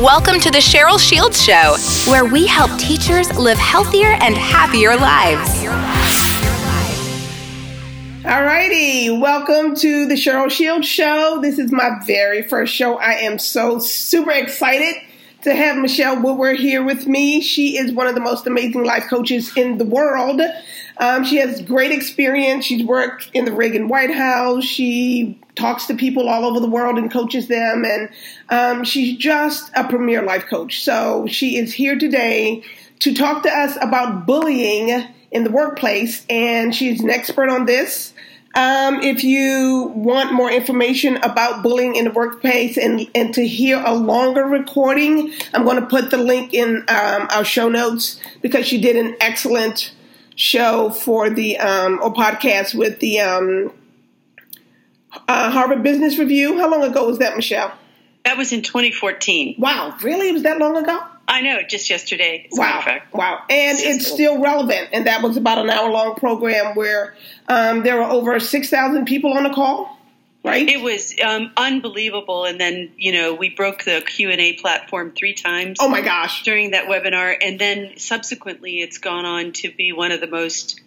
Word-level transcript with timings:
Welcome 0.00 0.40
to 0.40 0.50
the 0.50 0.58
Sheryl 0.58 1.00
Shields 1.00 1.42
Show, 1.42 1.74
where 2.10 2.26
we 2.26 2.46
help 2.46 2.70
teachers 2.78 3.34
live 3.38 3.56
healthier 3.56 4.08
and 4.20 4.34
happier 4.34 4.94
lives. 4.94 5.64
All 8.26 8.42
righty, 8.42 9.08
welcome 9.08 9.74
to 9.76 10.06
the 10.06 10.12
Sheryl 10.12 10.50
Shields 10.50 10.86
Show. 10.86 11.40
This 11.40 11.58
is 11.58 11.72
my 11.72 11.98
very 12.06 12.42
first 12.42 12.74
show. 12.74 12.98
I 12.98 13.12
am 13.12 13.38
so 13.38 13.78
super 13.78 14.32
excited 14.32 14.96
to 15.44 15.54
have 15.54 15.78
Michele 15.78 16.20
Woodward 16.20 16.58
here 16.58 16.84
with 16.84 17.06
me. 17.06 17.40
She 17.40 17.78
is 17.78 17.90
one 17.90 18.06
of 18.06 18.14
the 18.14 18.20
most 18.20 18.46
amazing 18.46 18.84
life 18.84 19.04
coaches 19.08 19.50
in 19.56 19.78
the 19.78 19.86
world. 19.86 20.42
Um, 20.98 21.24
she 21.24 21.36
has 21.36 21.60
great 21.62 21.92
experience. 21.92 22.64
She's 22.64 22.84
worked 22.84 23.30
in 23.34 23.44
the 23.44 23.52
Reagan 23.52 23.88
White 23.88 24.14
House. 24.14 24.64
She 24.64 25.38
talks 25.54 25.86
to 25.86 25.94
people 25.94 26.28
all 26.28 26.44
over 26.44 26.60
the 26.60 26.68
world 26.68 26.98
and 26.98 27.10
coaches 27.10 27.48
them. 27.48 27.84
And 27.84 28.08
um, 28.48 28.84
she's 28.84 29.16
just 29.16 29.70
a 29.74 29.84
premier 29.88 30.22
life 30.22 30.46
coach. 30.46 30.82
So 30.82 31.26
she 31.28 31.56
is 31.56 31.72
here 31.72 31.98
today 31.98 32.62
to 33.00 33.14
talk 33.14 33.42
to 33.42 33.50
us 33.50 33.76
about 33.80 34.26
bullying 34.26 35.04
in 35.30 35.44
the 35.44 35.50
workplace. 35.50 36.24
And 36.30 36.74
she's 36.74 37.00
an 37.00 37.10
expert 37.10 37.48
on 37.50 37.66
this. 37.66 38.14
Um, 38.54 39.02
if 39.02 39.22
you 39.22 39.92
want 39.94 40.32
more 40.32 40.50
information 40.50 41.18
about 41.18 41.62
bullying 41.62 41.94
in 41.94 42.06
the 42.06 42.10
workplace 42.10 42.78
and, 42.78 43.06
and 43.14 43.34
to 43.34 43.46
hear 43.46 43.82
a 43.84 43.92
longer 43.92 44.44
recording, 44.44 45.30
I'm 45.52 45.64
going 45.64 45.78
to 45.78 45.86
put 45.86 46.10
the 46.10 46.16
link 46.16 46.54
in 46.54 46.78
um, 46.88 47.28
our 47.30 47.44
show 47.44 47.68
notes 47.68 48.18
because 48.40 48.66
she 48.66 48.80
did 48.80 48.96
an 48.96 49.14
excellent 49.20 49.92
show 50.36 50.90
for 50.90 51.28
the 51.30 51.58
um, 51.58 51.98
or 52.02 52.14
podcast 52.14 52.74
with 52.74 53.00
the 53.00 53.20
um, 53.20 53.72
uh, 55.26 55.50
Harvard 55.50 55.82
Business 55.82 56.18
Review. 56.18 56.58
How 56.58 56.70
long 56.70 56.84
ago 56.84 57.06
was 57.06 57.18
that, 57.18 57.34
Michele? 57.34 57.72
That 58.24 58.36
was 58.36 58.52
in 58.52 58.62
2014. 58.62 59.56
Wow, 59.58 59.96
really? 60.02 60.28
It 60.28 60.32
was 60.32 60.42
that 60.44 60.58
long 60.58 60.76
ago? 60.76 61.00
I 61.28 61.40
know, 61.40 61.60
just 61.68 61.90
yesterday. 61.90 62.48
Wow, 62.52 63.00
wow, 63.12 63.42
and 63.50 63.78
it's 63.80 64.06
still 64.06 64.40
relevant. 64.40 64.90
And 64.92 65.08
that 65.08 65.22
was 65.22 65.36
about 65.36 65.58
an 65.58 65.68
hour-long 65.68 66.14
program 66.14 66.76
where 66.76 67.16
um, 67.48 67.82
there 67.82 67.96
were 67.96 68.04
over 68.04 68.38
six 68.38 68.70
thousand 68.70 69.06
people 69.06 69.32
on 69.32 69.42
the 69.42 69.50
call. 69.50 69.95
Right. 70.46 70.68
It 70.68 70.80
was 70.80 71.14
um, 71.24 71.52
unbelievable, 71.56 72.44
and 72.44 72.60
then 72.60 72.92
you 72.96 73.12
know 73.12 73.34
we 73.34 73.50
broke 73.50 73.84
the 73.84 74.02
Q 74.06 74.30
and 74.30 74.40
A 74.40 74.54
platform 74.54 75.12
three 75.12 75.34
times. 75.34 75.78
Oh 75.80 75.88
my 75.88 76.00
gosh! 76.00 76.42
During 76.44 76.70
that 76.70 76.86
webinar, 76.86 77.36
and 77.40 77.58
then 77.58 77.98
subsequently, 77.98 78.80
it's 78.80 78.98
gone 78.98 79.24
on 79.24 79.52
to 79.52 79.70
be 79.70 79.92
one 79.92 80.12
of 80.12 80.20
the 80.20 80.26
most 80.28 80.80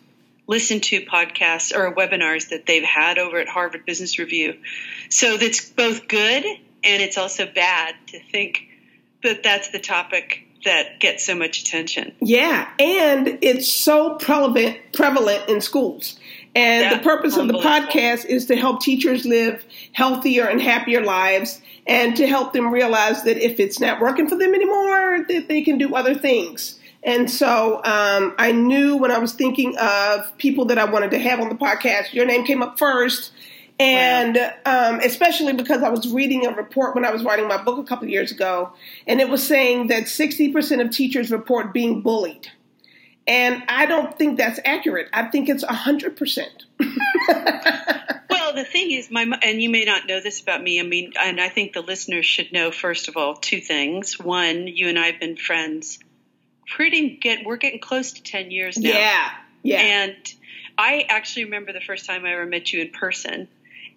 listened 0.48 0.84
to 0.84 1.02
podcasts 1.02 1.76
or 1.76 1.94
webinars 1.94 2.50
that 2.50 2.66
they've 2.66 2.84
had 2.84 3.20
over 3.20 3.38
at 3.38 3.48
Harvard 3.48 3.86
Business 3.86 4.18
Review. 4.18 4.58
So 5.10 5.38
that's 5.38 5.70
both 5.70 6.08
good 6.08 6.44
and 6.84 7.02
it's 7.02 7.18
also 7.18 7.46
bad 7.46 7.96
to 8.08 8.20
think 8.20 8.68
that 9.24 9.44
that's 9.44 9.70
the 9.70 9.80
topic 9.80 10.46
that 10.66 11.00
gets 11.00 11.26
so 11.26 11.36
much 11.36 11.62
attention. 11.62 12.14
Yeah, 12.22 12.70
and 12.80 13.40
it's 13.42 13.72
so 13.72 14.16
prevalent 14.16 14.78
prevalent 14.94 15.50
in 15.50 15.62
schools. 15.62 16.20
And 16.56 16.84
yeah, 16.84 16.98
the 16.98 17.04
purpose 17.04 17.38
of 17.38 17.48
the 17.48 17.54
podcast 17.54 18.26
is 18.26 18.48
to 18.48 18.56
help 18.56 18.82
teachers 18.82 19.26
live 19.26 19.64
healthier 19.92 20.46
and 20.46 20.62
happier 20.62 21.04
lives 21.04 21.62
and 21.86 22.16
to 22.18 22.28
help 22.28 22.54
them 22.54 22.72
realize 22.72 23.24
that 23.24 23.38
if 23.38 23.60
it's 23.60 23.80
not 23.80 24.02
working 24.02 24.28
for 24.28 24.36
them 24.36 24.54
anymore, 24.54 25.26
that 25.28 25.48
they 25.48 25.62
can 25.62 25.78
do 25.78 25.96
other 25.96 26.16
things. 26.16 26.80
And 27.04 27.30
so 27.30 27.78
um, 27.86 28.36
I 28.38 28.52
knew 28.52 28.98
when 28.98 29.12
I 29.12 29.20
was 29.20 29.34
thinking 29.34 29.78
of 29.78 30.38
people 30.38 30.66
that 30.66 30.78
I 30.78 30.86
wanted 30.86 31.12
to 31.12 31.20
have 31.20 31.40
on 31.40 31.50
the 31.50 31.56
podcast, 31.56 32.14
your 32.14 32.26
name 32.26 32.46
came 32.46 32.62
up 32.62 32.78
first 32.78 33.32
and 33.80 34.38
um, 34.66 35.00
especially 35.00 35.54
because 35.54 35.82
I 35.84 35.90
was 35.90 36.12
reading 36.12 36.46
a 36.46 36.52
report 36.52 36.96
when 36.96 37.06
I 37.06 37.12
was 37.12 37.24
writing 37.24 37.48
my 37.48 37.62
book 37.62 37.80
a 37.80 37.84
couple 37.84 38.10
years 38.10 38.32
ago, 38.32 38.74
and 39.08 39.22
it 39.22 39.30
was 39.30 39.46
saying 39.46 39.88
that 39.88 40.04
60% 40.04 40.82
of 40.82 40.92
teachers 40.92 41.32
report 41.32 41.74
being 41.74 42.02
bullied. 42.02 42.52
And 43.30 43.64
I 43.70 43.86
don't 43.86 44.18
think 44.18 44.38
that's 44.38 44.60
accurate. 44.66 45.08
I 45.14 45.26
think 45.26 45.48
it's 45.48 45.64
100%. 45.64 46.48
well, 48.30 48.56
the 48.56 48.66
thing 48.66 48.92
is, 48.92 49.10
my 49.12 49.22
and 49.44 49.62
you 49.62 49.70
may 49.70 49.86
not 49.86 50.08
know 50.08 50.20
this 50.20 50.42
about 50.42 50.62
me. 50.62 50.80
I 50.80 50.84
mean, 50.84 51.14
and 51.18 51.40
I 51.40 51.48
think 51.48 51.74
the 51.74 51.82
listeners 51.82 52.26
should 52.26 52.52
know 52.52 52.72
first 52.72 53.08
of 53.08 53.16
all 53.16 53.36
two 53.36 53.62
things. 53.62 54.20
One, 54.20 54.68
you 54.68 54.90
and 54.90 54.98
I 54.98 55.12
have 55.12 55.20
been 55.20 55.38
friends. 55.38 56.00
Pretty 56.68 57.18
get 57.18 57.46
we're 57.46 57.58
getting 57.58 57.80
close 57.80 58.14
to 58.14 58.24
10 58.24 58.52
years 58.52 58.78
now. 58.78 58.90
Yeah, 58.90 59.32
yeah. 59.64 59.80
And 59.80 60.16
I 60.78 61.06
actually 61.08 61.46
remember 61.46 61.72
the 61.72 61.82
first 61.82 62.06
time 62.06 62.26
I 62.26 62.34
ever 62.34 62.46
met 62.46 62.74
you 62.74 62.82
in 62.82 62.90
person 62.90 63.48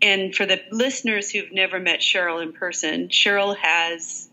and 0.02 0.34
for 0.34 0.44
the 0.44 0.60
listeners 0.72 1.30
who've 1.30 1.52
never 1.52 1.78
met 1.78 2.00
Sheryl 2.00 2.42
in 2.42 2.52
person, 2.52 3.08
Sheryl 3.08 3.56
has 3.56 4.28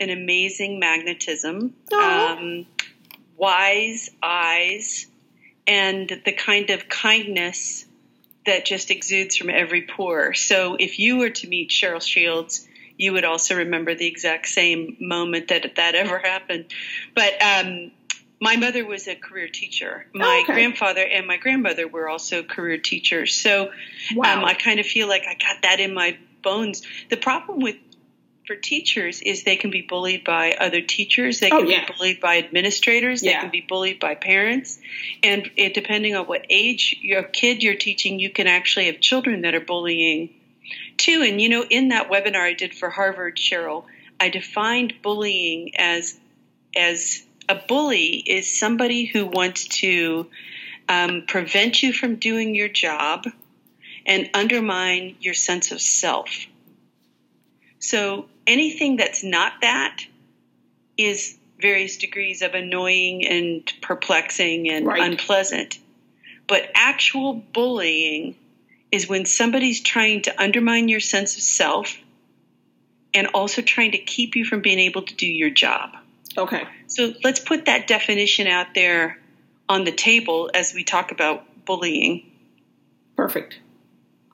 an 0.00 0.08
amazing 0.08 0.80
magnetism, 0.80 1.74
um, 1.92 2.66
wise 3.42 4.08
eyes, 4.22 5.08
and 5.66 6.08
the 6.24 6.32
kind 6.32 6.70
of 6.70 6.88
kindness 6.88 7.84
that 8.46 8.64
just 8.64 8.92
exudes 8.92 9.36
from 9.36 9.50
every 9.50 9.82
pore. 9.82 10.32
So 10.32 10.76
if 10.78 11.00
you 11.00 11.18
were 11.18 11.30
to 11.30 11.48
meet 11.48 11.70
Sheryl 11.70 12.00
Shields, 12.00 12.68
you 12.96 13.12
would 13.12 13.24
also 13.24 13.56
remember 13.56 13.96
the 13.96 14.06
exact 14.06 14.48
same 14.48 14.96
moment 15.00 15.48
that 15.48 15.74
that 15.74 15.96
ever 15.96 16.18
happened. 16.18 16.66
But 17.16 17.32
um, 17.42 17.90
my 18.40 18.54
mother 18.56 18.84
was 18.84 19.08
a 19.08 19.16
career 19.16 19.48
teacher. 19.48 20.06
My 20.14 20.38
oh, 20.38 20.42
okay. 20.44 20.52
grandfather 20.52 21.02
and 21.02 21.26
my 21.26 21.36
grandmother 21.36 21.88
were 21.88 22.08
also 22.08 22.44
career 22.44 22.78
teachers. 22.78 23.34
So 23.34 23.72
wow. 24.14 24.38
um, 24.38 24.44
I 24.44 24.54
kind 24.54 24.78
of 24.78 24.86
feel 24.86 25.08
like 25.08 25.22
I 25.28 25.34
got 25.34 25.62
that 25.62 25.80
in 25.80 25.94
my 25.94 26.16
bones. 26.42 26.82
The 27.10 27.16
problem 27.16 27.60
with 27.60 27.76
for 28.46 28.56
teachers 28.56 29.20
is 29.20 29.44
they 29.44 29.56
can 29.56 29.70
be 29.70 29.82
bullied 29.82 30.24
by 30.24 30.52
other 30.52 30.80
teachers. 30.80 31.40
They 31.40 31.50
oh, 31.50 31.58
can 31.58 31.66
oh, 31.66 31.70
yeah. 31.70 31.86
be 31.86 31.94
bullied 31.96 32.20
by 32.20 32.38
administrators. 32.38 33.22
Yeah. 33.22 33.32
They 33.32 33.40
can 33.40 33.50
be 33.50 33.60
bullied 33.60 34.00
by 34.00 34.14
parents. 34.14 34.78
And 35.22 35.50
it, 35.56 35.74
depending 35.74 36.16
on 36.16 36.26
what 36.26 36.46
age 36.50 36.96
your 37.00 37.22
kid 37.22 37.62
you're 37.62 37.76
teaching, 37.76 38.18
you 38.18 38.30
can 38.30 38.46
actually 38.46 38.86
have 38.86 39.00
children 39.00 39.42
that 39.42 39.54
are 39.54 39.60
bullying 39.60 40.30
too. 40.96 41.22
And 41.26 41.40
you 41.40 41.48
know, 41.48 41.64
in 41.68 41.88
that 41.88 42.10
webinar 42.10 42.40
I 42.40 42.54
did 42.54 42.74
for 42.74 42.90
Harvard, 42.90 43.36
Sheryl, 43.36 43.84
I 44.18 44.28
defined 44.28 44.94
bullying 45.02 45.76
as 45.76 46.18
as 46.74 47.24
a 47.48 47.54
bully 47.54 48.16
is 48.16 48.58
somebody 48.58 49.04
who 49.04 49.26
wants 49.26 49.66
to 49.66 50.28
um, 50.88 51.24
prevent 51.26 51.82
you 51.82 51.92
from 51.92 52.16
doing 52.16 52.54
your 52.54 52.68
job 52.68 53.26
and 54.06 54.30
undermine 54.34 55.16
your 55.20 55.34
sense 55.34 55.70
of 55.70 55.80
self. 55.80 56.46
So 57.82 58.26
anything 58.46 58.96
that's 58.96 59.24
not 59.24 59.54
that 59.60 60.04
is 60.96 61.36
various 61.60 61.96
degrees 61.96 62.40
of 62.40 62.54
annoying 62.54 63.26
and 63.26 63.70
perplexing 63.82 64.70
and 64.70 64.86
right. 64.86 65.02
unpleasant. 65.02 65.78
But 66.46 66.70
actual 66.76 67.34
bullying 67.34 68.36
is 68.92 69.08
when 69.08 69.26
somebody's 69.26 69.80
trying 69.80 70.22
to 70.22 70.42
undermine 70.42 70.88
your 70.88 71.00
sense 71.00 71.36
of 71.36 71.42
self 71.42 71.96
and 73.14 73.26
also 73.34 73.62
trying 73.62 73.92
to 73.92 73.98
keep 73.98 74.36
you 74.36 74.44
from 74.44 74.60
being 74.60 74.78
able 74.78 75.02
to 75.02 75.14
do 75.14 75.26
your 75.26 75.50
job. 75.50 75.96
Okay. 76.38 76.62
So 76.86 77.14
let's 77.24 77.40
put 77.40 77.64
that 77.64 77.88
definition 77.88 78.46
out 78.46 78.74
there 78.76 79.18
on 79.68 79.82
the 79.82 79.92
table 79.92 80.50
as 80.54 80.72
we 80.72 80.84
talk 80.84 81.10
about 81.10 81.64
bullying. 81.64 82.30
Perfect. 83.16 83.58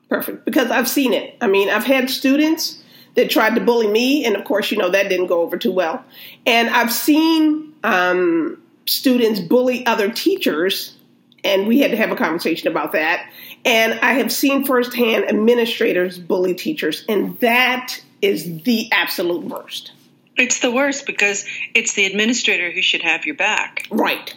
Perfect. 0.07 0.45
Because 0.45 0.69
I've 0.69 0.87
seen 0.87 1.13
it. 1.13 1.35
I 1.41 1.47
mean, 1.47 1.69
I've 1.69 1.85
had 1.85 2.11
students 2.11 2.83
that 3.15 3.29
tried 3.29 3.55
to 3.55 3.61
bully 3.61 3.87
me, 3.87 4.25
and 4.25 4.35
of 4.35 4.45
course, 4.45 4.71
you 4.71 4.77
know, 4.77 4.89
that 4.89 5.09
didn't 5.09 5.27
go 5.27 5.41
over 5.41 5.57
too 5.57 5.71
well. 5.71 6.03
And 6.45 6.69
I've 6.69 6.91
seen 6.91 7.73
um, 7.83 8.61
students 8.85 9.39
bully 9.39 9.85
other 9.85 10.09
teachers, 10.09 10.95
and 11.43 11.67
we 11.67 11.79
had 11.79 11.91
to 11.91 11.97
have 11.97 12.11
a 12.11 12.15
conversation 12.15 12.67
about 12.67 12.93
that. 12.93 13.29
And 13.65 13.93
I 13.99 14.13
have 14.13 14.31
seen 14.31 14.65
firsthand 14.65 15.25
administrators 15.29 16.17
bully 16.17 16.53
teachers, 16.53 17.03
and 17.09 17.39
that 17.39 18.01
is 18.21 18.63
the 18.63 18.89
absolute 18.91 19.43
worst. 19.43 19.91
It's 20.37 20.59
the 20.59 20.71
worst 20.71 21.05
because 21.05 21.45
it's 21.75 21.93
the 21.93 22.05
administrator 22.05 22.71
who 22.71 22.81
should 22.81 23.01
have 23.01 23.25
your 23.25 23.35
back. 23.35 23.87
Right. 23.91 24.33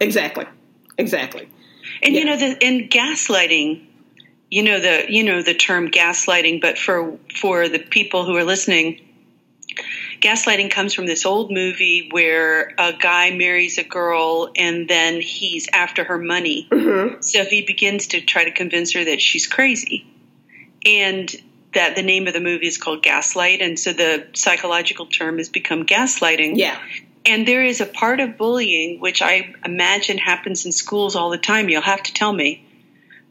Exactly. 0.00 0.44
Exactly. 0.98 1.48
And 2.02 2.14
yeah. 2.14 2.20
you 2.20 2.26
know 2.26 2.36
the 2.36 2.66
in 2.66 2.88
gaslighting, 2.88 3.85
you 4.50 4.62
know 4.62 4.80
the 4.80 5.06
you 5.08 5.24
know 5.24 5.42
the 5.42 5.54
term 5.54 5.90
gaslighting, 5.90 6.60
but 6.60 6.78
for 6.78 7.18
for 7.34 7.68
the 7.68 7.78
people 7.78 8.24
who 8.24 8.36
are 8.36 8.44
listening, 8.44 9.00
gaslighting 10.20 10.70
comes 10.70 10.94
from 10.94 11.06
this 11.06 11.26
old 11.26 11.50
movie 11.50 12.08
where 12.10 12.74
a 12.78 12.92
guy 12.92 13.30
marries 13.36 13.78
a 13.78 13.84
girl 13.84 14.50
and 14.56 14.88
then 14.88 15.20
he's 15.20 15.68
after 15.72 16.04
her 16.04 16.18
money. 16.18 16.68
Mm-hmm. 16.70 17.20
So 17.22 17.44
he 17.44 17.62
begins 17.62 18.08
to 18.08 18.20
try 18.20 18.44
to 18.44 18.52
convince 18.52 18.92
her 18.92 19.04
that 19.04 19.20
she's 19.20 19.46
crazy. 19.46 20.06
And 20.84 21.34
that 21.74 21.96
the 21.96 22.02
name 22.02 22.26
of 22.26 22.32
the 22.32 22.40
movie 22.40 22.66
is 22.66 22.78
called 22.78 23.02
Gaslight, 23.02 23.60
and 23.60 23.78
so 23.78 23.92
the 23.92 24.26
psychological 24.32 25.06
term 25.06 25.38
has 25.38 25.48
become 25.48 25.84
gaslighting. 25.84 26.56
Yeah. 26.56 26.78
And 27.26 27.46
there 27.46 27.64
is 27.64 27.80
a 27.80 27.86
part 27.86 28.20
of 28.20 28.38
bullying 28.38 29.00
which 29.00 29.20
I 29.20 29.54
imagine 29.64 30.16
happens 30.16 30.64
in 30.64 30.72
schools 30.72 31.16
all 31.16 31.28
the 31.28 31.38
time. 31.38 31.68
You'll 31.68 31.82
have 31.82 32.02
to 32.04 32.14
tell 32.14 32.32
me. 32.32 32.65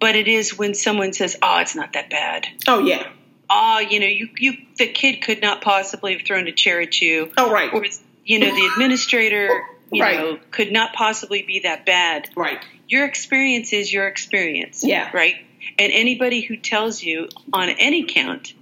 But 0.06 0.16
it 0.16 0.28
is 0.28 0.56
when 0.56 0.76
someone 0.76 1.14
says, 1.14 1.36
"Oh, 1.42 1.58
it's 1.60 1.76
not 1.76 1.94
that 1.94 2.10
bad." 2.12 2.48
Oh 2.68 2.80
yeah. 2.80 3.08
oh, 3.50 3.80
you 3.80 4.00
know, 4.00 4.06
you, 4.08 4.30
you, 4.38 4.54
the 4.78 4.88
kid 4.88 5.22
could 5.24 5.42
not 5.42 5.62
possibly 5.62 6.14
have 6.14 6.22
thrown 6.28 6.48
a 6.48 6.52
chair 6.52 6.80
at 6.82 7.02
you. 7.02 7.32
Oh, 7.38 7.52
right. 7.52 7.74
Or, 7.74 7.84
you 8.24 8.40
know, 8.40 8.48
the 8.54 8.66
administrator, 8.74 9.50
you 9.92 10.02
Right. 10.04 10.18
know, 10.20 10.40
could 10.52 10.72
not 10.72 10.94
possibly 10.94 11.42
be 11.44 11.60
that 11.60 11.86
bad. 11.86 12.30
Right. 12.36 12.60
Your 12.88 13.06
experience 13.06 13.74
is 13.74 13.92
your 13.94 14.08
experience. 14.08 14.84
Yeah. 14.84 15.10
Right? 15.14 15.36
And 15.80 15.92
anybody 15.92 16.42
who 16.42 16.56
tells 16.58 17.02
you 17.04 17.30
on 17.54 17.70
any 17.70 18.04
count 18.06 18.54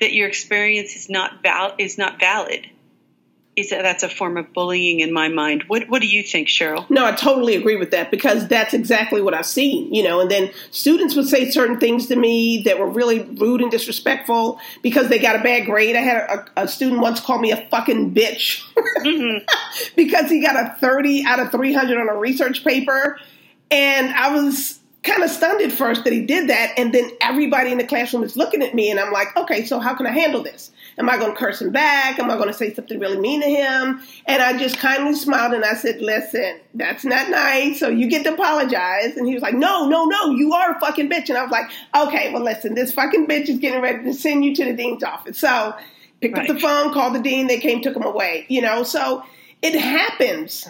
that 0.00 0.12
your 0.12 0.28
experience 0.28 0.94
is 0.96 1.08
not 1.10 1.42
val- 1.42 1.74
is 1.78 1.96
not 1.98 2.18
valid, 2.20 2.66
is 3.58 3.70
that 3.70 3.82
that's 3.82 4.02
a 4.02 4.08
form 4.08 4.36
of 4.36 4.52
bullying 4.52 5.00
in 5.00 5.12
my 5.12 5.28
mind. 5.28 5.64
What 5.66 5.88
what 5.88 6.00
do 6.00 6.08
you 6.08 6.22
think, 6.22 6.48
Sheryl? 6.48 6.88
No, 6.90 7.04
I 7.04 7.12
totally 7.12 7.56
agree 7.56 7.76
with 7.76 7.90
that 7.90 8.10
because 8.10 8.46
that's 8.48 8.74
exactly 8.74 9.20
what 9.20 9.34
I've 9.34 9.46
seen, 9.46 9.92
you 9.92 10.02
know. 10.02 10.20
And 10.20 10.30
then 10.30 10.50
students 10.70 11.14
would 11.16 11.26
say 11.26 11.50
certain 11.50 11.78
things 11.78 12.06
to 12.06 12.16
me 12.16 12.62
that 12.62 12.78
were 12.78 12.88
really 12.88 13.20
rude 13.20 13.60
and 13.60 13.70
disrespectful 13.70 14.60
because 14.82 15.08
they 15.08 15.18
got 15.18 15.36
a 15.36 15.42
bad 15.42 15.66
grade. 15.66 15.96
I 15.96 16.00
had 16.00 16.16
a, 16.16 16.62
a 16.62 16.68
student 16.68 17.00
once 17.00 17.20
call 17.20 17.38
me 17.38 17.50
a 17.52 17.66
fucking 17.70 18.14
bitch 18.14 18.62
mm-hmm. 18.76 19.44
because 19.96 20.30
he 20.30 20.40
got 20.40 20.56
a 20.56 20.76
30 20.80 21.24
out 21.26 21.40
of 21.40 21.50
300 21.50 21.98
on 21.98 22.08
a 22.08 22.16
research 22.16 22.64
paper. 22.64 23.18
And 23.70 24.08
I 24.14 24.34
was 24.34 24.78
kind 25.08 25.22
of 25.22 25.30
stunned 25.30 25.60
at 25.62 25.72
first 25.72 26.04
that 26.04 26.12
he 26.12 26.24
did 26.24 26.50
that. 26.50 26.74
And 26.76 26.92
then 26.92 27.10
everybody 27.20 27.72
in 27.72 27.78
the 27.78 27.86
classroom 27.86 28.22
is 28.22 28.36
looking 28.36 28.62
at 28.62 28.74
me, 28.74 28.90
and 28.90 29.00
I'm 29.00 29.12
like, 29.12 29.36
okay, 29.36 29.64
so 29.64 29.78
how 29.78 29.94
can 29.94 30.06
I 30.06 30.12
handle 30.12 30.42
this? 30.42 30.70
Am 30.98 31.08
I 31.08 31.16
going 31.16 31.32
to 31.32 31.38
curse 31.38 31.62
him 31.62 31.70
back? 31.70 32.18
Am 32.18 32.28
I 32.28 32.34
going 32.34 32.48
to 32.48 32.54
say 32.54 32.74
something 32.74 32.98
really 32.98 33.18
mean 33.18 33.40
to 33.40 33.46
him? 33.46 34.02
And 34.26 34.42
I 34.42 34.58
just 34.58 34.78
kindly 34.78 35.14
smiled 35.14 35.52
and 35.52 35.64
I 35.64 35.74
said, 35.74 36.00
listen, 36.00 36.58
that's 36.74 37.04
not 37.04 37.30
nice. 37.30 37.78
So 37.78 37.88
you 37.88 38.08
get 38.08 38.24
to 38.24 38.34
apologize. 38.34 39.16
And 39.16 39.24
he 39.24 39.34
was 39.34 39.42
like, 39.42 39.54
no, 39.54 39.88
no, 39.88 40.06
no, 40.06 40.30
you 40.32 40.52
are 40.54 40.76
a 40.76 40.80
fucking 40.80 41.08
bitch. 41.08 41.28
And 41.28 41.38
I 41.38 41.42
was 41.44 41.52
like, 41.52 41.70
okay, 41.94 42.32
well, 42.32 42.42
listen, 42.42 42.74
this 42.74 42.92
fucking 42.92 43.28
bitch 43.28 43.48
is 43.48 43.58
getting 43.58 43.80
ready 43.80 44.02
to 44.04 44.12
send 44.12 44.44
you 44.44 44.56
to 44.56 44.64
the 44.64 44.72
dean's 44.72 45.04
office. 45.04 45.38
So 45.38 45.76
picked 46.20 46.36
up 46.36 46.48
the 46.48 46.58
phone, 46.58 46.92
called 46.92 47.14
the 47.14 47.20
dean, 47.20 47.46
they 47.46 47.60
came, 47.60 47.80
took 47.80 47.94
him 47.94 48.02
away, 48.02 48.46
you 48.48 48.60
know? 48.60 48.82
So 48.82 49.22
it 49.62 49.78
happens 49.78 50.66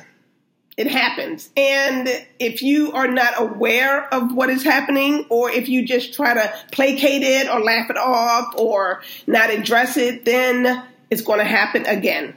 it 0.78 0.86
happens. 0.86 1.50
And 1.56 2.08
if 2.38 2.62
you 2.62 2.92
are 2.92 3.08
not 3.08 3.34
aware 3.36 4.14
of 4.14 4.32
what 4.32 4.48
is 4.48 4.62
happening, 4.62 5.26
or 5.28 5.50
if 5.50 5.68
you 5.68 5.84
just 5.84 6.14
try 6.14 6.34
to 6.34 6.54
placate 6.70 7.24
it 7.24 7.50
or 7.50 7.60
laugh 7.60 7.90
it 7.90 7.96
off 7.96 8.54
or 8.56 9.02
not 9.26 9.50
address 9.50 9.96
it, 9.96 10.24
then 10.24 10.84
it's 11.10 11.22
going 11.22 11.40
to 11.40 11.44
happen 11.44 11.84
again. 11.84 12.36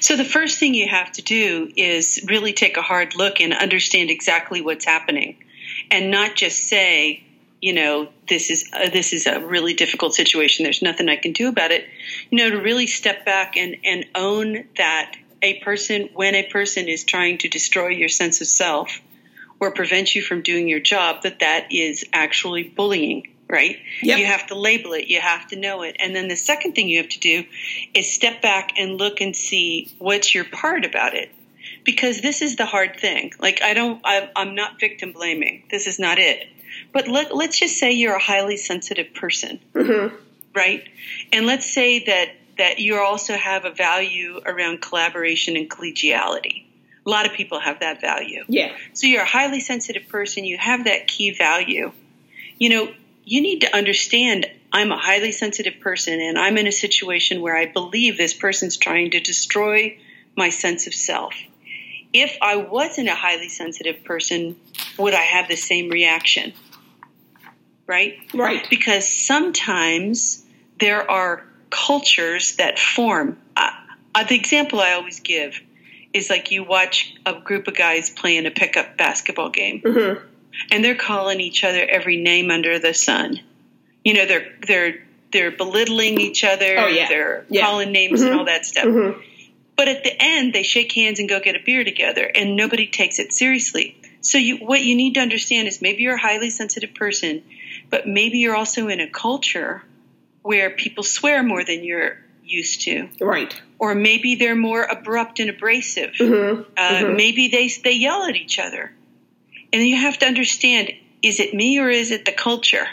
So 0.00 0.14
the 0.16 0.26
first 0.26 0.58
thing 0.58 0.74
you 0.74 0.88
have 0.88 1.10
to 1.12 1.22
do 1.22 1.72
is 1.74 2.22
really 2.28 2.52
take 2.52 2.76
a 2.76 2.82
hard 2.82 3.16
look 3.16 3.40
and 3.40 3.54
understand 3.54 4.10
exactly 4.10 4.60
what's 4.60 4.84
happening, 4.84 5.42
and 5.90 6.10
not 6.10 6.36
just 6.36 6.68
say, 6.68 7.24
you 7.62 7.72
know, 7.72 8.08
this 8.28 8.50
is 8.50 8.70
uh, 8.74 8.90
this 8.90 9.14
is 9.14 9.26
a 9.26 9.40
really 9.40 9.72
difficult 9.72 10.14
situation. 10.14 10.64
There's 10.64 10.82
nothing 10.82 11.08
I 11.08 11.16
can 11.16 11.32
do 11.32 11.48
about 11.48 11.70
it. 11.70 11.86
You 12.30 12.38
know, 12.38 12.50
to 12.50 12.60
really 12.60 12.86
step 12.86 13.24
back 13.24 13.56
and 13.56 13.76
and 13.84 14.04
own 14.14 14.64
that 14.76 15.16
a 15.42 15.60
person 15.60 16.10
when 16.14 16.34
a 16.34 16.48
person 16.48 16.88
is 16.88 17.04
trying 17.04 17.38
to 17.38 17.48
destroy 17.48 17.88
your 17.88 18.08
sense 18.08 18.40
of 18.40 18.46
self 18.46 19.00
or 19.60 19.72
prevent 19.72 20.14
you 20.14 20.22
from 20.22 20.42
doing 20.42 20.68
your 20.68 20.80
job, 20.80 21.22
that 21.22 21.40
that 21.40 21.72
is 21.72 22.04
actually 22.12 22.64
bullying. 22.64 23.28
Right? 23.50 23.78
Yep. 24.02 24.18
You 24.18 24.26
have 24.26 24.46
to 24.48 24.54
label 24.54 24.92
it. 24.92 25.06
You 25.08 25.22
have 25.22 25.48
to 25.48 25.56
know 25.56 25.80
it. 25.80 25.96
And 25.98 26.14
then 26.14 26.28
the 26.28 26.36
second 26.36 26.74
thing 26.74 26.86
you 26.90 26.98
have 26.98 27.08
to 27.08 27.18
do 27.18 27.44
is 27.94 28.12
step 28.12 28.42
back 28.42 28.72
and 28.76 28.98
look 28.98 29.22
and 29.22 29.34
see 29.34 29.90
what's 29.96 30.34
your 30.34 30.44
part 30.44 30.84
about 30.84 31.14
it. 31.14 31.30
Because 31.82 32.20
this 32.20 32.42
is 32.42 32.56
the 32.56 32.66
hard 32.66 33.00
thing. 33.00 33.32
Like, 33.40 33.62
I 33.62 33.72
don't, 33.72 34.02
I'm 34.04 34.54
not 34.54 34.78
victim 34.78 35.12
blaming. 35.12 35.62
This 35.70 35.86
is 35.86 35.98
not 35.98 36.18
it. 36.18 36.46
But 36.92 37.08
let, 37.08 37.34
let's 37.34 37.58
just 37.58 37.78
say 37.78 37.92
you're 37.92 38.16
a 38.16 38.22
highly 38.22 38.58
sensitive 38.58 39.14
person, 39.14 39.60
mm-hmm. 39.72 40.14
right? 40.54 40.86
And 41.32 41.46
let's 41.46 41.72
say 41.72 42.04
that, 42.04 42.32
that 42.58 42.80
you 42.80 42.98
also 42.98 43.34
have 43.34 43.64
a 43.64 43.70
value 43.70 44.40
around 44.44 44.82
collaboration 44.82 45.56
and 45.56 45.70
collegiality. 45.70 46.64
A 47.06 47.10
lot 47.10 47.24
of 47.24 47.32
people 47.32 47.58
have 47.58 47.80
that 47.80 48.00
value. 48.00 48.44
Yeah. 48.48 48.74
So 48.92 49.06
you're 49.06 49.22
a 49.22 49.26
highly 49.26 49.60
sensitive 49.60 50.08
person, 50.08 50.44
you 50.44 50.58
have 50.58 50.84
that 50.84 51.06
key 51.06 51.30
value. 51.30 51.92
You 52.58 52.68
know, 52.68 52.92
you 53.24 53.40
need 53.40 53.60
to 53.60 53.74
understand 53.74 54.46
I'm 54.72 54.92
a 54.92 54.98
highly 54.98 55.32
sensitive 55.32 55.80
person 55.80 56.20
and 56.20 56.38
I'm 56.38 56.58
in 56.58 56.66
a 56.66 56.72
situation 56.72 57.40
where 57.40 57.56
I 57.56 57.66
believe 57.66 58.18
this 58.18 58.34
person's 58.34 58.76
trying 58.76 59.12
to 59.12 59.20
destroy 59.20 59.96
my 60.36 60.50
sense 60.50 60.86
of 60.86 60.94
self. 60.94 61.34
If 62.12 62.36
I 62.42 62.56
wasn't 62.56 63.08
a 63.08 63.14
highly 63.14 63.48
sensitive 63.48 64.04
person, 64.04 64.56
would 64.98 65.14
I 65.14 65.22
have 65.22 65.48
the 65.48 65.56
same 65.56 65.88
reaction? 65.88 66.52
Right? 67.86 68.18
Right. 68.34 68.66
because 68.68 69.08
sometimes 69.08 70.44
there 70.78 71.10
are 71.10 71.47
cultures 71.70 72.56
that 72.56 72.78
form. 72.78 73.38
Uh, 73.56 73.70
the 74.28 74.34
example 74.34 74.80
I 74.80 74.92
always 74.92 75.20
give 75.20 75.60
is 76.12 76.30
like 76.30 76.50
you 76.50 76.64
watch 76.64 77.14
a 77.26 77.34
group 77.34 77.68
of 77.68 77.74
guys 77.76 78.10
playing 78.10 78.46
a 78.46 78.50
pickup 78.50 78.96
basketball 78.96 79.50
game, 79.50 79.80
Mhm. 79.82 80.20
and 80.70 80.84
they're 80.84 80.94
calling 80.94 81.40
each 81.40 81.64
other 81.64 81.84
every 81.84 82.16
name 82.16 82.50
under 82.50 82.78
the 82.78 82.94
sun. 82.94 83.40
You 84.04 84.14
know, 84.14 84.26
they're 84.26 84.52
they're 84.66 85.04
they're 85.30 85.50
belittling 85.50 86.20
each 86.20 86.42
other. 86.42 86.78
Oh, 86.78 86.86
yeah. 86.86 87.06
They're 87.08 87.44
Yeah. 87.50 87.60
calling 87.66 87.92
names 87.92 88.22
and 88.22 88.34
all 88.34 88.46
that 88.46 88.64
stuff. 88.64 88.86
Mhm. 88.86 89.22
But 89.76 89.88
at 89.88 90.02
the 90.02 90.20
end, 90.20 90.54
they 90.54 90.62
shake 90.62 90.90
hands 90.92 91.20
and 91.20 91.28
go 91.28 91.38
get 91.38 91.54
a 91.54 91.60
beer 91.60 91.84
together, 91.84 92.24
and 92.34 92.56
nobody 92.56 92.86
takes 92.86 93.18
it 93.18 93.32
seriously. 93.32 93.94
So 94.20 94.38
you, 94.38 94.56
what 94.56 94.82
you 94.82 94.96
need 94.96 95.14
to 95.14 95.20
understand 95.20 95.68
is 95.68 95.80
maybe 95.80 96.02
you're 96.02 96.16
a 96.16 96.20
highly 96.20 96.50
sensitive 96.50 96.94
person, 96.94 97.42
but 97.90 98.06
maybe 98.08 98.38
you're 98.38 98.56
also 98.56 98.88
in 98.88 99.00
a 99.00 99.06
culture 99.06 99.84
where 100.42 100.70
people 100.70 101.02
swear 101.04 101.42
more 101.42 101.64
than 101.64 101.84
you're 101.84 102.18
used 102.44 102.82
to, 102.82 103.08
Right. 103.20 103.54
or 103.78 103.94
maybe 103.94 104.34
they're 104.36 104.56
more 104.56 104.82
abrupt 104.82 105.38
and 105.40 105.50
abrasive. 105.50 106.12
Mhm. 106.18 106.64
Uh, 106.76 106.88
Mhm. 107.02 107.16
Maybe 107.16 107.48
they 107.48 107.68
they 107.68 107.92
yell 107.92 108.24
at 108.24 108.36
each 108.36 108.58
other, 108.58 108.92
and 109.72 109.86
you 109.86 109.96
have 109.96 110.18
to 110.18 110.26
understand: 110.26 110.92
is 111.22 111.40
it 111.40 111.52
me 111.54 111.78
or 111.78 111.90
is 111.90 112.10
it 112.10 112.24
the 112.24 112.32
culture? 112.32 112.88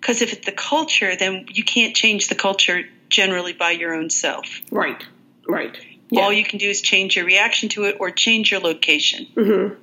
Because 0.00 0.22
if 0.22 0.32
it's 0.32 0.44
the 0.46 0.52
culture, 0.52 1.16
then 1.16 1.46
you 1.52 1.64
can't 1.64 1.94
change 1.96 2.28
the 2.28 2.34
culture 2.34 2.84
generally 3.08 3.52
by 3.52 3.70
your 3.72 3.94
own 3.94 4.10
self. 4.10 4.60
Right. 4.70 5.02
Right. 5.48 5.76
Yeah. 6.10 6.20
All 6.22 6.32
you 6.32 6.44
can 6.44 6.58
do 6.58 6.68
is 6.68 6.80
change 6.82 7.16
your 7.16 7.24
reaction 7.24 7.68
to 7.70 7.84
it 7.84 7.96
or 7.98 8.10
change 8.10 8.50
your 8.50 8.60
location. 8.60 9.26
Mhm. 9.34 9.76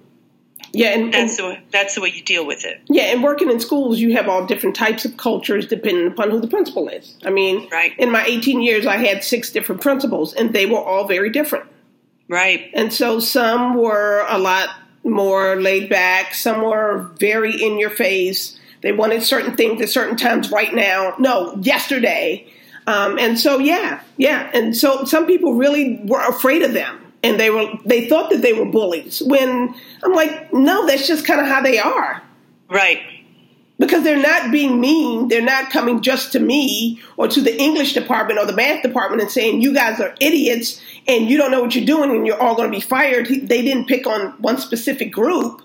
Yeah, 0.75 0.89
and, 0.89 1.03
and 1.03 1.13
That's 1.13 1.37
the 1.37 1.43
way, 1.45 1.59
that's 1.71 1.95
the 1.95 2.01
way 2.01 2.11
you 2.13 2.21
deal 2.21 2.45
with 2.45 2.65
it. 2.65 2.81
Yeah, 2.87 3.03
and 3.03 3.23
working 3.23 3.49
in 3.49 3.59
schools, 3.59 3.99
you 3.99 4.13
have 4.13 4.27
all 4.27 4.45
different 4.45 4.75
types 4.75 5.05
of 5.05 5.15
cultures 5.17 5.67
depending 5.67 6.07
upon 6.07 6.31
who 6.31 6.39
the 6.39 6.47
principal 6.47 6.89
is. 6.89 7.15
I 7.23 7.29
mean, 7.29 7.67
Right. 7.71 7.93
in 7.97 8.11
my 8.11 8.25
18 8.25 8.61
years, 8.61 8.85
I 8.85 8.97
had 8.97 9.23
six 9.23 9.51
different 9.51 9.81
principals, 9.81 10.33
and 10.33 10.51
they 10.53 10.65
were 10.65 10.79
all 10.79 11.07
very 11.07 11.29
different. 11.29 11.65
Right. 12.27 12.71
And 12.73 12.91
so 12.91 13.19
some 13.19 13.75
were 13.75 14.25
a 14.27 14.37
lot 14.37 14.69
more 15.03 15.55
laid 15.55 15.89
back, 15.89 16.33
some 16.33 16.61
were 16.61 17.09
very 17.19 17.53
in 17.61 17.77
your 17.79 17.91
face. 17.91 18.59
They 18.81 18.91
wanted 18.91 19.23
certain 19.23 19.55
things 19.55 19.81
at 19.81 19.89
certain 19.89 20.17
times 20.17 20.51
right 20.51 20.73
now. 20.73 21.15
No, 21.19 21.55
yesterday. 21.61 22.47
Um, 22.87 23.17
and 23.17 23.39
so, 23.39 23.57
yeah, 23.59 24.01
yeah. 24.17 24.49
And 24.53 24.75
so 24.75 25.05
some 25.05 25.25
people 25.25 25.53
really 25.55 25.99
were 26.03 26.21
afraid 26.21 26.61
of 26.61 26.73
them. 26.73 26.99
And 27.25 27.39
they 27.39 27.49
were 27.49 27.65
they 27.85 28.07
thought 28.07 28.29
that 28.29 28.41
they 28.41 28.53
were 28.53 28.65
bullies. 28.65 29.21
When 29.25 29.73
I'm 30.03 30.13
like, 30.13 30.53
no, 30.53 30.85
that's 30.87 31.07
just 31.07 31.25
kind 31.25 31.41
of 31.41 31.47
how 31.47 31.61
they 31.61 31.79
are 31.79 32.21
Right. 32.69 32.99
because 33.79 34.03
they're 34.03 34.21
not 34.21 34.51
being 34.51 34.79
mean. 34.79 35.27
They're 35.27 35.41
not 35.41 35.69
coming 35.71 36.01
just 36.01 36.31
to 36.33 36.39
me 36.39 37.01
or 37.17 37.27
to 37.27 37.41
the 37.41 37.59
English 37.59 37.93
department 37.93 38.39
or 38.39 38.45
the 38.45 38.53
math 38.53 38.83
department 38.83 39.21
and 39.23 39.31
saying, 39.31 39.61
you 39.61 39.73
guys 39.73 39.99
are 39.99 40.13
idiots 40.21 40.79
and 41.07 41.29
you 41.29 41.35
don't 41.37 41.51
know 41.51 41.61
what 41.61 41.73
you're 41.75 41.85
doing 41.85 42.11
and 42.11 42.25
you're 42.27 42.41
all 42.41 42.55
going 42.55 42.71
to 42.71 42.75
be 42.77 42.81
fired. 42.81 43.27
They 43.27 43.61
didn't 43.63 43.85
pick 43.87 44.05
on 44.07 44.31
one 44.41 44.57
specific 44.59 45.11
group. 45.11 45.61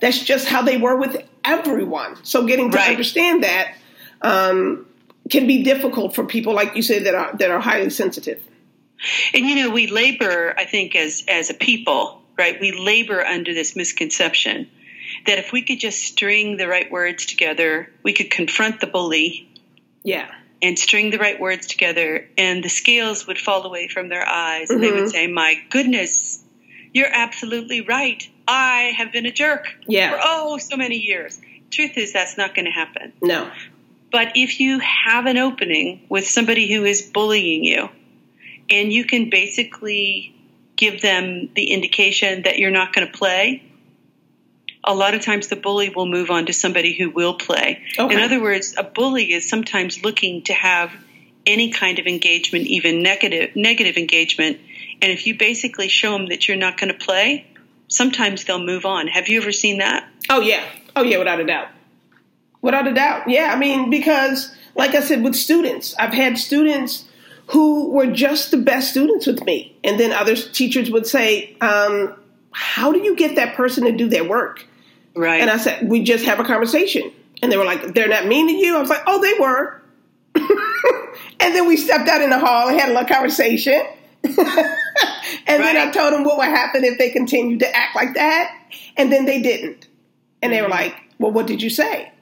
That's 0.00 0.18
just 0.24 0.48
how 0.48 0.62
they 0.62 0.78
were 0.78 0.96
with 0.96 1.16
everyone. 1.44 2.16
So 2.24 2.44
getting 2.46 2.70
to 2.72 2.76
Right. 2.78 2.90
understand 2.90 3.44
that 3.44 3.74
um, 4.22 4.86
can 5.30 5.46
be 5.46 5.62
difficult 5.62 6.14
for 6.14 6.24
people, 6.24 6.54
like 6.54 6.74
you 6.74 6.82
said, 6.82 7.04
that 7.04 7.14
are 7.14 7.30
that 7.36 7.50
are 7.50 7.60
highly 7.60 7.90
sensitive. 7.90 8.40
And 9.34 9.46
you 9.46 9.56
know, 9.56 9.70
we 9.70 9.86
labor, 9.88 10.54
I 10.56 10.64
think, 10.64 10.94
as 10.96 11.24
as 11.28 11.50
a 11.50 11.54
people, 11.54 12.22
right? 12.38 12.60
We 12.60 12.72
labor 12.72 13.24
under 13.24 13.52
this 13.54 13.74
misconception 13.76 14.68
that 15.26 15.38
if 15.38 15.52
we 15.52 15.62
could 15.62 15.78
just 15.80 16.02
string 16.02 16.56
the 16.56 16.68
right 16.68 16.90
words 16.90 17.26
together, 17.26 17.90
we 18.02 18.12
could 18.12 18.30
confront 18.30 18.80
the 18.80 18.86
bully 18.86 19.48
Yeah. 20.04 20.28
and 20.62 20.78
string 20.78 21.10
the 21.10 21.18
right 21.18 21.38
words 21.38 21.66
together, 21.66 22.28
and 22.38 22.62
the 22.64 22.68
scales 22.68 23.26
would 23.26 23.38
fall 23.38 23.64
away 23.64 23.88
from 23.88 24.08
their 24.08 24.26
eyes, 24.26 24.70
and 24.70 24.82
they 24.82 24.90
would 24.90 25.00
mm-hmm. 25.00 25.08
say, 25.08 25.26
"My 25.26 25.60
goodness, 25.70 26.42
you're 26.94 27.12
absolutely 27.12 27.80
right. 27.82 28.26
I 28.48 28.92
have 28.96 29.12
been 29.12 29.26
a 29.26 29.32
jerk 29.32 29.66
Yeah. 29.86 30.10
for 30.12 30.20
oh 30.22 30.58
so 30.58 30.76
many 30.76 30.96
years." 30.96 31.40
Truth 31.70 31.96
is, 31.96 32.12
that's 32.12 32.36
not 32.36 32.54
going 32.54 32.66
to 32.66 32.70
happen. 32.70 33.12
No. 33.22 33.50
But 34.10 34.32
if 34.34 34.60
you 34.60 34.78
have 34.80 35.24
an 35.24 35.38
opening 35.38 36.02
with 36.10 36.28
somebody 36.28 36.70
who 36.70 36.84
is 36.84 37.00
bullying 37.00 37.64
you, 37.64 37.88
and 38.72 38.92
you 38.92 39.04
can 39.04 39.30
basically 39.30 40.34
give 40.76 41.00
them 41.02 41.50
the 41.54 41.72
indication 41.72 42.42
that 42.42 42.58
you're 42.58 42.70
not 42.70 42.92
going 42.92 43.06
to 43.06 43.12
play, 43.12 43.62
a 44.84 44.94
lot 44.94 45.14
of 45.14 45.22
times 45.22 45.48
the 45.48 45.56
bully 45.56 45.90
will 45.90 46.06
move 46.06 46.30
on 46.30 46.46
to 46.46 46.52
somebody 46.52 46.96
who 46.96 47.10
will 47.10 47.34
play. 47.34 47.82
Okay. 47.98 48.14
In 48.14 48.20
other 48.20 48.40
words, 48.40 48.74
a 48.76 48.82
bully 48.82 49.32
is 49.32 49.48
sometimes 49.48 50.02
looking 50.02 50.42
to 50.44 50.52
have 50.52 50.90
any 51.46 51.70
kind 51.70 51.98
of 51.98 52.06
engagement, 52.06 52.66
even 52.66 53.02
negative 53.02 53.54
negative 53.54 53.96
engagement. 53.96 54.58
And 55.00 55.10
if 55.10 55.26
you 55.26 55.36
basically 55.36 55.88
show 55.88 56.12
them 56.12 56.28
that 56.28 56.48
you're 56.48 56.56
not 56.56 56.78
going 56.78 56.92
to 56.92 56.98
play, 56.98 57.46
sometimes 57.88 58.44
they'll 58.44 58.64
move 58.64 58.84
on. 58.84 59.08
Have 59.08 59.28
you 59.28 59.40
ever 59.40 59.52
seen 59.52 59.78
that? 59.78 60.08
Oh 60.30 60.40
yeah. 60.40 60.64
Oh 60.96 61.02
yeah, 61.02 61.18
without 61.18 61.40
a 61.40 61.44
doubt. 61.44 61.68
Without 62.60 62.86
a 62.86 62.94
doubt. 62.94 63.28
Yeah, 63.28 63.52
I 63.54 63.58
mean 63.58 63.90
because 63.90 64.54
like 64.74 64.94
I 64.94 65.00
said 65.00 65.22
with 65.22 65.34
students, 65.34 65.94
I've 65.98 66.14
had 66.14 66.38
students 66.38 67.04
who 67.48 67.90
were 67.90 68.06
just 68.06 68.50
the 68.50 68.56
best 68.56 68.90
students 68.90 69.26
with 69.26 69.44
me, 69.44 69.76
and 69.84 69.98
then 69.98 70.12
other 70.12 70.36
teachers 70.36 70.90
would 70.90 71.06
say, 71.06 71.56
um, 71.60 72.14
"How 72.50 72.92
do 72.92 73.00
you 73.00 73.16
get 73.16 73.36
that 73.36 73.54
person 73.54 73.84
to 73.84 73.92
do 73.92 74.08
their 74.08 74.24
work?" 74.24 74.66
Right. 75.14 75.40
And 75.40 75.50
I 75.50 75.58
said, 75.58 75.88
"We 75.88 76.02
just 76.02 76.24
have 76.24 76.40
a 76.40 76.44
conversation." 76.44 77.10
And 77.42 77.50
they 77.50 77.56
were 77.56 77.64
like, 77.64 77.94
"They're 77.94 78.08
not 78.08 78.26
mean 78.26 78.48
to 78.48 78.54
you." 78.54 78.76
I 78.76 78.80
was 78.80 78.90
like, 78.90 79.02
"Oh, 79.06 79.20
they 79.20 79.38
were." 79.38 79.82
and 80.34 81.54
then 81.54 81.66
we 81.66 81.76
stepped 81.76 82.08
out 82.08 82.22
in 82.22 82.30
the 82.30 82.38
hall 82.38 82.68
and 82.68 82.78
had 82.78 82.88
a 82.88 82.92
little 82.92 83.08
conversation. 83.08 83.80
and 84.24 84.36
then 85.46 85.76
I 85.76 85.90
told 85.90 86.12
them 86.12 86.24
what 86.24 86.38
would 86.38 86.46
happen 86.46 86.84
if 86.84 86.98
they 86.98 87.10
continued 87.10 87.60
to 87.60 87.76
act 87.76 87.96
like 87.96 88.14
that. 88.14 88.56
And 88.96 89.12
then 89.12 89.26
they 89.26 89.42
didn't. 89.42 89.88
And 90.40 90.52
they 90.52 90.62
were 90.62 90.68
like, 90.68 90.94
Well, 91.18 91.32
what 91.32 91.46
did 91.46 91.62
you 91.62 91.70
say? 91.70 92.12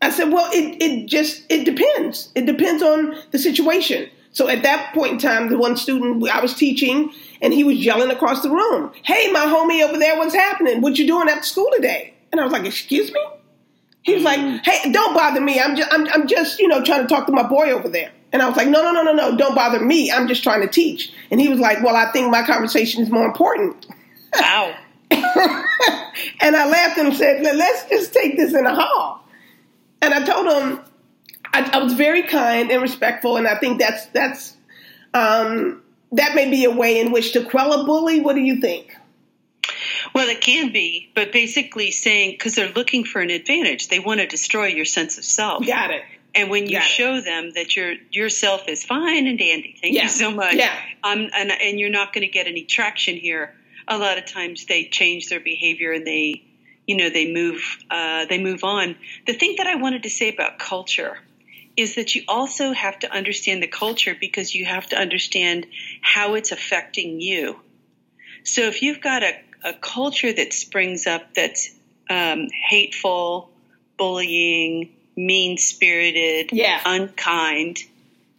I 0.00 0.10
said, 0.10 0.32
Well, 0.32 0.48
it, 0.52 0.82
it 0.82 1.06
just 1.06 1.44
it 1.48 1.64
depends. 1.64 2.30
It 2.34 2.46
depends 2.46 2.82
on 2.82 3.16
the 3.30 3.38
situation. 3.38 4.08
So 4.36 4.48
at 4.48 4.64
that 4.64 4.92
point 4.92 5.12
in 5.12 5.18
time, 5.18 5.48
the 5.48 5.56
one 5.56 5.78
student 5.78 6.22
I 6.28 6.42
was 6.42 6.52
teaching, 6.52 7.10
and 7.40 7.54
he 7.54 7.64
was 7.64 7.78
yelling 7.78 8.10
across 8.10 8.42
the 8.42 8.50
room, 8.50 8.92
Hey, 9.02 9.32
my 9.32 9.46
homie 9.46 9.82
over 9.82 9.98
there, 9.98 10.18
what's 10.18 10.34
happening? 10.34 10.82
What 10.82 10.98
you 10.98 11.06
doing 11.06 11.26
after 11.26 11.42
school 11.42 11.70
today? 11.74 12.12
And 12.30 12.38
I 12.38 12.44
was 12.44 12.52
like, 12.52 12.66
Excuse 12.66 13.10
me? 13.10 13.20
He 14.02 14.14
was 14.14 14.22
like, 14.22 14.38
mm. 14.38 14.60
"Hey, 14.62 14.92
don't 14.92 15.14
bother 15.14 15.40
me. 15.40 15.58
I'm 15.58 15.74
just, 15.74 15.92
I'm, 15.92 16.06
I'm 16.08 16.28
just, 16.28 16.60
you 16.60 16.68
know, 16.68 16.84
trying 16.84 17.02
to 17.02 17.08
talk 17.08 17.26
to 17.26 17.32
my 17.32 17.42
boy 17.42 17.72
over 17.72 17.88
there." 17.88 18.12
And 18.30 18.40
I 18.40 18.46
was 18.46 18.56
like, 18.56 18.68
"No, 18.68 18.82
no, 18.84 18.92
no, 18.92 19.02
no, 19.02 19.12
no. 19.12 19.36
Don't 19.36 19.56
bother 19.56 19.80
me. 19.80 20.12
I'm 20.12 20.28
just 20.28 20.44
trying 20.44 20.60
to 20.60 20.68
teach." 20.68 21.12
And 21.32 21.40
he 21.40 21.48
was 21.48 21.58
like, 21.58 21.82
"Well, 21.82 21.96
I 21.96 22.12
think 22.12 22.30
my 22.30 22.46
conversation 22.46 23.02
is 23.02 23.10
more 23.10 23.26
important." 23.26 23.84
wow. 24.38 24.76
and 25.10 25.24
I 26.54 26.68
laughed 26.68 26.98
and 26.98 27.16
said, 27.16 27.42
"Let- 27.42 27.56
"Let's 27.56 27.88
just 27.88 28.14
take 28.14 28.36
this 28.36 28.54
in 28.54 28.62
the 28.62 28.72
hall." 28.72 29.26
And 30.00 30.14
I 30.14 30.24
told 30.24 30.46
him 30.52 30.84
I, 31.56 31.70
I 31.72 31.78
was 31.82 31.94
very 31.94 32.22
kind 32.24 32.70
and 32.70 32.82
respectful, 32.82 33.36
and 33.36 33.46
I 33.48 33.56
think 33.56 33.78
that's 33.78 34.06
that's 34.06 34.54
um, 35.14 35.82
that 36.12 36.34
may 36.34 36.50
be 36.50 36.64
a 36.64 36.70
way 36.70 37.00
in 37.00 37.12
which 37.12 37.32
to 37.32 37.44
quell 37.44 37.72
a 37.80 37.84
bully. 37.84 38.20
What 38.20 38.34
do 38.34 38.42
you 38.42 38.60
think? 38.60 38.94
Well, 40.14 40.28
it 40.28 40.40
can 40.40 40.72
be, 40.72 41.10
but 41.14 41.32
basically 41.32 41.90
saying 41.90 42.32
because 42.32 42.54
they're 42.54 42.72
looking 42.72 43.04
for 43.04 43.20
an 43.20 43.30
advantage, 43.30 43.88
they 43.88 43.98
want 43.98 44.20
to 44.20 44.26
destroy 44.26 44.66
your 44.66 44.84
sense 44.84 45.18
of 45.18 45.24
self. 45.24 45.66
Got 45.66 45.90
it. 45.90 46.02
And 46.34 46.50
when 46.50 46.66
you 46.66 46.72
Got 46.72 46.84
it. 46.84 46.88
show 46.88 47.20
them 47.20 47.52
that 47.54 47.74
your 47.76 47.94
yourself 48.10 48.68
is 48.68 48.84
fine 48.84 49.26
and 49.26 49.38
dandy, 49.38 49.76
thank 49.80 49.94
Yeah. 49.94 50.04
you 50.04 50.08
so 50.10 50.30
much. 50.30 50.54
Yeah. 50.54 50.74
Um, 51.02 51.30
and 51.34 51.50
and 51.50 51.80
you're 51.80 51.90
not 51.90 52.12
going 52.12 52.22
to 52.26 52.30
get 52.32 52.46
any 52.46 52.64
traction 52.64 53.16
here. 53.16 53.54
A 53.88 53.96
lot 53.96 54.18
of 54.18 54.26
times 54.26 54.66
they 54.66 54.84
change 54.84 55.28
their 55.28 55.40
behavior 55.40 55.92
and 55.92 56.06
they, 56.06 56.42
you 56.86 56.96
know, 56.96 57.08
they 57.08 57.32
move 57.32 57.78
uh, 57.90 58.26
they 58.26 58.38
move 58.38 58.64
on. 58.64 58.96
The 59.26 59.32
thing 59.32 59.54
that 59.58 59.66
I 59.66 59.76
wanted 59.76 60.02
to 60.04 60.10
say 60.10 60.28
about 60.32 60.58
culture 60.58 61.18
is 61.76 61.96
that 61.96 62.14
you 62.14 62.22
also 62.26 62.72
have 62.72 62.98
to 63.00 63.12
understand 63.12 63.62
the 63.62 63.66
culture 63.66 64.16
because 64.18 64.54
you 64.54 64.64
have 64.64 64.86
to 64.88 64.96
understand 64.96 65.66
how 66.00 66.34
it's 66.34 66.52
affecting 66.52 67.20
you. 67.20 67.60
So 68.44 68.62
if 68.62 68.82
you've 68.82 69.00
got 69.00 69.22
a, 69.22 69.34
a 69.64 69.72
culture 69.74 70.32
that 70.32 70.52
springs 70.52 71.06
up 71.06 71.34
that's 71.34 71.70
um, 72.08 72.48
hateful, 72.68 73.50
bullying, 73.98 74.94
mean 75.16 75.58
spirited, 75.58 76.50
Yeah. 76.52 76.80
unkind, 76.84 77.78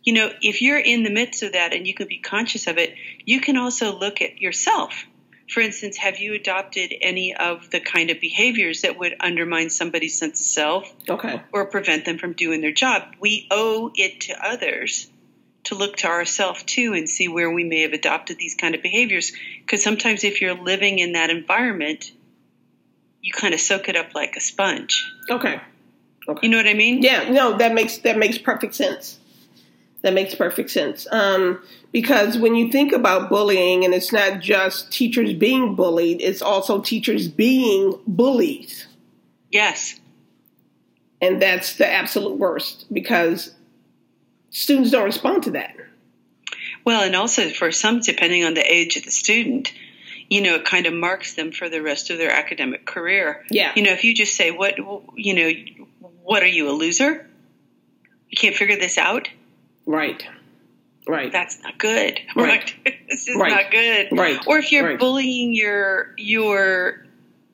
you 0.04 0.14
know, 0.14 0.32
if 0.42 0.62
you're 0.62 0.80
in 0.80 1.04
the 1.04 1.10
midst 1.10 1.44
of 1.44 1.52
that 1.54 1.74
and 1.74 1.86
you 1.86 1.94
can 1.94 2.08
be 2.08 2.20
conscious 2.20 2.68
of 2.68 2.78
it, 2.78 2.96
you 3.26 3.42
can 3.42 3.58
also 3.58 3.98
look 3.98 4.22
at 4.22 4.42
yourself. 4.42 5.06
For 5.50 5.62
instance, 5.62 5.98
have 5.98 6.18
you 6.20 6.34
adopted 6.34 6.94
any 7.02 7.34
of 7.36 7.70
the 7.70 7.80
kind 7.80 8.10
of 8.10 8.20
behaviors 8.20 8.82
that 8.82 8.98
would 9.00 9.16
undermine 9.20 9.70
somebody's 9.70 10.18
sense 10.18 10.42
of 10.42 10.46
self 10.46 10.94
Okay. 11.10 11.42
or 11.54 11.66
prevent 11.66 12.06
them 12.06 12.18
from 12.18 12.34
doing 12.34 12.60
their 12.62 12.74
job? 12.74 13.16
We 13.20 13.48
owe 13.50 13.92
it 13.96 14.22
to 14.22 14.46
others 14.46 15.10
to 15.66 15.76
look 15.76 15.98
to 15.98 16.08
ourselves 16.08 16.64
too 16.64 16.94
and 16.94 17.10
see 17.10 17.28
where 17.28 17.50
we 17.52 17.64
may 17.64 17.82
have 17.82 17.94
adopted 17.94 18.38
these 18.38 18.56
kind 18.56 18.76
of 18.76 18.82
behaviors. 18.82 19.32
Because 19.60 19.84
sometimes 19.84 20.24
if 20.24 20.42
you're 20.42 20.54
living 20.56 21.00
in 21.00 21.14
that 21.14 21.30
environment, 21.30 22.12
you 23.22 23.32
kind 23.34 23.54
of 23.54 23.60
soak 23.60 23.90
it 23.90 23.96
up 23.96 24.16
like 24.16 24.36
a 24.36 24.42
sponge. 24.42 25.06
Okay. 25.30 25.60
You 26.42 26.50
know 26.50 26.58
what 26.58 26.68
I 26.68 26.74
mean? 26.74 27.02
Yeah, 27.02 27.30
no, 27.30 27.58
that 27.58 27.74
makes 27.74 28.00
that 28.00 28.18
makes 28.18 28.38
perfect 28.38 28.76
sense. 28.76 29.18
That 30.08 30.14
makes 30.14 30.34
perfect 30.36 30.70
sense. 30.72 31.06
Um, 31.12 31.62
because 31.92 32.38
when 32.38 32.56
you 32.56 32.72
think 32.72 32.94
about 32.94 33.30
bullying, 33.30 33.84
and 33.84 33.94
it's 33.94 34.14
not 34.14 34.40
just 34.40 34.90
teachers 34.90 35.34
being 35.34 35.76
bullied, 35.76 36.22
it's 36.22 36.42
also 36.42 36.80
teachers 36.80 37.28
being 37.28 38.00
bullies. 38.08 38.88
Yes. 39.52 40.00
and 41.20 41.42
that's 41.42 41.76
the 41.76 41.86
absolute 41.92 42.38
worst 42.38 42.86
because 42.94 43.54
students 44.50 44.92
don't 44.92 45.04
respond 45.04 45.44
to 45.44 45.52
that. 45.52 45.76
Well, 46.86 47.02
and 47.04 47.14
also 47.18 47.50
for 47.50 47.74
some, 47.74 48.00
depending 48.00 48.46
on 48.46 48.54
the 48.54 48.62
age 48.64 48.96
of 48.96 49.04
the 49.04 49.12
student, 49.12 49.74
you 50.30 50.42
know, 50.42 50.56
it 50.56 50.64
kind 50.64 50.86
of 50.86 50.94
marks 50.94 51.34
them 51.36 51.52
for 51.52 51.68
the 51.68 51.82
rest 51.82 52.12
of 52.12 52.18
their 52.18 52.32
academic 52.32 52.86
career. 52.86 53.44
Yeah. 53.52 53.74
You 53.76 53.84
know, 53.84 53.92
if 53.92 54.06
you 54.06 54.14
just 54.16 54.36
say, 54.38 54.52
"What," 54.52 54.78
you 55.16 55.34
know, 55.34 55.52
what 56.24 56.44
are 56.44 56.48
you 56.48 56.70
a 56.70 56.72
loser? 56.72 57.28
You 58.30 58.38
can't 58.38 58.56
figure 58.56 58.78
this 58.78 58.98
out. 58.98 59.28
Right. 59.88 60.24
Right. 61.08 61.32
That's 61.32 61.60
not 61.64 61.78
good. 61.80 62.20
Right. 62.36 62.72
this 63.10 63.28
is 63.28 63.36
Right. 63.38 63.50
not 63.50 63.72
good. 63.72 64.10
Right. 64.12 64.38
Or 64.46 64.60
if 64.60 64.72
you're 64.72 64.86
Right. 64.86 65.00
bullying 65.00 65.54
your 65.56 66.14
your 66.18 67.06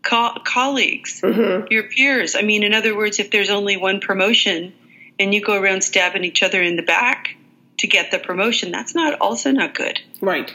co- 0.02 0.38
colleagues, 0.44 1.22
Mhm. 1.22 1.70
your 1.72 1.84
peers. 1.84 2.36
I 2.36 2.42
mean, 2.42 2.64
in 2.64 2.74
other 2.74 2.96
words, 2.98 3.20
if 3.20 3.30
there's 3.32 3.50
only 3.52 3.78
one 3.78 4.00
promotion 4.02 4.74
and 5.20 5.34
you 5.34 5.40
go 5.42 5.54
around 5.62 5.84
stabbing 5.84 6.24
each 6.26 6.42
other 6.44 6.62
in 6.62 6.76
the 6.76 6.82
back 6.82 7.36
to 7.78 7.88
get 7.88 8.10
the 8.12 8.18
promotion, 8.20 8.72
that's 8.72 8.96
not 8.96 9.20
also 9.22 9.52
not 9.52 9.74
good. 9.76 10.00
Right. 10.20 10.52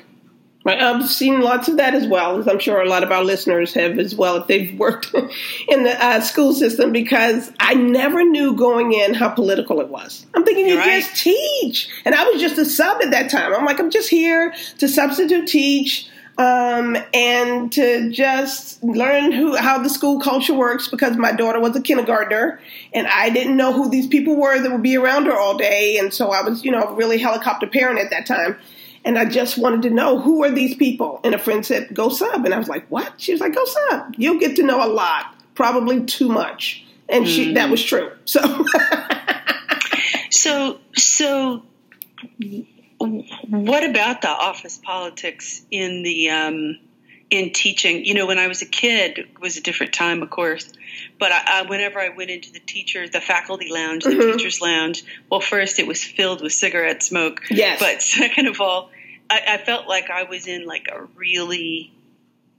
I've 0.68 1.08
seen 1.08 1.40
lots 1.40 1.68
of 1.68 1.76
that 1.76 1.94
as 1.94 2.06
well, 2.06 2.38
as 2.38 2.48
I'm 2.48 2.58
sure 2.58 2.80
a 2.80 2.88
lot 2.88 3.02
of 3.02 3.10
our 3.10 3.24
listeners 3.24 3.72
have 3.74 3.98
as 3.98 4.14
well, 4.14 4.36
if 4.36 4.46
they've 4.46 4.78
worked 4.78 5.14
in 5.68 5.84
the 5.84 6.04
uh, 6.04 6.20
school 6.20 6.52
system, 6.52 6.92
because 6.92 7.52
I 7.60 7.74
never 7.74 8.24
knew 8.24 8.54
going 8.54 8.92
in 8.92 9.14
how 9.14 9.30
political 9.30 9.80
it 9.80 9.88
was. 9.88 10.26
I'm 10.34 10.44
thinking 10.44 10.66
you 10.66 10.74
You're 10.74 10.82
right. 10.82 11.00
just 11.00 11.22
teach. 11.22 11.88
And 12.04 12.14
I 12.14 12.24
was 12.28 12.40
just 12.40 12.58
a 12.58 12.64
sub 12.64 13.02
at 13.02 13.10
that 13.12 13.30
time. 13.30 13.54
I'm 13.54 13.64
like, 13.64 13.78
I'm 13.78 13.90
just 13.90 14.10
here 14.10 14.54
to 14.78 14.88
substitute 14.88 15.46
teach. 15.46 16.08
Um, 16.38 16.96
and 17.12 17.72
to 17.72 18.12
just 18.12 18.80
learn 18.84 19.32
who 19.32 19.56
how 19.56 19.82
the 19.82 19.88
school 19.88 20.20
culture 20.20 20.54
works 20.54 20.86
because 20.86 21.16
my 21.16 21.32
daughter 21.32 21.58
was 21.58 21.74
a 21.74 21.80
kindergartner 21.80 22.60
and 22.94 23.08
I 23.08 23.30
didn't 23.30 23.56
know 23.56 23.72
who 23.72 23.90
these 23.90 24.06
people 24.06 24.36
were 24.36 24.56
that 24.60 24.70
would 24.70 24.84
be 24.84 24.96
around 24.96 25.26
her 25.26 25.36
all 25.36 25.56
day 25.58 25.98
and 25.98 26.14
so 26.14 26.30
I 26.30 26.42
was 26.42 26.64
you 26.64 26.70
know 26.70 26.94
really 26.94 27.18
helicopter 27.18 27.66
parent 27.66 27.98
at 27.98 28.10
that 28.10 28.24
time 28.24 28.56
and 29.04 29.18
I 29.18 29.24
just 29.24 29.58
wanted 29.58 29.82
to 29.82 29.90
know 29.90 30.20
who 30.20 30.44
are 30.44 30.50
these 30.50 30.74
people. 30.76 31.20
And 31.24 31.34
a 31.34 31.38
friend 31.38 31.64
said, 31.64 31.94
"Go 31.94 32.08
sub," 32.08 32.44
and 32.44 32.54
I 32.54 32.58
was 32.58 32.68
like, 32.68 32.86
"What?" 32.88 33.12
She 33.16 33.32
was 33.32 33.40
like, 33.40 33.54
"Go 33.54 33.64
sub. 33.64 34.14
You'll 34.16 34.38
get 34.38 34.56
to 34.56 34.62
know 34.62 34.84
a 34.84 34.90
lot, 34.90 35.34
probably 35.54 36.04
too 36.04 36.28
much." 36.28 36.84
And 37.08 37.26
she 37.26 37.54
that 37.54 37.70
was 37.70 37.82
true. 37.82 38.12
So 38.24 38.64
So, 40.30 40.78
so 40.94 41.62
what 42.98 43.84
about 43.84 44.22
the 44.22 44.28
office 44.28 44.78
politics 44.82 45.62
in 45.70 46.02
the 46.02 46.30
um, 46.30 46.78
in 47.30 47.52
teaching? 47.52 48.04
You 48.04 48.14
know, 48.14 48.26
when 48.26 48.38
I 48.38 48.46
was 48.46 48.62
a 48.62 48.66
kid, 48.66 49.18
it 49.18 49.40
was 49.40 49.56
a 49.56 49.60
different 49.60 49.92
time, 49.92 50.22
of 50.22 50.30
course. 50.30 50.72
But 51.18 51.32
I, 51.32 51.42
I, 51.46 51.62
whenever 51.62 51.98
I 52.00 52.10
went 52.10 52.30
into 52.30 52.52
the 52.52 52.60
teacher, 52.60 53.08
the 53.08 53.20
faculty 53.20 53.68
lounge, 53.70 54.04
the 54.04 54.10
Mhm. 54.10 54.32
teachers' 54.36 54.60
lounge, 54.60 55.02
well, 55.30 55.40
first 55.40 55.78
it 55.78 55.86
was 55.86 56.02
filled 56.02 56.42
with 56.42 56.52
cigarette 56.52 57.02
smoke. 57.02 57.42
Yes. 57.50 57.80
But 57.80 58.02
second 58.18 58.46
of 58.46 58.60
all, 58.60 58.90
I, 59.30 59.42
I 59.46 59.58
felt 59.58 59.88
like 59.88 60.10
I 60.10 60.24
was 60.24 60.46
in 60.46 60.64
like 60.66 60.88
a 60.92 61.04
really, 61.16 61.92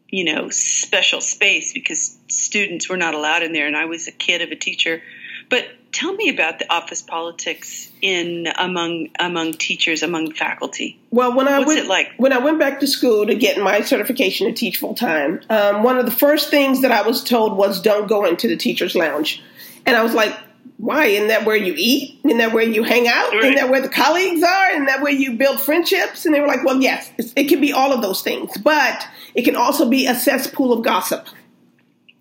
you 0.10 0.24
know, 0.25 0.50
special 0.50 1.22
space 1.22 1.74
because 1.74 2.17
students 2.27 2.89
were 2.89 2.98
not 2.98 3.13
allowed 3.13 3.43
in 3.43 3.53
there, 3.53 3.67
and 3.67 3.75
I 3.77 3.86
was 3.86 4.08
a 4.08 4.12
kid 4.12 4.41
of 4.41 4.51
a 4.51 4.55
teacher. 4.55 5.01
But 5.50 5.65
tell 5.91 6.13
me 6.13 6.29
about 6.29 6.60
the 6.60 6.72
office 6.72 7.01
politics 7.01 7.89
in 8.01 8.48
among 8.58 9.10
among 9.19 9.53
teachers, 9.53 10.03
among 10.03 10.34
faculty. 10.34 11.00
Well, 11.12 11.36
when 11.36 11.48
I 11.48 11.60
What's 11.60 11.67
went 11.67 11.88
like? 11.88 12.12
when 12.17 12.34
I 12.34 12.39
went 12.39 12.60
back 12.60 12.79
to 12.81 12.88
school 12.88 13.25
to 13.27 13.36
get 13.36 13.58
my 13.58 13.81
certification 13.81 14.48
to 14.48 14.53
teach 14.53 14.77
full 14.77 14.96
time, 14.96 15.41
um, 15.50 15.84
one 15.84 15.98
of 15.98 16.05
the 16.05 16.12
first 16.12 16.50
things 16.50 16.81
that 16.81 16.91
I 16.91 17.01
was 17.01 17.24
told 17.24 17.58
was 17.58 17.81
don't 17.81 18.08
go 18.08 18.25
into 18.25 18.48
the 18.48 18.58
teachers' 18.58 18.96
lounge, 18.96 19.41
and 19.86 19.96
I 19.96 20.03
was 20.03 20.13
like, 20.13 20.36
"Why? 20.77 21.08
Isn't 21.08 21.29
that 21.29 21.46
where 21.46 21.55
you 21.55 21.74
eat? 21.75 22.19
Isn't 22.24 22.38
that 22.38 22.53
where 22.53 22.63
you 22.63 22.84
hang 22.84 23.08
out? 23.08 23.34
Isn't 23.34 23.55
that 23.55 23.69
where 23.69 23.81
the 23.81 23.89
colleagues 23.89 24.43
are? 24.43 24.72
Isn't 24.72 24.86
that 24.86 25.01
where 25.01 25.12
you 25.12 25.34
build 25.34 25.60
friendships?" 25.60 26.25
And 26.25 26.34
they 26.36 26.39
were 26.39 26.48
like, 26.48 26.63
"Well, 26.63 26.81
yes, 26.81 27.12
it 27.36 27.46
can 27.46 27.60
be 27.60 27.74
all 27.74 27.91
of 27.91 28.01
those 28.01 28.22
things, 28.22 28.58
but 28.58 29.05
it 29.36 29.43
can 29.43 29.55
also 29.55 29.89
be 29.89 30.05
a 30.05 30.15
cesspool 30.15 30.72
of 30.72 30.84
gossip." 30.84 31.27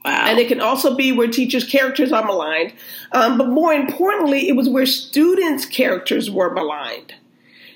Wow. 0.05 0.27
And 0.29 0.39
it 0.39 0.49
can 0.49 0.61
also 0.61 0.95
be 0.95 1.13
where 1.13 1.29
teachers' 1.29 1.65
characters 1.65 2.13
are 2.13 2.25
maligned. 2.25 2.73
Um, 3.13 3.37
but 3.37 3.49
more 3.49 3.73
importantly, 3.73 4.49
it 4.49 4.53
was 4.57 4.69
where 4.69 4.87
students' 4.87 5.67
characters 5.67 6.31
were 6.31 6.53
maligned. 6.53 7.15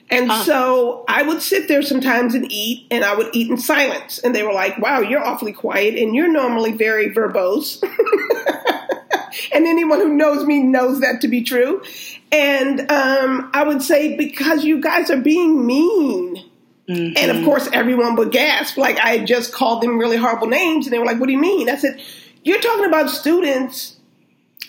And 0.09 0.31
Huh. 0.31 0.45
so 0.45 1.05
I 1.09 1.23
would 1.23 1.41
sit 1.43 1.69
there 1.69 1.83
sometimes 1.83 2.35
and 2.35 2.51
eat, 2.53 2.87
and 2.91 3.03
I 3.03 3.15
would 3.15 3.31
eat 3.33 3.51
in 3.51 3.57
silence. 3.57 4.19
And 4.19 4.35
they 4.35 4.43
were 4.43 4.53
like, 4.53 4.79
wow, 4.79 5.01
you're 5.01 5.25
awfully 5.25 5.53
quiet, 5.53 5.95
and 5.97 6.15
you're 6.15 6.31
normally 6.31 6.73
very 6.73 7.09
verbose. 7.13 7.83
and 9.53 9.67
anyone 9.67 10.01
who 10.01 10.11
knows 10.15 10.45
me 10.45 10.63
knows 10.63 11.01
that 11.01 11.23
to 11.23 11.29
be 11.29 11.43
true. 11.43 11.83
And 12.31 12.81
um, 12.91 13.51
I 13.55 13.65
would 13.65 13.83
say, 13.83 14.17
because 14.17 14.65
you 14.65 14.81
guys 14.81 15.11
are 15.11 15.21
being 15.21 15.67
mean. 15.67 16.45
And 16.89 17.17
of 17.17 17.37
mm-hmm. 17.37 17.45
course, 17.45 17.69
everyone 17.73 18.17
would 18.17 18.33
gasp. 18.33 18.77
Like 18.77 18.99
I 18.99 19.17
had 19.17 19.27
just 19.27 19.53
called 19.53 19.83
them 19.83 19.99
really 19.99 20.17
horrible 20.17 20.49
names, 20.49 20.87
and 20.87 20.93
they 20.93 20.99
were 20.99 21.07
like, 21.07 21.21
"What 21.21 21.27
do 21.27 21.33
you 21.33 21.39
mean?" 21.39 21.71
I 21.71 21.77
said, 21.77 22.01
"You're 22.43 22.61
talking 22.61 22.87
about 22.87 23.09
students 23.09 23.97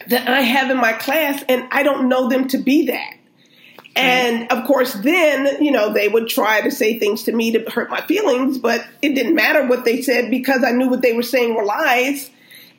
that 0.07 0.27
I 0.29 0.41
have 0.41 0.69
in 0.69 0.77
my 0.77 0.93
class, 0.93 1.43
and 1.49 1.67
I 1.71 1.83
don't 1.83 2.07
know 2.09 2.29
them 2.29 2.47
to 2.49 2.57
be 2.57 2.87
that." 2.87 3.15
Mm-hmm. 3.15 3.97
And 3.97 4.51
of 4.51 4.65
course, 4.65 4.93
then 4.93 5.63
you 5.63 5.71
know 5.71 5.91
they 5.91 6.07
would 6.07 6.27
try 6.27 6.61
to 6.61 6.71
say 6.71 6.99
things 6.99 7.23
to 7.23 7.31
me 7.31 7.51
to 7.53 7.69
hurt 7.69 7.89
my 7.89 8.01
feelings, 8.01 8.59
but 8.59 8.85
it 9.01 9.15
didn't 9.15 9.35
matter 9.35 9.65
what 9.65 9.83
they 9.83 10.01
said 10.01 10.29
because 10.29 10.63
I 10.63 10.71
knew 10.71 10.89
what 10.89 11.01
they 11.01 11.13
were 11.13 11.23
saying 11.23 11.55
were 11.55 11.65
lies. 11.65 12.29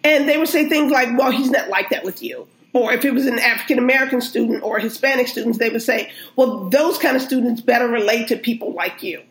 And 0.04 0.28
they 0.28 0.36
would 0.36 0.48
say 0.48 0.68
things 0.68 0.92
like, 0.92 1.18
"Well, 1.18 1.32
he's 1.32 1.50
not 1.50 1.68
like 1.70 1.90
that 1.90 2.04
with 2.04 2.22
you." 2.22 2.46
Or 2.74 2.92
if 2.92 3.04
it 3.04 3.14
was 3.14 3.24
an 3.26 3.38
African 3.38 3.78
American 3.78 4.20
student 4.20 4.62
or 4.62 4.78
Hispanic 4.78 5.28
students, 5.28 5.58
they 5.58 5.70
would 5.70 5.82
say, 5.82 6.10
"Well, 6.36 6.68
those 6.68 6.98
kind 6.98 7.16
of 7.16 7.22
students 7.22 7.62
better 7.62 7.88
relate 7.88 8.28
to 8.28 8.36
people 8.36 8.74
like 8.74 9.02
you." 9.02 9.22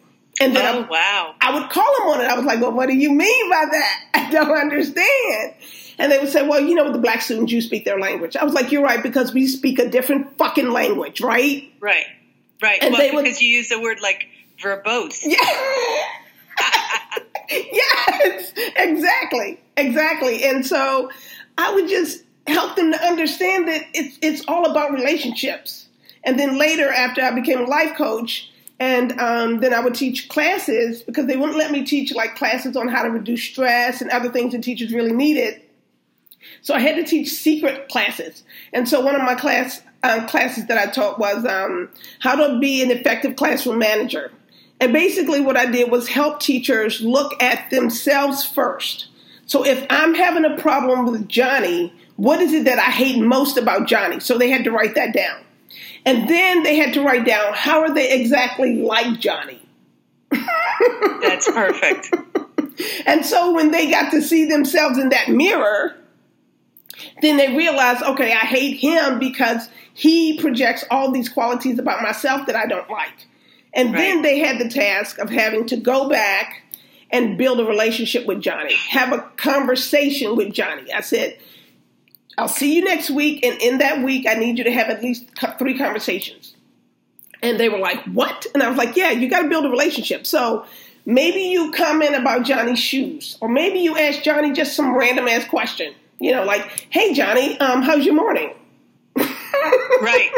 And 0.42 0.56
then 0.56 0.66
oh, 0.66 0.80
I 0.80 0.84
oh, 0.84 0.88
wow. 0.90 1.36
I 1.42 1.60
would 1.60 1.70
call 1.70 1.98
them 2.00 2.08
on 2.08 2.22
it. 2.22 2.26
I 2.26 2.36
was 2.36 2.46
like, 2.46 2.60
well, 2.60 2.72
what 2.72 2.88
do 2.88 2.96
you 2.96 3.12
mean 3.12 3.50
by 3.50 3.66
that? 3.72 4.04
I 4.14 4.32
don't 4.32 4.58
understand. 4.58 5.54
And 6.00 6.12
they 6.12 6.18
would 6.18 6.30
say, 6.30 6.48
well, 6.48 6.60
you 6.60 6.74
know, 6.74 6.92
the 6.92 6.98
black 6.98 7.22
students, 7.22 7.52
you 7.52 7.62
speak 7.62 7.86
their 7.86 8.00
language. 8.00 8.36
I 8.36 8.44
was 8.44 8.54
like, 8.54 8.72
you're 8.72 8.82
right, 8.82 9.04
because 9.04 9.32
we 9.32 9.48
speak 9.48 9.78
a 9.78 9.88
different 9.88 10.38
fucking 10.38 10.72
language, 10.72 11.22
right? 11.22 11.72
Right. 11.80 12.06
Right. 12.62 12.82
And 12.82 12.94
well, 12.94 13.02
they 13.02 13.12
would- 13.12 13.26
because 13.26 13.42
you 13.42 13.50
use 13.50 13.70
the 13.70 13.80
word 13.80 14.00
like 14.02 14.28
verbose. 14.60 15.24
Yeah. 15.26 15.38
yes, 17.50 18.54
exactly, 18.76 19.60
exactly. 19.76 20.44
And 20.44 20.66
so 20.66 21.10
I 21.58 21.74
would 21.74 21.90
just 21.90 22.24
help 22.48 22.76
them 22.76 22.92
to 22.92 23.02
understand 23.04 23.68
that 23.68 23.84
it's 23.94 24.18
it's 24.22 24.44
all 24.48 24.70
about 24.70 24.92
relationships. 24.92 25.88
And 26.24 26.40
then 26.40 26.58
later, 26.58 26.90
after 26.90 27.22
I 27.22 27.32
became 27.32 27.60
a 27.60 27.66
life 27.66 27.98
coach, 27.98 28.52
and 28.80 29.20
um, 29.20 29.60
then 29.60 29.74
I 29.74 29.80
would 29.80 29.96
teach 29.96 30.30
classes 30.30 31.04
because 31.04 31.28
they 31.28 31.38
wouldn't 31.38 31.58
let 31.58 31.72
me 31.72 31.86
teach 31.86 32.14
like 32.14 32.36
classes 32.36 32.76
on 32.76 32.88
how 32.88 33.04
to 33.04 33.10
reduce 33.10 33.44
stress 33.44 34.02
and 34.02 34.10
other 34.10 34.30
things 34.30 34.54
that 34.54 34.64
teachers 34.64 34.94
really 34.94 35.14
needed. 35.14 35.62
So 36.62 36.74
I 36.74 36.80
had 36.80 36.96
to 36.96 37.04
teach 37.04 37.30
secret 37.30 37.90
classes. 37.90 38.44
And 38.74 38.88
so 38.88 39.02
one 39.02 39.16
of 39.16 39.22
my 39.22 39.36
class 39.36 39.82
um, 40.04 40.28
classes 40.28 40.66
that 40.68 40.78
I 40.78 40.92
taught 40.92 41.20
was 41.20 41.46
um, 41.46 41.90
how 42.20 42.36
to 42.36 42.60
be 42.60 42.82
an 42.82 42.92
effective 42.92 43.36
classroom 43.36 43.80
manager. 43.80 44.32
And 44.80 44.92
basically, 44.92 45.40
what 45.40 45.56
I 45.56 45.66
did 45.66 45.90
was 45.90 46.10
help 46.10 46.42
teachers 46.42 47.00
look 47.00 47.42
at 47.42 47.70
themselves 47.70 48.46
first. 48.46 49.08
So 49.46 49.66
if 49.66 49.86
I'm 49.90 50.14
having 50.14 50.46
a 50.46 50.58
problem 50.58 51.06
with 51.06 51.30
Johnny, 51.30 51.94
what 52.16 52.42
is 52.42 52.54
it 52.54 52.66
that 52.66 52.80
I 52.80 52.92
hate 52.92 53.20
most 53.20 53.58
about 53.58 53.88
Johnny? 53.88 54.20
So 54.20 54.38
they 54.38 54.50
had 54.50 54.64
to 54.66 54.72
write 54.72 54.96
that 54.96 55.14
down. 55.14 55.44
And 56.06 56.30
then 56.30 56.64
they 56.64 56.76
had 56.76 56.94
to 56.94 57.04
write 57.04 57.26
down 57.26 57.54
how 57.54 57.82
are 57.82 57.94
they 57.94 58.12
exactly 58.20 58.82
like 58.82 59.20
Johnny? 59.20 59.62
That's 61.22 61.50
perfect. 61.50 62.14
And 63.06 63.24
so 63.24 63.54
when 63.54 63.70
they 63.70 63.92
got 63.92 64.10
to 64.12 64.22
see 64.22 64.46
themselves 64.46 64.98
in 64.98 65.10
that 65.10 65.30
mirror, 65.30 65.96
then 67.22 67.38
they 67.38 67.56
realized, 67.56 68.02
okay, 68.02 68.32
I 68.32 68.46
hate 68.46 68.78
him 68.78 69.20
because 69.20 69.70
he 69.94 70.40
projects 70.40 70.84
all 70.90 71.12
these 71.12 71.30
qualities 71.30 71.78
about 71.78 72.02
myself 72.02 72.48
that 72.48 72.56
I 72.56 72.66
don't 72.66 72.90
like. 72.90 73.28
And 73.74 73.96
then 73.96 74.22
they 74.22 74.40
had 74.40 74.60
the 74.60 74.70
task 74.70 75.20
of 75.20 75.30
having 75.30 75.68
to 75.68 75.78
go 75.78 76.10
back 76.10 76.64
and 77.12 77.38
build 77.38 77.60
a 77.60 77.66
relationship 77.66 78.26
with 78.26 78.42
Johnny, 78.42 78.76
have 78.90 79.14
a 79.14 79.22
conversation 79.38 80.36
with 80.36 80.52
Johnny. 80.54 80.92
I 80.92 81.02
said, 81.02 81.38
I'll 82.38 82.48
see 82.48 82.76
you 82.76 82.84
next 82.84 83.10
week, 83.10 83.46
and 83.46 83.62
in 83.62 83.78
that 83.80 84.04
week, 84.04 84.26
I 84.28 84.34
need 84.36 84.58
you 84.58 84.64
to 84.64 84.72
have 84.72 84.90
at 84.90 85.04
least 85.04 85.26
three 85.60 85.78
conversations. 85.78 86.56
And 87.42 87.60
they 87.60 87.70
were 87.70 87.78
like, 87.78 88.04
What? 88.06 88.46
And 88.54 88.64
I 88.64 88.70
was 88.70 88.78
like, 88.78 88.96
Yeah, 88.96 89.12
you 89.12 89.30
got 89.30 89.44
to 89.44 89.50
build 89.50 89.66
a 89.66 89.70
relationship. 89.70 90.26
So 90.26 90.66
maybe 91.06 91.42
you 91.42 91.72
comment 91.72 92.16
about 92.16 92.46
Johnny's 92.46 92.80
shoes, 92.80 93.38
or 93.42 93.50
maybe 93.50 93.80
you 93.80 93.98
ask 93.98 94.24
Johnny 94.24 94.54
just 94.54 94.76
some 94.76 94.96
random 94.96 95.28
ass 95.28 95.46
question. 95.48 95.94
You 96.20 96.32
know, 96.32 96.44
like, 96.44 96.88
Hey, 96.90 97.14
Johnny, 97.14 97.60
um, 97.60 97.82
how's 97.82 98.06
your 98.06 98.16
morning? 98.16 98.54
right. 99.16 100.32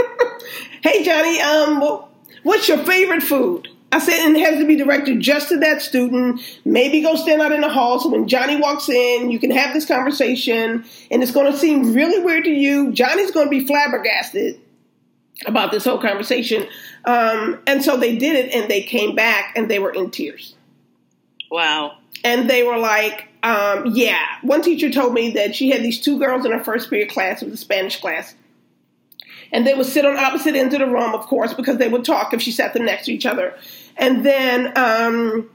Hey, 0.81 1.03
Johnny, 1.03 1.39
um, 1.41 2.03
what's 2.43 2.67
your 2.67 2.79
favorite 2.79 3.23
food? 3.23 3.69
I 3.95 3.99
said, 3.99 4.27
and 4.27 4.35
it 4.35 4.41
has 4.41 4.59
to 4.59 4.67
be 4.67 4.75
directed 4.75 5.21
just 5.21 5.47
to 5.47 5.57
that 5.59 5.81
student. 5.81 6.41
Maybe 6.65 6.99
go 6.99 7.15
stand 7.15 7.41
out 7.41 7.53
in 7.53 7.61
the 7.61 7.69
hall 7.69 7.97
so 7.97 8.09
when 8.09 8.27
Johnny 8.27 8.57
walks 8.57 8.89
in, 8.89 9.31
you 9.31 9.39
can 9.39 9.51
have 9.51 9.73
this 9.73 9.85
conversation, 9.85 10.83
and 11.09 11.23
it's 11.23 11.31
going 11.31 11.49
to 11.49 11.57
seem 11.57 11.93
really 11.93 12.21
weird 12.21 12.43
to 12.43 12.49
you. 12.49 12.91
Johnny's 12.91 13.31
going 13.31 13.45
to 13.45 13.49
be 13.49 13.65
flabbergasted 13.65 14.59
about 15.45 15.71
this 15.71 15.85
whole 15.85 15.97
conversation. 15.97 16.67
Um, 17.05 17.61
and 17.67 17.81
so 17.81 17.95
they 17.95 18.17
did 18.17 18.35
it, 18.35 18.53
and 18.53 18.69
they 18.69 18.81
came 18.83 19.15
back, 19.15 19.53
and 19.55 19.71
they 19.71 19.79
were 19.79 19.93
in 19.93 20.11
tears. 20.11 20.55
Wow. 21.49 21.97
And 22.21 22.49
they 22.49 22.63
were 22.63 22.77
like, 22.77 23.29
um, 23.43 23.93
yeah. 23.95 24.25
One 24.41 24.61
teacher 24.61 24.91
told 24.91 25.13
me 25.13 25.31
that 25.35 25.55
she 25.55 25.69
had 25.69 25.81
these 25.81 26.01
two 26.01 26.19
girls 26.19 26.43
in 26.43 26.51
her 26.51 26.61
first 26.65 26.89
period 26.89 27.11
class, 27.11 27.41
it 27.41 27.45
was 27.45 27.53
a 27.53 27.57
Spanish 27.63 28.01
class. 28.01 28.35
And 29.55 29.65
they 29.65 29.73
would 29.73 29.85
sit 29.85 30.03
on 30.05 30.17
opposite 30.17 30.53
ends 30.53 30.73
of 30.73 30.81
the 30.81 30.85
room, 30.85 31.15
of 31.15 31.27
course, 31.27 31.53
because 31.53 31.77
they 31.77 31.87
would 31.87 32.03
talk 32.03 32.33
if 32.33 32.41
she 32.41 32.51
sat 32.51 32.73
them 32.73 32.83
next 32.83 33.05
to 33.05 33.13
each 33.13 33.25
other. 33.25 33.57
And 33.95 34.25
then 34.25 34.77
um, 34.77 35.49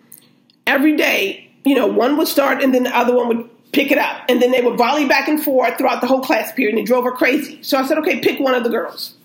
every 0.66 0.96
day, 0.96 1.50
you 1.66 1.74
know, 1.74 1.86
one 1.86 2.16
would 2.16 2.26
start 2.26 2.62
and 2.62 2.74
then 2.74 2.84
the 2.84 2.96
other 2.96 3.14
one 3.14 3.28
would 3.28 3.72
pick 3.72 3.92
it 3.92 3.98
up. 3.98 4.22
And 4.30 4.40
then 4.40 4.52
they 4.52 4.62
would 4.62 4.78
volley 4.78 5.06
back 5.06 5.28
and 5.28 5.42
forth 5.42 5.76
throughout 5.76 6.00
the 6.00 6.06
whole 6.06 6.22
class 6.22 6.50
period, 6.52 6.76
and 6.76 6.82
it 6.82 6.86
drove 6.86 7.04
her 7.04 7.12
crazy. 7.12 7.62
So 7.62 7.76
I 7.76 7.84
said, 7.84 7.98
okay, 7.98 8.20
pick 8.20 8.40
one 8.40 8.54
of 8.54 8.64
the 8.64 8.70
girls. 8.70 9.16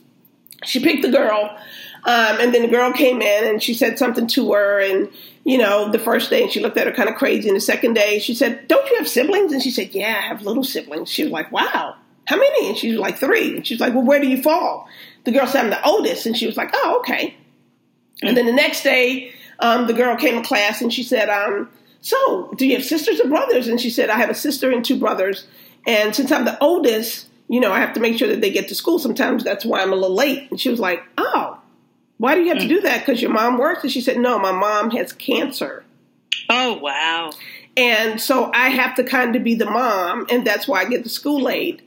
She 0.65 0.81
picked 0.81 1.03
the 1.03 1.11
girl, 1.11 1.57
um, 2.03 2.38
and 2.41 2.53
then 2.53 2.63
the 2.63 2.67
girl 2.67 2.91
came 2.91 3.21
in 3.21 3.47
and 3.47 3.63
she 3.63 3.73
said 3.73 3.97
something 3.97 4.27
to 4.27 4.51
her. 4.51 4.81
And, 4.81 5.09
you 5.45 5.57
know, 5.57 5.89
the 5.89 5.99
first 5.99 6.29
day 6.29 6.43
and 6.43 6.51
she 6.51 6.59
looked 6.59 6.75
at 6.75 6.85
her 6.85 6.93
kind 6.93 7.07
of 7.07 7.15
crazy. 7.15 7.47
And 7.47 7.55
the 7.55 7.61
second 7.61 7.93
day 7.93 8.19
she 8.19 8.35
said, 8.35 8.67
Don't 8.67 8.89
you 8.89 8.97
have 8.97 9.07
siblings? 9.07 9.53
And 9.53 9.61
she 9.61 9.71
said, 9.71 9.95
Yeah, 9.95 10.19
I 10.21 10.27
have 10.27 10.41
little 10.41 10.65
siblings. 10.65 11.09
She 11.09 11.23
was 11.23 11.31
like, 11.31 11.49
Wow, 11.51 11.95
how 12.25 12.38
many? 12.38 12.69
And 12.69 12.77
she 12.77 12.91
was 12.91 12.99
like, 12.99 13.17
Three. 13.17 13.57
And 13.57 13.67
she 13.67 13.73
was 13.73 13.81
like, 13.81 13.93
Well, 13.93 14.03
where 14.03 14.19
do 14.19 14.27
you 14.27 14.41
fall? 14.41 14.88
The 15.23 15.31
girl 15.31 15.47
said, 15.47 15.63
I'm 15.63 15.69
the 15.69 15.85
oldest. 15.85 16.25
And 16.25 16.38
she 16.38 16.47
was 16.47 16.57
like, 16.57 16.71
Oh, 16.73 16.97
okay. 16.99 17.35
And 18.21 18.35
then 18.35 18.45
the 18.45 18.53
next 18.53 18.83
day, 18.83 19.33
um, 19.59 19.88
the 19.88 19.93
girl 19.93 20.15
came 20.15 20.41
to 20.41 20.47
class 20.47 20.81
and 20.81 20.93
she 20.93 21.03
said, 21.03 21.29
um, 21.29 21.69
So, 22.01 22.53
do 22.57 22.65
you 22.65 22.75
have 22.75 22.85
sisters 22.85 23.19
or 23.19 23.29
brothers? 23.29 23.67
And 23.67 23.79
she 23.79 23.89
said, 23.89 24.09
I 24.09 24.17
have 24.17 24.29
a 24.29 24.35
sister 24.35 24.71
and 24.71 24.83
two 24.83 24.97
brothers. 24.97 25.47
And 25.88 26.15
since 26.15 26.31
I'm 26.31 26.45
the 26.45 26.61
oldest, 26.63 27.27
you 27.47 27.59
know, 27.59 27.71
I 27.71 27.79
have 27.79 27.93
to 27.93 27.99
make 27.99 28.17
sure 28.17 28.27
that 28.27 28.41
they 28.41 28.51
get 28.51 28.67
to 28.69 28.75
school. 28.75 28.97
Sometimes 28.97 29.43
that's 29.43 29.65
why 29.65 29.81
I'm 29.81 29.93
a 29.93 29.95
little 29.95 30.15
late. 30.15 30.49
And 30.49 30.59
she 30.59 30.69
was 30.69 30.79
like, 30.79 31.03
Oh, 31.17 31.59
why 32.17 32.35
do 32.35 32.41
you 32.41 32.49
have 32.49 32.59
to 32.59 32.67
do 32.67 32.81
that? 32.81 33.05
Because 33.05 33.21
your 33.21 33.31
mom 33.31 33.57
works? 33.57 33.83
And 33.83 33.91
she 33.91 34.01
said, 34.01 34.17
No, 34.17 34.39
my 34.39 34.51
mom 34.51 34.91
has 34.91 35.13
cancer. 35.13 35.83
Oh, 36.49 36.77
wow. 36.77 37.31
And 37.77 38.21
so 38.21 38.51
I 38.53 38.69
have 38.69 38.95
to 38.95 39.03
kind 39.03 39.35
of 39.35 39.43
be 39.43 39.55
the 39.55 39.65
mom, 39.65 40.27
and 40.29 40.47
that's 40.47 40.67
why 40.67 40.81
I 40.81 40.85
get 40.85 41.03
the 41.03 41.09
school 41.09 41.41
late. 41.41 41.81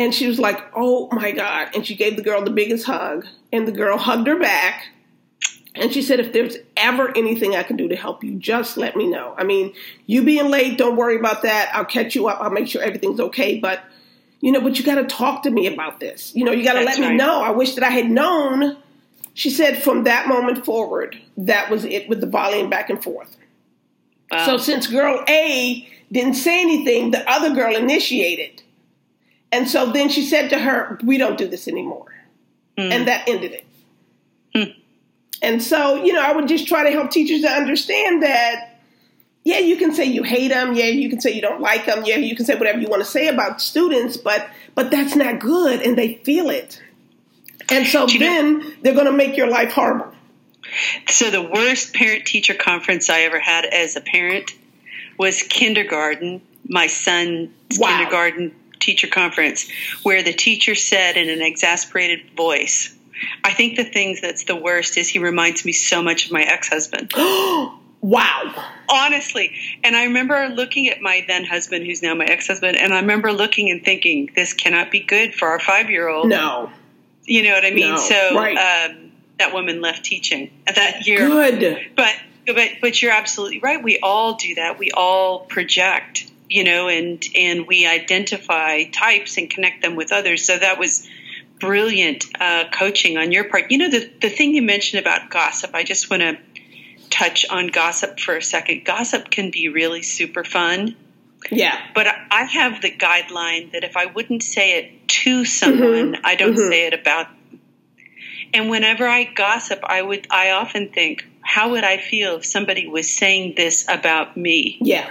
And 0.00 0.14
she 0.14 0.26
was 0.26 0.38
like, 0.38 0.58
Oh 0.74 1.10
my 1.12 1.30
God. 1.30 1.68
And 1.74 1.86
she 1.86 1.94
gave 1.94 2.16
the 2.16 2.22
girl 2.22 2.42
the 2.42 2.50
biggest 2.50 2.86
hug, 2.86 3.26
and 3.52 3.68
the 3.68 3.72
girl 3.72 3.98
hugged 3.98 4.26
her 4.26 4.38
back. 4.38 4.86
And 5.74 5.92
she 5.92 6.00
said, 6.00 6.18
If 6.18 6.32
there's 6.32 6.56
ever 6.74 7.14
anything 7.16 7.54
I 7.54 7.62
can 7.62 7.76
do 7.76 7.86
to 7.86 7.96
help 7.96 8.24
you, 8.24 8.34
just 8.36 8.78
let 8.78 8.96
me 8.96 9.06
know. 9.06 9.34
I 9.36 9.44
mean, 9.44 9.74
you 10.06 10.24
being 10.24 10.50
late, 10.50 10.78
don't 10.78 10.96
worry 10.96 11.16
about 11.16 11.42
that. 11.42 11.70
I'll 11.74 11.84
catch 11.84 12.14
you 12.14 12.28
up. 12.28 12.40
I'll 12.40 12.50
make 12.50 12.66
sure 12.66 12.82
everything's 12.82 13.20
okay. 13.20 13.60
But, 13.60 13.80
you 14.40 14.50
know, 14.52 14.62
but 14.62 14.78
you 14.78 14.84
got 14.86 14.94
to 14.94 15.04
talk 15.04 15.42
to 15.42 15.50
me 15.50 15.66
about 15.66 16.00
this. 16.00 16.34
You 16.34 16.44
know, 16.46 16.52
you 16.52 16.64
got 16.64 16.72
to 16.72 16.80
let 16.80 16.96
That's 16.96 17.00
me 17.00 17.14
know. 17.14 17.42
I 17.42 17.50
wish 17.50 17.74
that 17.74 17.84
I 17.84 17.90
had 17.90 18.10
known. 18.10 18.78
She 19.34 19.50
said, 19.50 19.82
From 19.82 20.04
that 20.04 20.26
moment 20.26 20.64
forward, 20.64 21.20
that 21.36 21.70
was 21.70 21.84
it 21.84 22.08
with 22.08 22.22
the 22.22 22.26
volleying 22.26 22.70
back 22.70 22.88
and 22.88 23.02
forth. 23.02 23.36
Wow. 24.30 24.46
So 24.46 24.56
since 24.56 24.86
girl 24.86 25.22
A 25.28 25.86
didn't 26.10 26.34
say 26.34 26.62
anything, 26.62 27.10
the 27.10 27.30
other 27.30 27.54
girl 27.54 27.76
initiated. 27.76 28.62
And 29.52 29.68
so 29.68 29.90
then 29.92 30.08
she 30.08 30.24
said 30.24 30.50
to 30.50 30.58
her, 30.58 30.98
We 31.02 31.18
don't 31.18 31.36
do 31.36 31.48
this 31.48 31.66
anymore. 31.68 32.06
Mm. 32.78 32.90
And 32.92 33.08
that 33.08 33.28
ended 33.28 33.52
it. 33.52 33.66
Mm. 34.54 34.74
And 35.42 35.62
so, 35.62 36.02
you 36.04 36.12
know, 36.12 36.22
I 36.22 36.32
would 36.32 36.48
just 36.48 36.68
try 36.68 36.84
to 36.84 36.90
help 36.90 37.10
teachers 37.10 37.42
to 37.42 37.48
understand 37.50 38.22
that, 38.22 38.80
yeah, 39.44 39.58
you 39.58 39.76
can 39.76 39.92
say 39.94 40.04
you 40.04 40.22
hate 40.22 40.48
them. 40.48 40.74
Yeah, 40.74 40.86
you 40.86 41.08
can 41.08 41.20
say 41.20 41.32
you 41.32 41.40
don't 41.40 41.60
like 41.60 41.86
them. 41.86 42.04
Yeah, 42.04 42.16
you 42.16 42.36
can 42.36 42.44
say 42.44 42.54
whatever 42.56 42.78
you 42.78 42.88
want 42.88 43.02
to 43.02 43.08
say 43.10 43.28
about 43.28 43.60
students, 43.60 44.16
but 44.16 44.48
but 44.74 44.90
that's 44.90 45.16
not 45.16 45.40
good, 45.40 45.80
and 45.82 45.96
they 45.96 46.16
feel 46.24 46.50
it. 46.50 46.80
And 47.70 47.86
so 47.86 48.06
you 48.06 48.18
know- 48.18 48.26
then 48.26 48.76
they're 48.82 48.94
going 48.94 49.06
to 49.06 49.12
make 49.12 49.36
your 49.36 49.48
life 49.48 49.72
horrible. 49.72 50.12
So 51.08 51.30
the 51.30 51.42
worst 51.42 51.94
parent 51.94 52.26
teacher 52.26 52.54
conference 52.54 53.08
I 53.10 53.22
ever 53.22 53.40
had 53.40 53.64
as 53.64 53.96
a 53.96 54.00
parent 54.00 54.52
was 55.18 55.42
kindergarten. 55.42 56.42
My 56.68 56.86
son 56.86 57.52
Wow. 57.78 57.88
kindergarten 57.88 58.54
teacher 58.80 59.06
conference 59.06 59.70
where 60.02 60.22
the 60.22 60.32
teacher 60.32 60.74
said 60.74 61.16
in 61.16 61.28
an 61.28 61.42
exasperated 61.42 62.30
voice, 62.36 62.96
I 63.44 63.52
think 63.52 63.76
the 63.76 63.84
things 63.84 64.20
that's 64.20 64.44
the 64.44 64.56
worst 64.56 64.96
is 64.96 65.08
he 65.08 65.18
reminds 65.18 65.64
me 65.64 65.72
so 65.72 66.02
much 66.02 66.26
of 66.26 66.32
my 66.32 66.42
ex-husband. 66.42 67.12
wow. 68.00 68.72
Honestly. 68.88 69.54
And 69.84 69.94
I 69.94 70.04
remember 70.04 70.48
looking 70.48 70.88
at 70.88 71.00
my 71.00 71.24
then 71.26 71.44
husband, 71.44 71.86
who's 71.86 72.02
now 72.02 72.14
my 72.14 72.24
ex-husband, 72.24 72.76
and 72.76 72.92
I 72.92 73.00
remember 73.00 73.32
looking 73.32 73.70
and 73.70 73.84
thinking, 73.84 74.30
this 74.34 74.54
cannot 74.54 74.90
be 74.90 75.00
good 75.00 75.34
for 75.34 75.48
our 75.48 75.60
five-year-old. 75.60 76.28
No. 76.28 76.70
You 77.24 77.44
know 77.44 77.52
what 77.52 77.64
I 77.64 77.70
mean? 77.70 77.94
No, 77.94 78.00
so 78.00 78.34
right. 78.34 78.90
um, 78.90 79.12
that 79.38 79.52
woman 79.52 79.80
left 79.80 80.04
teaching 80.04 80.50
that 80.66 81.06
year. 81.06 81.28
Good. 81.28 81.90
But 81.96 82.14
but 82.46 82.68
but 82.80 83.02
you're 83.02 83.12
absolutely 83.12 83.60
right. 83.60 83.82
We 83.82 83.98
all 84.00 84.34
do 84.34 84.54
that. 84.56 84.78
We 84.78 84.90
all 84.90 85.40
project, 85.40 86.30
you 86.50 86.64
know, 86.64 86.88
and 86.88 87.24
and 87.34 87.66
we 87.66 87.86
identify 87.86 88.84
types 88.84 89.38
and 89.38 89.48
connect 89.48 89.82
them 89.82 89.96
with 89.96 90.12
others. 90.12 90.44
So 90.44 90.58
that 90.58 90.78
was 90.78 91.08
brilliant 91.60 92.26
uh, 92.40 92.64
coaching 92.72 93.16
on 93.16 93.32
your 93.32 93.44
part. 93.44 93.70
You 93.70 93.78
know, 93.78 93.90
the 93.90 94.10
the 94.20 94.28
thing 94.28 94.54
you 94.54 94.62
mentioned 94.62 95.00
about 95.00 95.30
gossip. 95.30 95.70
I 95.74 95.84
just 95.84 96.10
want 96.10 96.22
to 96.22 96.38
touch 97.08 97.46
on 97.48 97.68
gossip 97.68 98.18
for 98.18 98.36
a 98.36 98.42
second. 98.42 98.84
Gossip 98.84 99.30
can 99.30 99.50
be 99.50 99.68
really 99.68 100.02
super 100.02 100.44
fun. 100.44 100.96
Yeah. 101.50 101.78
But 101.94 102.06
I 102.30 102.44
have 102.44 102.82
the 102.82 102.90
guideline 102.90 103.72
that 103.72 103.82
if 103.82 103.96
I 103.96 104.06
wouldn't 104.06 104.42
say 104.42 104.78
it 104.78 105.08
to 105.08 105.44
someone, 105.44 106.18
I 106.24 106.34
don't 106.34 106.54
mhm. 106.54 106.68
say 106.68 106.86
it 106.86 106.94
about 106.94 107.28
them. 107.28 107.60
And 108.52 108.70
whenever 108.70 109.06
I 109.06 109.24
gossip, 109.24 109.80
I 109.84 110.02
would 110.02 110.26
I 110.30 110.50
often 110.50 110.90
think, 110.90 111.24
how 111.40 111.70
would 111.70 111.84
I 111.84 111.98
feel 111.98 112.36
if 112.36 112.44
somebody 112.44 112.88
was 112.88 113.10
saying 113.10 113.54
this 113.56 113.86
about 113.88 114.36
me? 114.36 114.78
Yeah. 114.80 115.10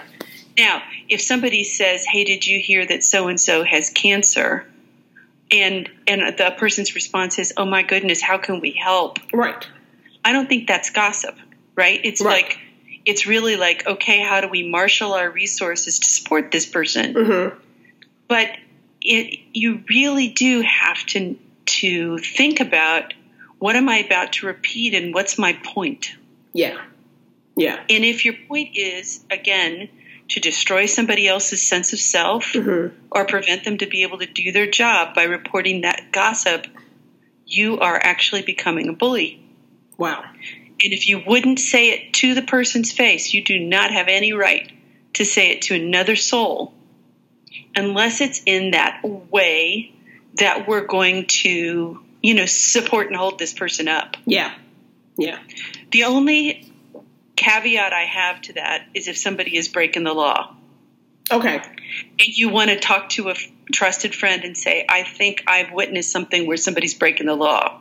Now, 0.59 0.83
if 1.07 1.21
somebody 1.21 1.63
says, 1.63 2.05
"Hey, 2.05 2.25
did 2.25 2.45
you 2.45 2.59
hear 2.59 2.85
that 2.85 3.03
so 3.03 3.27
and 3.29 3.39
so 3.39 3.63
has 3.63 3.89
cancer?" 3.89 4.65
and 5.51 5.89
and 6.05 6.21
the 6.37 6.53
person's 6.57 6.93
response 6.95 7.39
is, 7.39 7.53
"Oh 7.55 7.65
my 7.65 7.81
goodness, 7.83 8.21
how 8.21 8.37
can 8.37 8.59
we 8.59 8.71
help?" 8.71 9.19
Right. 9.33 9.65
I 10.25 10.33
don't 10.33 10.49
think 10.49 10.67
that's 10.67 10.89
gossip, 10.89 11.35
right? 11.75 11.99
It's 12.03 12.21
Right. 12.21 12.43
like 12.43 12.59
it's 13.05 13.25
really 13.25 13.55
like, 13.55 13.87
okay, 13.87 14.19
how 14.21 14.41
do 14.41 14.49
we 14.49 14.69
marshal 14.69 15.13
our 15.13 15.29
resources 15.31 15.99
to 15.99 16.07
support 16.07 16.51
this 16.51 16.65
person? 16.65 17.13
Mm-hmm. 17.13 17.57
but 18.27 18.49
it, 19.01 19.39
you 19.53 19.81
really 19.89 20.27
do 20.27 20.61
have 20.61 21.05
to 21.13 21.37
to 21.65 22.17
think 22.17 22.59
about 22.59 23.13
what 23.59 23.75
am 23.77 23.87
I 23.87 23.99
about 23.99 24.33
to 24.33 24.47
repeat 24.47 24.93
and 24.93 25.13
what's 25.13 25.37
my 25.37 25.53
point. 25.63 26.11
Yeah. 26.53 26.77
Yeah. 27.55 27.77
And 27.89 28.03
if 28.03 28.25
your 28.25 28.35
point 28.47 28.75
is 28.75 29.23
again 29.31 29.87
to 30.29 30.39
destroy 30.39 30.85
somebody 30.85 31.27
else's 31.27 31.61
sense 31.61 31.93
of 31.93 31.99
self 31.99 32.53
Mm-hmm. 32.53 32.95
or 33.11 33.25
prevent 33.25 33.63
them 33.63 33.77
to 33.77 33.87
be 33.87 34.03
able 34.03 34.19
to 34.19 34.25
do 34.25 34.51
their 34.51 34.69
job 34.69 35.15
by 35.15 35.23
reporting 35.23 35.81
that 35.81 36.11
gossip, 36.11 36.67
you 37.45 37.79
are 37.79 37.97
actually 37.97 38.43
becoming 38.43 38.89
a 38.89 38.93
bully. 38.93 39.41
Wow. 39.97 40.23
And 40.81 40.93
if 40.93 41.09
you 41.09 41.21
wouldn't 41.25 41.59
say 41.59 41.89
it 41.89 42.13
to 42.13 42.33
the 42.35 42.41
person's 42.41 42.91
face, 42.91 43.33
you 43.33 43.43
do 43.43 43.59
not 43.59 43.91
have 43.91 44.07
any 44.07 44.33
right 44.33 44.71
to 45.13 45.25
say 45.25 45.51
it 45.51 45.63
to 45.63 45.75
another 45.75 46.15
soul 46.15 46.73
unless 47.75 48.21
it's 48.21 48.41
in 48.45 48.71
that 48.71 49.01
way 49.03 49.93
that 50.35 50.67
we're 50.67 50.85
going 50.85 51.25
to, 51.25 51.99
you 52.21 52.33
know, 52.33 52.45
support 52.45 53.07
and 53.07 53.15
hold 53.15 53.39
this 53.39 53.53
person 53.53 53.87
up. 53.87 54.15
Yeah. 54.25 54.53
Yeah. 55.17 55.39
The 55.91 56.05
only 56.05 56.68
caveat 57.39 57.93
I 57.93 58.03
have 58.03 58.41
to 58.43 58.53
that 58.53 58.85
is 58.93 59.07
if 59.07 59.17
somebody 59.17 59.55
is 59.57 59.67
breaking 59.67 60.03
the 60.03 60.13
law 60.13 60.55
Okay. 61.31 61.57
and 62.19 62.27
you 62.27 62.49
want 62.49 62.69
to 62.69 62.79
talk 62.79 63.09
to 63.09 63.27
a 63.29 63.31
f- 63.31 63.47
trusted 63.71 64.13
friend 64.15 64.43
and 64.43 64.57
say, 64.57 64.85
I 64.89 65.03
think 65.03 65.43
I've 65.47 65.71
witnessed 65.71 66.11
something 66.11 66.47
where 66.47 66.57
somebody's 66.57 66.93
breaking 66.95 67.27
the 67.27 67.35
law 67.35 67.79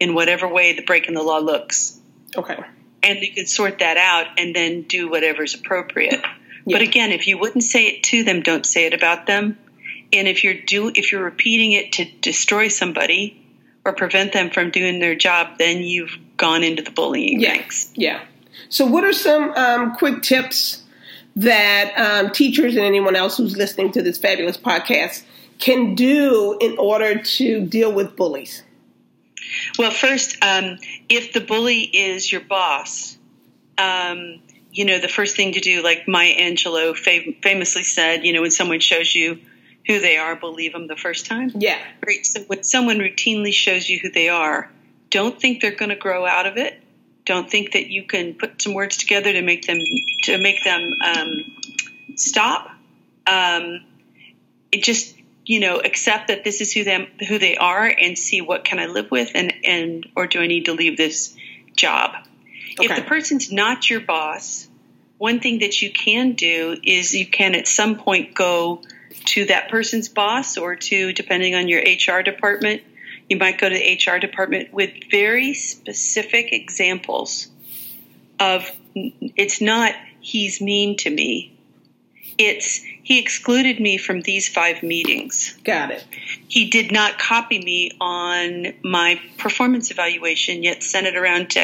in 0.00 0.14
whatever 0.14 0.48
way 0.48 0.72
the 0.74 0.82
breaking 0.82 1.14
the 1.14 1.22
law 1.22 1.38
looks. 1.38 1.98
Okay. 2.36 2.56
and 3.02 3.20
you 3.20 3.32
can 3.32 3.46
sort 3.46 3.78
that 3.78 3.96
out 3.96 4.26
and 4.38 4.54
then 4.54 4.82
do 4.82 5.08
whatever's 5.08 5.54
appropriate. 5.54 6.20
But 6.66 6.82
again, 6.82 7.12
if 7.12 7.26
you 7.26 7.38
wouldn't 7.38 7.64
say 7.64 7.86
it 7.86 8.02
to 8.04 8.24
them, 8.24 8.42
don't 8.42 8.66
say 8.66 8.84
it 8.86 8.92
about 8.92 9.26
them. 9.26 9.56
And 10.12 10.26
if 10.28 10.42
you're 10.44 10.54
do 10.54 10.90
if 10.94 11.12
you're 11.12 11.22
repeating 11.24 11.72
it 11.72 11.92
to 11.92 12.04
destroy 12.04 12.68
somebody 12.68 13.40
or 13.84 13.92
prevent 13.94 14.32
them 14.34 14.50
from 14.50 14.70
doing 14.70 14.98
their 14.98 15.14
job, 15.14 15.56
then 15.58 15.78
you've 15.82 16.14
gone 16.36 16.62
into 16.64 16.82
the 16.82 16.90
bullying 16.90 17.40
Yeah. 17.40 17.50
ranks. 17.52 17.90
Yeah. 17.94 18.20
So, 18.68 18.86
what 18.86 19.04
are 19.04 19.12
some 19.12 19.50
um, 19.52 19.94
quick 19.94 20.22
tips 20.22 20.82
that 21.36 21.92
um, 21.96 22.30
teachers 22.32 22.76
and 22.76 22.84
anyone 22.84 23.16
else 23.16 23.36
who's 23.36 23.56
listening 23.56 23.92
to 23.92 24.02
this 24.02 24.18
fabulous 24.18 24.56
podcast 24.56 25.22
can 25.58 25.94
do 25.94 26.56
in 26.60 26.76
order 26.78 27.20
to 27.20 27.66
deal 27.66 27.92
with 27.92 28.16
bullies? 28.16 28.62
Well, 29.78 29.90
first, 29.90 30.36
um, 30.44 30.78
if 31.08 31.32
the 31.32 31.40
bully 31.40 31.82
is 31.82 32.30
your 32.30 32.40
boss, 32.40 33.16
um, 33.78 34.40
you 34.72 34.84
know 34.84 34.98
the 34.98 35.08
first 35.08 35.36
thing 35.36 35.52
to 35.52 35.60
do, 35.60 35.82
like 35.82 36.06
Maya 36.06 36.34
Angelou 36.36 36.96
fam- 36.96 37.36
famously 37.42 37.82
said, 37.82 38.24
you 38.24 38.32
know, 38.32 38.42
when 38.42 38.50
someone 38.50 38.80
shows 38.80 39.14
you 39.14 39.38
who 39.86 40.00
they 40.00 40.18
are, 40.18 40.36
believe 40.36 40.72
them 40.72 40.86
the 40.86 40.96
first 40.96 41.26
time. 41.26 41.50
Yeah. 41.56 41.78
Right. 42.06 42.24
So 42.24 42.42
when 42.42 42.62
someone 42.62 42.98
routinely 42.98 43.52
shows 43.52 43.88
you 43.88 43.98
who 43.98 44.10
they 44.10 44.28
are, 44.28 44.70
don't 45.10 45.40
think 45.40 45.62
they're 45.62 45.74
going 45.74 45.88
to 45.88 45.96
grow 45.96 46.26
out 46.26 46.46
of 46.46 46.58
it. 46.58 46.80
Don't 47.28 47.50
think 47.50 47.72
that 47.72 47.88
you 47.88 48.04
can 48.04 48.32
put 48.32 48.62
some 48.62 48.72
words 48.72 48.96
together 48.96 49.30
to 49.34 49.42
make 49.42 49.66
them 49.66 49.78
to 50.22 50.38
make 50.38 50.64
them 50.64 50.94
um, 51.04 51.44
stop. 52.16 52.70
Um, 53.26 53.84
it 54.72 54.82
just 54.82 55.14
you 55.44 55.60
know 55.60 55.78
accept 55.78 56.28
that 56.28 56.42
this 56.42 56.62
is 56.62 56.72
who 56.72 56.84
them 56.84 57.06
who 57.28 57.38
they 57.38 57.54
are 57.58 57.84
and 57.84 58.16
see 58.16 58.40
what 58.40 58.64
can 58.64 58.78
I 58.78 58.86
live 58.86 59.10
with 59.10 59.32
and 59.34 59.52
and 59.62 60.08
or 60.16 60.26
do 60.26 60.40
I 60.40 60.46
need 60.46 60.64
to 60.64 60.72
leave 60.72 60.96
this 60.96 61.36
job. 61.76 62.14
If 62.80 62.96
the 62.96 63.02
person's 63.02 63.52
not 63.52 63.90
your 63.90 64.00
boss, 64.00 64.66
one 65.18 65.40
thing 65.40 65.58
that 65.58 65.82
you 65.82 65.92
can 65.92 66.32
do 66.32 66.78
is 66.82 67.12
you 67.12 67.26
can 67.26 67.54
at 67.54 67.68
some 67.68 67.96
point 67.96 68.34
go 68.34 68.80
to 69.26 69.44
that 69.46 69.68
person's 69.68 70.08
boss 70.08 70.56
or 70.56 70.76
to 70.76 71.12
depending 71.12 71.54
on 71.54 71.68
your 71.68 71.82
HR 71.82 72.22
department 72.22 72.80
you 73.28 73.36
might 73.36 73.58
go 73.58 73.68
to 73.68 73.74
the 73.74 73.94
HR 74.12 74.18
department 74.18 74.72
with 74.72 74.90
very 75.10 75.54
specific 75.54 76.52
examples 76.52 77.48
of 78.40 78.70
it's 78.94 79.60
not 79.60 79.92
he's 80.20 80.60
mean 80.60 80.96
to 80.96 81.10
me 81.10 81.52
it's 82.38 82.82
he 83.02 83.18
excluded 83.18 83.80
me 83.80 83.96
from 83.98 84.20
these 84.22 84.48
five 84.48 84.82
meetings 84.82 85.56
Got 85.64 85.90
it. 85.90 86.04
he 86.48 86.68
did 86.70 86.92
not 86.92 87.18
copy 87.18 87.58
me 87.58 87.90
on 88.00 88.68
my 88.82 89.20
performance 89.38 89.90
evaluation 89.90 90.62
yet 90.62 90.82
sent 90.82 91.06
it 91.06 91.16
around 91.16 91.50
to 91.50 91.60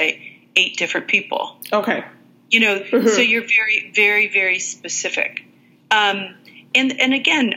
eight 0.56 0.76
different 0.76 1.08
people 1.08 1.56
Okay. 1.72 2.04
you 2.50 2.60
know 2.60 2.78
Mhm. 2.80 3.08
so 3.08 3.20
you're 3.20 3.46
very 3.46 3.92
very 3.94 4.28
very 4.28 4.58
specific 4.58 5.44
um, 5.90 6.34
and 6.74 7.00
and 7.00 7.14
again 7.14 7.54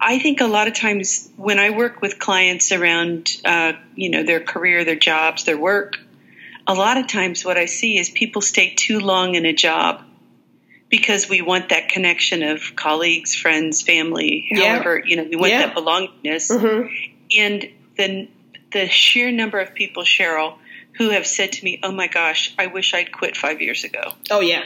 I- 0.00 0.18
think 0.18 0.40
a 0.40 0.46
lot 0.46 0.68
of 0.68 0.74
times 0.74 1.28
when 1.36 1.58
i 1.58 1.70
work 1.70 2.00
with 2.02 2.18
clients 2.18 2.72
around 2.72 3.30
uh, 3.44 3.72
you 3.94 4.10
know 4.10 4.22
their 4.22 4.40
career 4.40 4.84
their 4.84 4.96
jobs 4.96 5.44
their 5.44 5.58
work 5.58 5.98
a 6.66 6.74
lot 6.74 6.96
of 6.96 7.06
times 7.06 7.44
what 7.44 7.56
i 7.56 7.66
see 7.66 7.96
is 7.98 8.10
people 8.10 8.42
stay 8.42 8.74
too 8.74 8.98
long 9.00 9.34
in 9.34 9.46
a 9.46 9.52
job 9.52 10.02
because 10.88 11.28
we 11.28 11.42
want 11.42 11.68
that 11.70 11.88
connection 11.88 12.42
of 12.42 12.74
colleagues 12.76 13.34
friends 13.34 13.82
family 13.82 14.46
Yeah. 14.50 14.74
however 14.74 15.02
you 15.04 15.16
know 15.16 15.24
we 15.24 15.36
want 15.36 15.52
Yeah. 15.52 15.66
that 15.66 15.76
belongingness 15.76 16.50
hmm 16.50 16.86
and 17.36 17.68
the 17.96 18.28
the 18.72 18.88
sheer 18.88 19.30
number 19.30 19.58
of 19.60 19.74
people, 19.74 20.02
Sheryl, 20.02 20.58
who 20.98 21.10
have 21.10 21.26
said 21.26 21.52
to 21.52 21.64
me, 21.64 21.78
"Oh 21.82 21.92
my 21.92 22.08
gosh, 22.08 22.52
I 22.58 22.66
wish 22.66 22.94
I'd 22.94 23.10
quit 23.10 23.36
five 23.36 23.60
years 23.62 23.84
ago." 23.84 24.12
Oh, 24.30 24.40
yeah. 24.40 24.64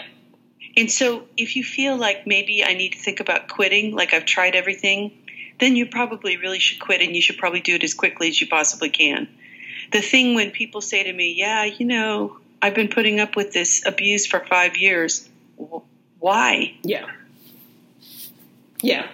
And 0.76 0.90
so, 0.90 1.24
if 1.36 1.56
you 1.56 1.64
feel 1.64 1.96
like 1.96 2.26
maybe 2.26 2.64
I 2.64 2.74
need 2.74 2.92
to 2.92 2.98
think 2.98 3.20
about 3.20 3.48
quitting, 3.48 3.94
like 3.94 4.14
I've 4.14 4.24
tried 4.24 4.54
everything, 4.54 5.12
then 5.58 5.76
you 5.76 5.86
probably 5.86 6.36
really 6.36 6.58
should 6.58 6.80
quit, 6.80 7.00
and 7.00 7.14
you 7.14 7.22
should 7.22 7.38
probably 7.38 7.60
do 7.60 7.74
it 7.74 7.84
as 7.84 7.94
quickly 7.94 8.28
as 8.28 8.40
you 8.40 8.46
possibly 8.46 8.88
can. 8.88 9.28
The 9.92 10.00
thing 10.00 10.34
when 10.34 10.50
people 10.50 10.80
say 10.80 11.02
to 11.02 11.12
me, 11.12 11.34
"Yeah, 11.36 11.64
you 11.64 11.86
know, 11.86 12.38
I've 12.62 12.74
been 12.74 12.88
putting 12.88 13.18
up 13.18 13.34
with 13.36 13.52
this 13.52 13.84
abuse 13.84 14.26
for 14.26 14.40
five 14.40 14.76
years," 14.76 15.28
why? 16.18 16.74
Yeah. 16.82 17.06
Yeah. 18.82 19.08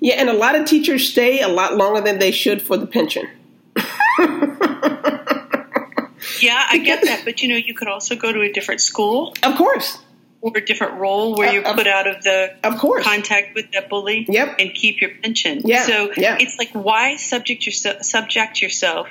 Yeah, 0.00 0.14
and 0.14 0.28
a 0.28 0.34
lot 0.34 0.54
of 0.54 0.66
teachers 0.66 1.08
stay 1.08 1.40
a 1.40 1.48
lot 1.48 1.76
longer 1.76 2.00
than 2.00 2.18
they 2.18 2.30
should 2.30 2.62
for 2.62 2.76
the 2.76 2.86
pension. 2.86 3.28
Yeah, 6.40 6.62
I 6.68 6.78
get 6.78 7.02
that, 7.04 7.22
but 7.24 7.42
you 7.42 7.48
know, 7.48 7.56
you 7.56 7.72
could 7.72 7.88
also 7.88 8.16
go 8.16 8.30
to 8.30 8.42
a 8.42 8.52
different 8.52 8.82
school 8.82 9.34
Of 9.42 9.56
course. 9.56 9.98
Or 10.44 10.52
a 10.56 10.60
different 10.64 10.92
role 11.00 11.34
where 11.36 11.48
Uh, 11.48 11.52
you're 11.52 11.62
put 11.62 11.86
out 11.86 12.06
of 12.06 12.22
the 12.22 12.52
Of 12.62 12.76
course. 12.76 13.02
contact 13.02 13.54
with 13.54 13.72
that 13.72 13.88
bully 13.88 14.26
Yep. 14.28 14.56
and 14.58 14.74
keep 14.74 15.00
your 15.00 15.10
pension. 15.22 15.62
Yeah, 15.64 15.86
So 15.86 16.12
yeah. 16.18 16.36
it's 16.38 16.58
like 16.58 16.70
why 16.72 17.16
subject 17.16 17.64
yourself 17.64 18.02
subject 18.02 18.60
yourself 18.60 19.08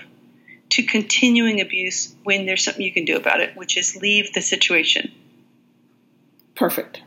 to 0.70 0.84
continuing 0.84 1.60
abuse 1.60 2.14
when 2.24 2.46
there's 2.46 2.64
something 2.64 2.86
you 2.86 2.92
can 2.94 3.06
do 3.06 3.16
about 3.18 3.42
it, 3.42 3.56
which 3.56 3.78
is 3.78 3.96
leave 3.96 4.32
the 4.34 4.42
situation. 4.42 5.12
Perfect. 6.56 7.02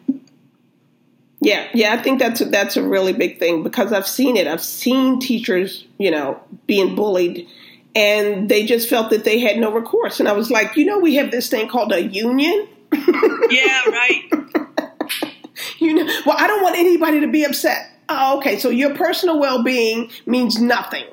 Yeah, 1.41 1.69
yeah, 1.73 1.93
I 1.93 1.99
think 2.03 2.19
that's 2.19 2.41
a, 2.41 2.47
that's 2.47 2.77
a 2.77 2.83
really 2.83 3.13
big 3.13 3.39
thing 3.39 3.63
because 3.63 3.93
I've 3.93 4.09
seen 4.09 4.37
it. 4.37 4.49
I've 4.49 4.63
seen 4.65 5.21
teachers, 5.21 5.85
you 5.99 6.11
know, 6.11 6.41
being 6.67 6.97
bullied, 6.97 7.47
and 7.95 8.49
they 8.49 8.65
just 8.67 8.89
felt 8.89 9.11
that 9.11 9.23
they 9.25 9.39
had 9.39 9.57
no 9.59 9.71
recourse. 9.71 10.19
And 10.19 10.29
I 10.29 10.33
was 10.33 10.51
like, 10.51 10.77
you 10.77 10.85
know, 10.85 10.99
we 10.99 11.15
have 11.17 11.31
this 11.31 11.49
thing 11.49 11.69
called 11.69 11.93
a 11.93 12.03
union. 12.03 12.67
Yeah, 12.93 13.85
right. 13.89 14.23
you 15.79 15.95
know, 15.95 16.05
well, 16.25 16.37
I 16.39 16.47
don't 16.47 16.63
want 16.63 16.77
anybody 16.77 17.21
to 17.21 17.29
be 17.29 17.45
upset. 17.45 17.91
Oh, 18.09 18.39
okay, 18.39 18.59
so 18.59 18.71
your 18.71 18.95
personal 18.95 19.39
well 19.41 19.63
being 19.63 20.11
means 20.27 20.61
nothing. 20.61 21.07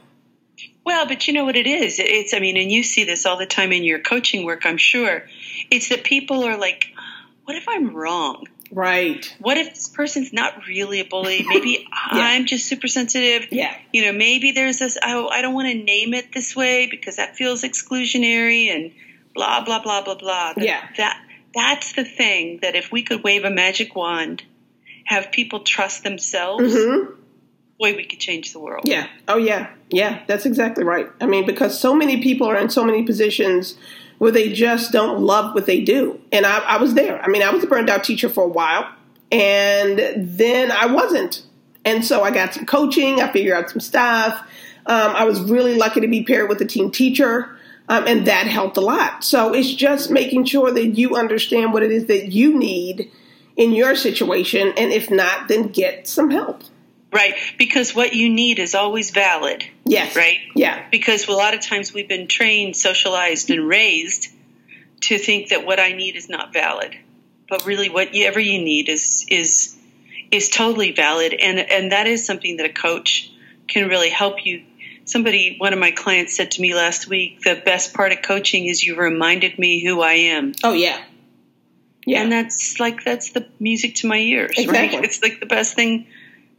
Well, 0.86 1.08
but 1.08 1.28
you 1.28 1.34
know 1.34 1.46
what 1.46 1.56
it 1.56 1.66
is? 1.66 1.98
It's, 2.00 2.34
I 2.34 2.40
mean, 2.40 2.58
and 2.58 2.72
you 2.72 2.84
see 2.84 3.06
this 3.06 3.26
all 3.26 3.38
the 3.38 3.46
time 3.46 3.72
in 3.72 3.84
your 3.84 4.00
coaching 4.00 4.46
work, 4.46 4.66
I'm 4.66 4.78
sure. 4.78 5.24
It's 5.72 5.90
that 5.90 6.04
people 6.04 6.44
are 6.44 6.58
like, 6.58 6.88
what 7.46 7.56
if 7.56 7.68
I'm 7.68 7.96
wrong? 7.96 8.48
Right. 8.72 9.34
What 9.40 9.58
if 9.58 9.70
this 9.70 9.88
person's 9.88 10.34
not 10.34 10.66
really 10.68 11.00
a 11.00 11.06
bully? 11.06 11.46
Maybe 11.48 11.88
yeah. 12.12 12.20
I'm 12.20 12.46
just 12.46 12.66
super 12.66 12.88
sensitive. 12.88 13.48
Yeah. 13.52 13.76
You 13.94 14.06
know, 14.06 14.14
maybe 14.18 14.52
there's 14.52 14.80
this, 14.80 14.98
oh, 15.02 15.30
I 15.30 15.42
don't 15.42 15.54
want 15.54 15.68
to 15.70 15.76
name 15.76 16.14
it 16.14 16.34
this 16.34 16.56
way 16.56 16.88
because 16.88 17.18
that 17.18 17.36
feels 17.36 17.64
exclusionary 17.64 18.68
and 18.68 18.92
blah, 19.36 19.64
blah, 19.64 19.82
blah, 19.82 20.04
blah, 20.04 20.16
blah. 20.16 20.54
yeah. 20.58 20.88
That, 20.98 21.23
that's 21.54 21.94
the 21.94 22.04
thing 22.06 22.60
that 22.62 22.76
if 22.76 22.92
we 22.92 23.04
could 23.04 23.24
wave 23.24 23.46
a 23.46 23.50
magic 23.50 23.96
wand, 23.96 24.44
have 25.06 25.32
people 25.32 25.62
trust 25.62 26.04
themselves, 26.04 26.74
mm-hmm. 26.74 27.14
boy, 27.80 27.96
we 27.96 28.06
could 28.06 28.20
change 28.20 28.54
the 28.54 28.60
world. 28.60 28.84
Yeah. 28.86 29.08
Oh, 29.28 29.38
yeah. 29.38 29.70
Yeah, 29.90 30.24
that's 30.28 30.46
exactly 30.46 30.84
right. 30.84 31.08
I 31.22 31.26
mean, 31.26 31.46
because 31.46 31.80
so 31.80 31.94
many 31.94 32.22
people 32.22 32.48
are 32.48 32.58
in 32.58 32.70
so 32.70 32.84
many 32.84 33.04
positions 33.04 33.78
where 34.18 34.32
they 34.32 34.54
just 34.54 34.92
don't 34.92 35.20
love 35.20 35.54
what 35.54 35.66
they 35.66 35.82
do. 35.82 36.20
And 36.32 36.46
I, 36.46 36.60
I 36.60 36.78
was 36.78 36.94
there. 36.94 37.22
I 37.22 37.28
mean, 37.28 37.44
I 37.44 37.52
was 37.52 37.64
a 37.64 37.68
burned 37.68 37.90
out 37.90 38.04
teacher 38.04 38.30
for 38.30 38.44
a 38.44 38.48
while, 38.48 38.90
and 39.32 40.00
then 40.18 40.72
I 40.72 40.86
wasn't. 40.88 41.44
And 41.86 42.06
so 42.06 42.24
I 42.24 42.32
got 42.32 42.54
some 42.54 42.66
coaching, 42.66 43.22
I 43.22 43.32
figured 43.32 43.56
out 43.58 43.70
some 43.70 43.82
stuff. 43.82 44.40
Um, 44.86 45.16
I 45.16 45.26
was 45.26 45.42
really 45.42 45.76
lucky 45.76 46.02
to 46.02 46.08
be 46.08 46.24
paired 46.24 46.50
with 46.50 46.62
a 46.62 46.66
team 46.66 46.92
teacher. 46.92 47.53
Um, 47.90 48.06
and 48.08 48.28
that 48.28 48.48
helped 48.48 48.78
a 48.78 48.82
lot. 48.82 49.24
So 49.24 49.54
it's 49.54 49.74
just 49.74 50.10
making 50.10 50.46
sure 50.46 50.72
that 50.72 50.98
you 50.98 51.16
understand 51.16 51.74
what 51.74 51.84
it 51.84 51.92
is 51.92 52.06
that 52.06 52.32
you 52.32 52.58
need 52.58 53.12
in 53.58 53.74
your 53.74 53.96
situation, 53.96 54.74
and 54.78 54.92
if 54.92 55.12
not, 55.12 55.48
then 55.48 55.68
get 55.68 56.08
some 56.08 56.32
help. 56.32 56.64
Right, 57.12 57.36
because 57.60 57.94
what 57.94 58.14
you 58.14 58.30
need 58.30 58.58
is 58.58 58.74
always 58.74 59.12
valid. 59.12 59.64
Yes. 59.86 60.16
Right? 60.16 60.40
Yeah. 60.56 60.84
Because 60.90 61.28
a 61.28 61.32
lot 61.32 61.54
of 61.54 61.62
times 61.62 61.94
we've 61.94 62.10
been 62.10 62.28
trained, 62.28 62.76
socialized, 62.76 63.52
and 63.52 63.68
raised 63.68 64.30
to 65.02 65.20
think 65.20 65.50
that 65.50 65.66
what 65.66 65.80
I 65.80 65.92
need 65.92 66.16
is 66.16 66.28
not 66.28 66.54
valid. 66.54 66.98
But 67.50 67.66
really 67.68 67.90
whatever 67.90 68.40
you 68.40 68.64
need 68.64 68.90
is 68.90 69.26
is 69.30 69.78
is 70.32 70.50
totally 70.50 70.92
valid 70.92 71.34
and 71.34 71.60
and 71.60 71.92
that 71.92 72.08
is 72.08 72.26
something 72.26 72.58
that 72.58 72.66
a 72.66 72.74
coach 72.74 73.32
can 73.68 73.88
really 73.88 74.10
help 74.10 74.46
you. 74.46 74.64
Somebody 75.06 75.58
one 75.58 75.74
of 75.74 75.80
my 75.80 75.92
clients 75.92 76.36
said 76.36 76.52
to 76.52 76.62
me 76.62 76.74
last 76.74 77.08
week, 77.08 77.42
the 77.42 77.62
best 77.64 77.94
part 77.94 78.12
of 78.12 78.22
coaching 78.22 78.68
is 78.68 78.84
you 78.84 78.96
reminded 78.96 79.60
me 79.60 79.84
who 79.84 80.02
I 80.02 80.14
am. 80.14 80.54
Oh 80.64 80.74
yeah. 80.74 81.02
Yeah. 82.06 82.22
And 82.22 82.32
that's 82.32 82.80
like 82.80 83.04
that's 83.04 83.32
the 83.32 83.48
music 83.60 83.96
to 83.96 84.08
my 84.08 84.18
ears, 84.18 84.52
exactly. 84.58 84.98
right? 84.98 85.06
It's 85.06 85.22
like 85.22 85.40
the 85.40 85.46
best 85.46 85.76
thing 85.76 86.08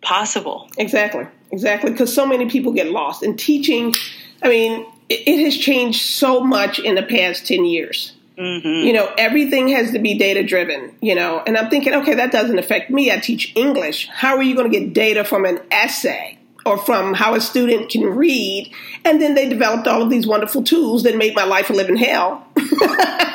possible. 0.00 0.68
Exactly, 0.78 1.26
exactly. 1.50 1.90
Because 1.90 2.14
so 2.14 2.26
many 2.26 2.48
people 2.48 2.72
get 2.72 2.90
lost. 2.90 3.22
in 3.22 3.36
teaching, 3.36 3.94
I 4.42 4.48
mean, 4.48 4.86
it, 5.08 5.26
it 5.26 5.44
has 5.44 5.56
changed 5.56 6.02
so 6.02 6.40
much 6.40 6.78
in 6.78 6.94
the 6.94 7.02
past 7.02 7.46
10 7.46 7.64
years. 7.64 8.14
Mm-hmm. 8.38 8.86
You 8.86 8.92
know, 8.92 9.12
everything 9.16 9.68
has 9.68 9.92
to 9.92 9.98
be 9.98 10.18
data 10.18 10.42
driven, 10.42 10.96
you 11.00 11.14
know, 11.14 11.42
and 11.46 11.56
I'm 11.56 11.70
thinking, 11.70 11.94
okay, 11.94 12.14
that 12.14 12.32
doesn't 12.32 12.58
affect 12.58 12.90
me. 12.90 13.12
I 13.12 13.18
teach 13.18 13.52
English. 13.54 14.08
How 14.08 14.36
are 14.36 14.42
you 14.42 14.56
going 14.56 14.70
to 14.70 14.78
get 14.78 14.92
data 14.92 15.24
from 15.24 15.44
an 15.44 15.60
essay? 15.70 16.33
Or 16.66 16.78
from 16.78 17.12
how 17.14 17.34
a 17.34 17.40
student 17.40 17.90
can 17.90 18.04
read, 18.04 18.72
and 19.04 19.20
then 19.20 19.34
they 19.34 19.48
developed 19.48 19.86
all 19.86 20.00
of 20.00 20.08
these 20.08 20.26
wonderful 20.26 20.62
tools 20.62 21.02
that 21.02 21.16
made 21.16 21.34
my 21.34 21.44
life 21.44 21.68
a 21.68 21.74
living 21.74 21.96
hell. 21.96 22.46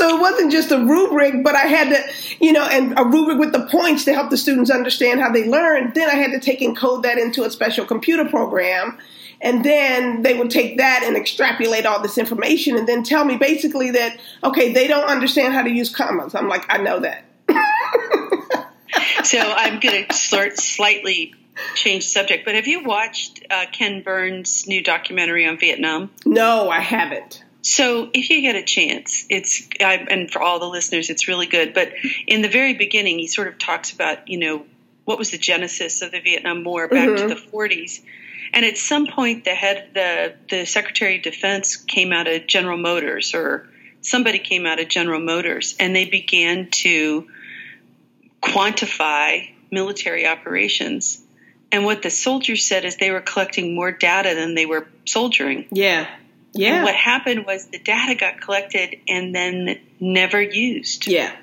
So 0.00 0.16
it 0.16 0.20
wasn't 0.20 0.50
just 0.50 0.70
a 0.72 0.78
rubric, 0.78 1.44
but 1.44 1.54
I 1.54 1.66
had 1.66 1.90
to, 1.90 2.12
you 2.42 2.52
know, 2.52 2.64
and 2.64 2.98
a 2.98 3.04
rubric 3.04 3.38
with 3.38 3.52
the 3.52 3.66
points 3.66 4.04
to 4.06 4.14
help 4.14 4.30
the 4.30 4.38
students 4.38 4.70
understand 4.70 5.20
how 5.20 5.30
they 5.30 5.46
learn. 5.46 5.92
Then 5.94 6.08
I 6.08 6.14
had 6.14 6.30
to 6.30 6.40
take 6.40 6.62
and 6.62 6.74
code 6.74 7.02
that 7.02 7.18
into 7.18 7.44
a 7.44 7.50
special 7.50 7.84
computer 7.84 8.24
program. 8.24 8.98
And 9.42 9.62
then 9.64 10.22
they 10.22 10.38
would 10.38 10.50
take 10.50 10.78
that 10.78 11.02
and 11.04 11.16
extrapolate 11.16 11.84
all 11.84 12.00
this 12.00 12.16
information 12.16 12.78
and 12.78 12.88
then 12.88 13.02
tell 13.02 13.26
me 13.26 13.36
basically 13.36 13.90
that, 13.90 14.18
okay, 14.42 14.72
they 14.72 14.86
don't 14.86 15.04
understand 15.04 15.52
how 15.52 15.62
to 15.62 15.70
use 15.70 15.94
commas. 15.94 16.34
I'm 16.34 16.48
like, 16.48 16.64
I 16.72 16.78
know 16.78 17.00
that. 17.00 17.24
So 19.24 19.38
I'm 19.38 19.80
going 19.80 20.06
to 20.06 20.14
start 20.14 20.58
slightly 20.58 21.34
change 21.74 22.04
the 22.04 22.10
subject, 22.10 22.44
but 22.44 22.54
have 22.54 22.66
you 22.66 22.84
watched 22.84 23.44
uh, 23.50 23.66
Ken 23.72 24.02
Burns' 24.02 24.66
new 24.66 24.82
documentary 24.82 25.46
on 25.46 25.58
Vietnam? 25.58 26.10
No, 26.24 26.70
I 26.70 26.80
haven't. 26.80 27.44
So, 27.62 28.08
if 28.14 28.30
you 28.30 28.40
get 28.40 28.56
a 28.56 28.62
chance, 28.62 29.26
it's 29.28 29.68
and 29.80 30.30
for 30.30 30.40
all 30.40 30.58
the 30.60 30.68
listeners, 30.68 31.10
it's 31.10 31.28
really 31.28 31.46
good. 31.46 31.74
But 31.74 31.92
in 32.26 32.40
the 32.40 32.48
very 32.48 32.72
beginning, 32.74 33.18
he 33.18 33.26
sort 33.26 33.48
of 33.48 33.58
talks 33.58 33.92
about 33.92 34.28
you 34.28 34.38
know 34.38 34.64
what 35.04 35.18
was 35.18 35.30
the 35.30 35.38
genesis 35.38 36.00
of 36.00 36.10
the 36.10 36.20
Vietnam 36.20 36.64
War 36.64 36.88
back 36.88 37.08
mm-hmm. 37.08 37.28
to 37.28 37.34
the 37.34 37.40
40s, 37.40 38.00
and 38.54 38.64
at 38.64 38.78
some 38.78 39.06
point, 39.06 39.44
the 39.44 39.54
head 39.54 39.90
the 39.92 40.34
the 40.48 40.64
Secretary 40.64 41.16
of 41.16 41.22
Defense 41.22 41.76
came 41.76 42.12
out 42.14 42.26
of 42.26 42.46
General 42.46 42.78
Motors 42.78 43.34
or 43.34 43.68
somebody 44.00 44.38
came 44.38 44.64
out 44.64 44.80
of 44.80 44.88
General 44.88 45.20
Motors, 45.20 45.76
and 45.78 45.94
they 45.94 46.06
began 46.06 46.70
to 46.70 47.28
quantify 48.42 49.50
military 49.70 50.26
operations. 50.26 51.22
And 51.72 51.84
what 51.84 52.02
the 52.02 52.10
soldiers 52.10 52.66
said 52.66 52.84
is 52.84 52.96
they 52.96 53.10
were 53.10 53.20
collecting 53.20 53.74
more 53.74 53.92
data 53.92 54.34
than 54.34 54.54
they 54.54 54.66
were 54.66 54.88
soldiering. 55.06 55.66
Yeah. 55.70 56.08
Yeah. 56.52 56.76
And 56.76 56.84
what 56.84 56.96
happened 56.96 57.46
was 57.46 57.66
the 57.66 57.78
data 57.78 58.16
got 58.16 58.40
collected 58.40 58.96
and 59.08 59.34
then 59.34 59.78
never 60.00 60.42
used. 60.42 61.06
Yeah. 61.06 61.34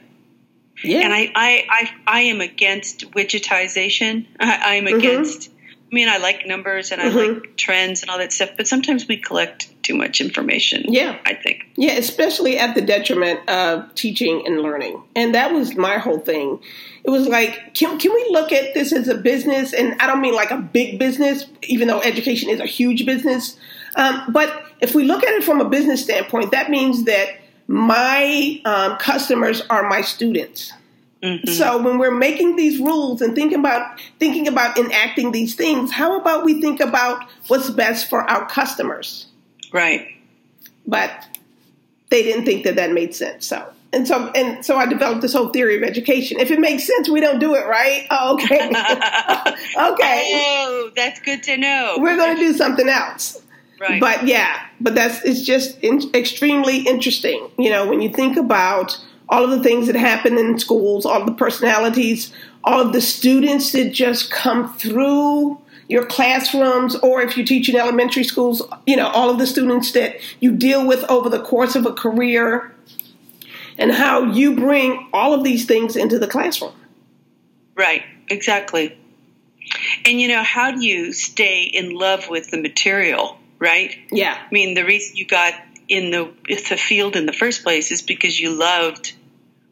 Yeah. 0.84 1.00
And 1.00 1.14
I, 1.14 1.32
I, 1.34 1.66
I, 1.70 1.92
I 2.08 2.20
am 2.22 2.42
against 2.42 3.12
widgetization. 3.12 4.28
I, 4.40 4.76
am 4.76 4.86
mm-hmm. 4.86 4.98
against. 4.98 5.50
I 5.90 5.96
mean, 5.96 6.10
I 6.10 6.18
like 6.18 6.46
numbers 6.46 6.92
and 6.92 7.02
I 7.02 7.06
mm-hmm. 7.06 7.40
like 7.40 7.56
trends 7.56 8.02
and 8.02 8.10
all 8.10 8.18
that 8.18 8.34
stuff, 8.34 8.52
but 8.58 8.68
sometimes 8.68 9.08
we 9.08 9.18
collect 9.18 9.70
too 9.84 9.96
much 9.96 10.20
information. 10.20 10.84
Yeah. 10.94 11.18
I 11.26 11.34
think. 11.34 11.64
Yeah, 11.78 11.94
especially 11.94 12.58
at 12.58 12.76
the 12.76 12.82
detriment 12.82 13.48
of 13.48 13.96
teaching 13.96 14.46
and 14.46 14.62
learning. 14.62 15.02
And 15.16 15.34
that 15.34 15.54
was 15.54 15.78
my 15.78 15.98
whole 15.98 16.20
thing. 16.20 16.60
It 17.06 17.10
was 17.10 17.26
like, 17.28 17.74
can, 17.74 17.98
can 18.00 18.14
we 18.14 18.28
look 18.32 18.52
at 18.52 18.74
this 18.74 18.92
as 18.92 19.08
a 19.08 19.16
business? 19.16 19.74
And 19.74 19.96
I 20.02 20.08
don't 20.08 20.20
mean 20.20 20.36
like 20.36 20.52
a 20.52 20.58
big 20.58 21.00
business, 21.00 21.46
even 21.64 21.88
though 21.88 22.02
education 22.02 22.50
is 22.50 22.60
a 22.60 22.66
huge 22.66 23.06
business. 23.06 23.58
Um, 23.96 24.26
but 24.34 24.64
if 24.82 24.94
we 24.94 25.06
look 25.06 25.24
at 25.24 25.34
it 25.36 25.44
from 25.46 25.62
a 25.62 25.70
business 25.70 26.04
standpoint, 26.04 26.52
that 26.52 26.70
means 26.70 27.06
that 27.06 27.30
my 27.68 28.62
um, 28.66 28.98
customers 28.98 29.62
are 29.70 29.88
my 29.88 30.02
students. 30.02 30.74
Mm-hmm. 31.24 31.50
So 31.50 31.82
when 31.82 31.98
we're 31.98 32.16
making 32.16 32.56
these 32.58 32.80
rules 32.80 33.22
and 33.22 33.34
thinking 33.34 33.60
about 33.60 34.00
thinking 34.20 34.48
about 34.48 34.78
enacting 34.78 35.32
these 35.32 35.56
things, 35.56 35.92
how 35.92 36.20
about 36.20 36.46
we 36.46 36.62
think 36.62 36.80
about 36.80 37.28
what's 37.48 37.70
best 37.70 38.10
for 38.10 38.22
our 38.30 38.48
customers? 38.48 39.28
Right. 39.74 40.16
But 40.86 41.12
they 42.10 42.24
didn't 42.24 42.46
think 42.46 42.64
that 42.66 42.76
that 42.76 42.92
made 42.92 43.16
sense. 43.16 43.48
So 43.48 43.68
and 43.94 44.08
so 44.08 44.32
and 44.36 44.66
so 44.66 44.78
I 44.78 44.86
developed 44.86 45.22
this 45.22 45.34
whole 45.34 45.50
theory 45.50 45.78
of 45.78 45.84
education. 45.84 46.40
If 46.40 46.52
it 46.52 46.60
makes 46.60 46.86
sense, 46.86 47.10
we 47.10 47.20
don't 47.20 47.40
do 47.40 47.56
it, 47.56 47.66
right? 47.66 48.06
Oh, 48.20 48.34
okay. 48.36 48.68
okay. 49.92 50.32
Oh, 50.34 50.92
that's 50.96 51.20
good 51.20 51.44
to 51.44 51.58
know. 51.58 51.98
We're 52.00 52.16
going 52.16 52.36
to 52.36 52.42
do 52.42 52.54
something 52.54 52.88
else. 52.88 53.42
Right. 53.80 54.00
But 54.00 54.26
yeah, 54.26 54.60
but 54.80 54.96
that's 54.96 55.24
it's 55.24 55.42
just 55.42 55.80
in, 55.82 56.02
extremely 56.14 56.80
interesting. 56.80 57.50
You 57.58 57.70
know, 57.70 57.88
when 57.88 58.02
you 58.02 58.10
think 58.10 58.38
about 58.38 59.00
all 59.30 59.44
of 59.44 59.50
the 59.50 59.64
things 59.64 59.88
that 59.88 59.96
happen 59.96 60.38
in 60.38 60.58
schools, 60.60 61.06
all 61.06 61.22
of 61.22 61.26
the 61.26 61.34
personalities, 61.34 62.34
all 62.64 62.82
of 62.82 62.94
the 62.94 63.02
students 63.02 63.72
that 63.72 63.92
just 63.92 64.32
come 64.32 64.74
through 64.78 65.60
your 65.90 66.06
classrooms, 66.06 66.96
or 66.98 67.22
if 67.22 67.38
you 67.38 67.46
teach 67.46 67.70
in 67.70 67.76
elementary 67.76 68.24
schools, 68.24 68.62
you 68.86 68.96
know, 68.96 69.08
all 69.08 69.30
of 69.30 69.38
the 69.38 69.48
students 69.48 69.94
that 69.94 70.18
you 70.40 70.52
deal 70.52 70.86
with 70.86 71.04
over 71.10 71.30
the 71.30 71.42
course 71.42 71.76
of 71.76 71.86
a 71.86 71.94
career, 71.94 72.74
and 73.78 73.92
how 73.92 74.24
you 74.24 74.56
bring 74.56 75.08
all 75.14 75.34
of 75.34 75.44
these 75.44 75.66
things 75.66 75.96
into 75.96 76.20
the 76.20 76.28
classroom. 76.28 76.74
Right, 77.76 78.04
exactly. 78.28 78.98
And 80.06 80.20
you 80.20 80.28
know, 80.28 80.44
how 80.44 80.72
do 80.72 80.84
you 80.84 81.14
stay 81.14 81.64
in 81.64 81.92
love 81.92 82.28
with 82.30 82.50
the 82.50 82.58
material? 82.58 83.38
right? 83.60 83.98
Yeah. 84.12 84.38
I 84.40 84.54
mean, 84.54 84.74
the 84.74 84.86
reason 84.86 85.16
you 85.16 85.26
got 85.26 85.54
in 85.88 86.12
the 86.12 86.32
the 86.48 86.78
field 86.78 87.16
in 87.16 87.26
the 87.26 87.34
first 87.34 87.64
place 87.64 87.92
is 87.92 88.02
because 88.02 88.40
you 88.40 88.52
loved 88.52 89.14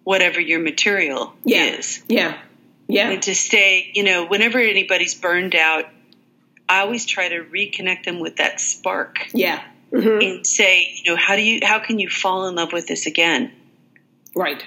whatever 0.06 0.40
your 0.40 0.62
material 0.62 1.34
yeah. 1.44 1.66
is. 1.66 2.02
Yeah. 2.08 2.38
Yeah. 2.88 3.10
And 3.10 3.22
to 3.24 3.36
stay, 3.36 3.92
you 3.94 4.04
know, 4.04 4.26
whenever 4.26 4.60
anybody's 4.60 5.16
burned 5.16 5.56
out, 5.56 5.86
I 6.70 6.80
always 6.80 7.06
try 7.06 7.28
to 7.28 7.44
reconnect 7.44 8.06
them 8.06 8.20
with 8.20 8.38
that 8.38 8.62
spark. 8.62 9.28
Yeah. 9.34 9.62
Mm-hmm. 9.92 10.22
And 10.22 10.48
say, 10.48 10.94
you 11.04 11.12
know, 11.12 11.18
how 11.18 11.36
do 11.36 11.42
you 11.42 11.60
how 11.64 11.80
can 11.80 12.00
you 12.00 12.10
fall 12.10 12.48
in 12.48 12.56
love 12.56 12.72
with 12.72 12.88
this 12.88 13.06
again? 13.06 13.52
Right. 14.36 14.64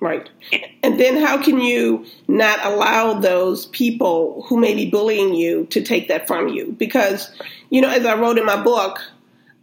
Right. 0.00 0.28
And 0.82 0.98
then 0.98 1.16
how 1.16 1.42
can 1.42 1.60
you 1.60 2.06
not 2.28 2.64
allow 2.64 3.14
those 3.14 3.66
people 3.66 4.44
who 4.48 4.58
may 4.58 4.74
be 4.74 4.88
bullying 4.88 5.34
you 5.34 5.66
to 5.66 5.82
take 5.82 6.08
that 6.08 6.28
from 6.28 6.48
you? 6.48 6.72
Because, 6.78 7.30
you 7.70 7.80
know, 7.80 7.90
as 7.90 8.06
I 8.06 8.14
wrote 8.14 8.38
in 8.38 8.46
my 8.46 8.62
book, 8.62 9.00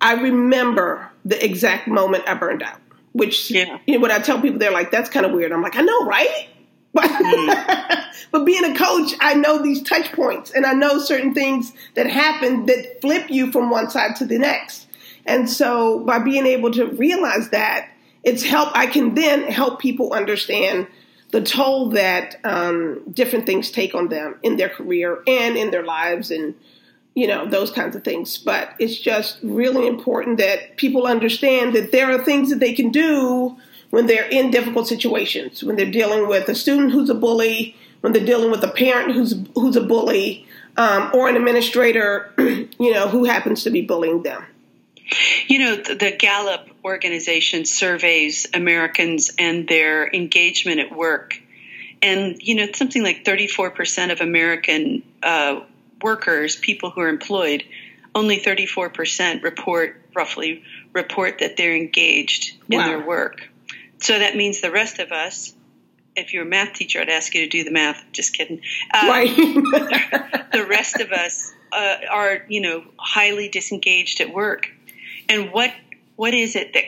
I 0.02 0.14
remember 0.16 1.10
the 1.24 1.44
exact 1.44 1.88
moment 1.88 2.26
I 2.28 2.34
burned 2.34 2.64
out, 2.64 2.82
which, 3.16 3.50
yeah. 3.50 3.80
you 3.88 3.96
know, 3.96 4.02
when 4.02 4.12
I 4.12 4.20
tell 4.20 4.42
people, 4.42 4.60
they're 4.60 4.72
like, 4.72 4.92
that's 4.92 5.10
kind 5.10 5.26
of 5.26 5.32
weird. 5.32 5.54
I'm 5.54 5.62
like, 5.62 5.78
I 5.78 5.82
know, 5.82 6.06
right? 6.06 6.50
Mm. 6.96 8.06
but 8.32 8.46
being 8.46 8.64
a 8.64 8.74
coach, 8.74 9.12
I 9.20 9.34
know 9.34 9.62
these 9.62 9.84
touch 9.84 10.14
points 10.14 10.52
and 10.52 10.66
I 10.66 10.72
know 10.72 10.98
certain 10.98 11.34
things 11.34 11.74
that 11.96 12.08
happen 12.08 12.68
that 12.68 13.02
flip 13.02 13.30
you 13.30 13.52
from 13.52 13.70
one 13.70 13.90
side 13.90 14.16
to 14.18 14.26
the 14.26 14.38
next. 14.38 14.88
And 15.26 15.50
so 15.50 16.00
by 16.00 16.20
being 16.20 16.46
able 16.46 16.72
to 16.72 16.86
realize 16.86 17.50
that, 17.50 17.90
it's 18.24 18.44
help. 18.44 18.70
I 18.74 18.88
can 18.88 19.14
then 19.14 19.44
help 19.44 19.82
people 19.82 20.14
understand 20.14 20.88
the 21.32 21.42
toll 21.42 21.90
that 21.90 22.40
um, 22.46 23.04
different 23.12 23.46
things 23.46 23.72
take 23.72 23.94
on 23.94 24.08
them 24.08 24.40
in 24.42 24.56
their 24.56 24.70
career 24.70 25.22
and 25.28 25.58
in 25.58 25.72
their 25.72 25.84
lives, 25.84 26.32
and 26.32 26.56
you 27.16 27.28
know 27.28 27.48
those 27.48 27.72
kinds 27.72 27.96
of 27.96 28.04
things. 28.04 28.38
But 28.38 28.76
it's 28.78 29.00
just 29.00 29.40
really 29.42 29.88
important 29.88 30.38
that 30.38 30.78
people 30.78 31.08
understand 31.08 31.74
that 31.74 31.92
there 31.92 32.12
are 32.12 32.24
things 32.24 32.50
that 32.52 32.60
they 32.60 32.74
can 32.74 32.92
do 32.92 33.58
when 33.90 34.06
they're 34.08 34.28
in 34.28 34.52
difficult 34.52 34.88
situations, 34.88 35.64
when 35.64 35.76
they're 35.76 35.90
dealing 35.90 36.28
with 36.28 36.48
a 36.50 36.56
student 36.56 36.92
who's 36.92 37.10
a 37.10 37.16
bully, 37.16 37.76
when 38.02 38.14
they're 38.14 38.26
dealing 38.26 38.52
with 38.52 38.64
a 38.64 38.68
parent 38.68 39.14
who's 39.14 39.36
who's 39.56 39.76
a 39.76 39.82
bully, 39.82 40.46
um, 40.78 41.12
or 41.14 41.30
an 41.30 41.36
administrator, 41.36 42.34
you 42.38 42.94
know, 42.94 43.08
who 43.08 43.24
happens 43.26 43.64
to 43.64 43.70
be 43.70 43.82
bullying 43.82 44.24
them. 44.24 44.46
You 45.48 45.60
know, 45.60 45.76
the, 45.76 46.16
Gallup 46.18 46.68
organization 46.84 47.66
surveys 47.66 48.48
Americans 48.54 49.32
and 49.38 49.68
their 49.68 50.12
engagement 50.12 50.80
at 50.80 50.96
work. 50.96 51.40
And, 52.02 52.42
you 52.42 52.56
know, 52.56 52.68
something 52.74 53.04
like 53.04 53.24
34% 53.24 54.12
of 54.12 54.22
American 54.22 55.04
uh, 55.22 55.62
workers, 56.02 56.56
people 56.56 56.90
who 56.90 57.02
are 57.02 57.10
employed, 57.10 57.64
only 58.14 58.40
34% 58.40 59.44
report, 59.44 60.02
roughly, 60.16 60.64
report 60.94 61.40
that 61.40 61.58
they're 61.58 61.76
engaged 61.76 62.58
in 62.70 62.80
wow. 62.80 62.88
their 62.88 63.06
work. 63.06 63.50
So 64.00 64.18
that 64.18 64.36
means 64.36 64.62
the 64.62 64.72
rest 64.72 65.00
of 65.00 65.12
us, 65.12 65.54
if 66.16 66.34
you're 66.34 66.44
a 66.44 66.50
math 66.50 66.74
teacher, 66.74 67.02
I'd 67.02 67.10
ask 67.10 67.34
you 67.34 67.42
to 67.42 67.50
do 67.50 67.64
the 67.64 67.72
math. 67.72 68.04
Just 68.12 68.34
kidding. 68.34 68.62
Um, 68.94 69.10
right. 69.10 69.36
the 69.36 70.66
rest 70.70 71.00
of 71.00 71.12
us 71.12 71.52
uh, 71.74 71.98
are, 72.12 72.46
you 72.48 72.62
know, 72.62 72.84
highly 72.98 73.50
disengaged 73.50 74.22
at 74.22 74.34
work 74.34 74.70
and 75.30 75.52
what 75.52 75.72
what 76.16 76.34
is 76.34 76.56
it 76.56 76.74
that 76.74 76.84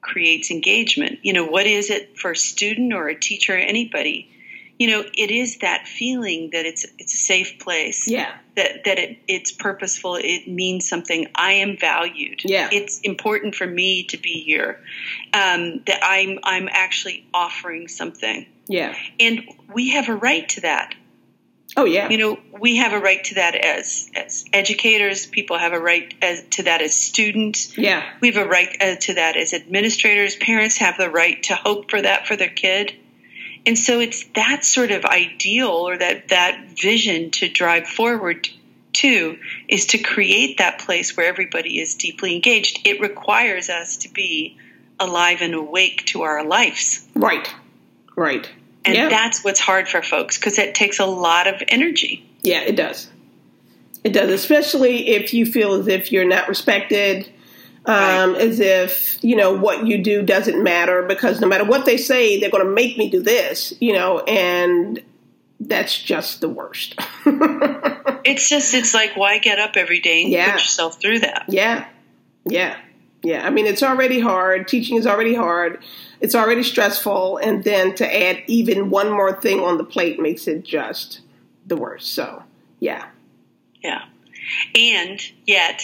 creates 0.00 0.50
engagement 0.50 1.18
you 1.22 1.32
know 1.32 1.44
what 1.44 1.66
is 1.66 1.90
it 1.90 2.18
for 2.18 2.32
a 2.32 2.36
student 2.36 2.92
or 2.92 3.08
a 3.08 3.18
teacher 3.18 3.54
or 3.54 3.58
anybody 3.58 4.30
you 4.80 4.88
know 4.88 5.04
it 5.14 5.30
is 5.30 5.58
that 5.58 5.86
feeling 5.86 6.50
that 6.50 6.66
it's 6.66 6.84
it's 6.98 7.14
a 7.14 7.18
safe 7.18 7.60
place 7.60 8.08
yeah 8.08 8.34
that 8.56 8.84
that 8.84 8.98
it, 8.98 9.18
it's 9.28 9.52
purposeful 9.52 10.16
it 10.16 10.48
means 10.48 10.88
something 10.88 11.28
i 11.36 11.52
am 11.52 11.76
valued 11.76 12.40
yeah 12.44 12.68
it's 12.72 12.98
important 13.00 13.54
for 13.54 13.66
me 13.66 14.04
to 14.04 14.16
be 14.16 14.42
here 14.42 14.80
um, 15.34 15.80
that 15.86 16.00
i'm 16.02 16.40
i'm 16.42 16.68
actually 16.72 17.24
offering 17.32 17.86
something 17.86 18.46
yeah 18.66 18.96
and 19.20 19.42
we 19.72 19.90
have 19.90 20.08
a 20.08 20.16
right 20.16 20.48
to 20.48 20.62
that 20.62 20.94
Oh 21.76 21.84
yeah. 21.84 22.08
You 22.08 22.18
know, 22.18 22.40
we 22.58 22.78
have 22.78 22.92
a 22.92 22.98
right 22.98 23.22
to 23.26 23.36
that 23.36 23.54
as 23.54 24.10
as 24.16 24.44
educators. 24.52 25.26
People 25.26 25.56
have 25.56 25.72
a 25.72 25.78
right 25.78 26.12
as, 26.20 26.42
to 26.50 26.64
that 26.64 26.82
as 26.82 27.00
students. 27.00 27.78
Yeah. 27.78 28.04
We 28.20 28.32
have 28.32 28.44
a 28.44 28.48
right 28.48 28.76
uh, 28.80 28.96
to 28.96 29.14
that 29.14 29.36
as 29.36 29.54
administrators. 29.54 30.34
Parents 30.34 30.78
have 30.78 30.96
the 30.98 31.08
right 31.08 31.40
to 31.44 31.54
hope 31.54 31.88
for 31.88 32.02
that 32.02 32.26
for 32.26 32.34
their 32.34 32.48
kid. 32.48 32.94
And 33.66 33.78
so 33.78 34.00
it's 34.00 34.24
that 34.34 34.64
sort 34.64 34.90
of 34.90 35.04
ideal 35.04 35.68
or 35.68 35.96
that 35.98 36.28
that 36.28 36.68
vision 36.80 37.30
to 37.32 37.48
drive 37.48 37.86
forward 37.86 38.48
to 38.92 39.38
is 39.68 39.86
to 39.86 39.98
create 39.98 40.58
that 40.58 40.80
place 40.80 41.16
where 41.16 41.26
everybody 41.26 41.80
is 41.80 41.94
deeply 41.94 42.34
engaged. 42.34 42.80
It 42.84 43.00
requires 43.00 43.68
us 43.68 43.98
to 43.98 44.08
be 44.08 44.56
alive 44.98 45.38
and 45.40 45.54
awake 45.54 46.04
to 46.06 46.22
our 46.22 46.44
lives. 46.44 47.06
Right. 47.14 47.48
Right. 48.16 48.48
And 48.84 48.94
yeah. 48.94 49.08
that's 49.08 49.44
what's 49.44 49.60
hard 49.60 49.88
for 49.88 50.02
folks 50.02 50.38
because 50.38 50.58
it 50.58 50.74
takes 50.74 50.98
a 50.98 51.06
lot 51.06 51.46
of 51.46 51.62
energy. 51.68 52.26
Yeah, 52.42 52.62
it 52.62 52.76
does. 52.76 53.08
It 54.02 54.12
does, 54.14 54.30
especially 54.30 55.08
if 55.08 55.34
you 55.34 55.44
feel 55.44 55.74
as 55.74 55.86
if 55.86 56.10
you're 56.10 56.26
not 56.26 56.48
respected, 56.48 57.30
um, 57.86 58.32
right. 58.32 58.40
as 58.40 58.60
if, 58.60 59.22
you 59.22 59.36
know, 59.36 59.52
what 59.52 59.86
you 59.86 60.02
do 60.02 60.22
doesn't 60.22 60.62
matter 60.62 61.02
because 61.02 61.40
no 61.40 61.48
matter 61.48 61.64
what 61.64 61.86
they 61.86 61.96
say, 61.96 62.38
they're 62.38 62.50
going 62.50 62.64
to 62.64 62.70
make 62.70 62.98
me 62.98 63.10
do 63.10 63.22
this, 63.22 63.74
you 63.80 63.92
know, 63.92 64.20
and 64.20 65.02
that's 65.60 66.00
just 66.00 66.40
the 66.40 66.48
worst. 66.48 66.94
it's 68.24 68.48
just, 68.48 68.74
it's 68.74 68.94
like, 68.94 69.16
why 69.16 69.38
get 69.38 69.58
up 69.58 69.76
every 69.76 70.00
day 70.00 70.22
and 70.22 70.32
yeah. 70.32 70.52
put 70.52 70.62
yourself 70.62 71.00
through 71.00 71.20
that? 71.20 71.44
Yeah. 71.48 71.86
Yeah. 72.44 72.76
Yeah. 73.22 73.46
I 73.46 73.50
mean, 73.50 73.66
it's 73.66 73.82
already 73.82 74.20
hard. 74.20 74.68
Teaching 74.68 74.96
is 74.96 75.06
already 75.06 75.34
hard 75.34 75.82
it's 76.20 76.34
already 76.34 76.62
stressful, 76.62 77.38
and 77.38 77.64
then 77.64 77.94
to 77.96 78.22
add 78.24 78.42
even 78.46 78.90
one 78.90 79.10
more 79.10 79.32
thing 79.40 79.60
on 79.60 79.78
the 79.78 79.84
plate 79.84 80.20
makes 80.20 80.46
it 80.46 80.62
just 80.64 81.20
the 81.66 81.76
worst. 81.76 82.12
So, 82.12 82.42
yeah. 82.78 83.06
Yeah. 83.82 84.04
And 84.74 85.20
yet, 85.46 85.82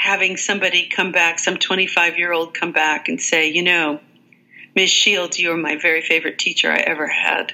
having 0.00 0.38
somebody 0.38 0.88
come 0.88 1.12
back, 1.12 1.38
some 1.38 1.58
25 1.58 2.16
year 2.16 2.32
old 2.32 2.54
come 2.54 2.72
back 2.72 3.10
and 3.10 3.20
say, 3.20 3.50
you 3.50 3.62
know, 3.62 4.00
Ms. 4.74 4.88
Shields, 4.88 5.38
you 5.38 5.52
are 5.52 5.58
my 5.58 5.76
very 5.76 6.00
favorite 6.00 6.38
teacher 6.38 6.72
I 6.72 6.78
ever 6.78 7.06
had. 7.06 7.52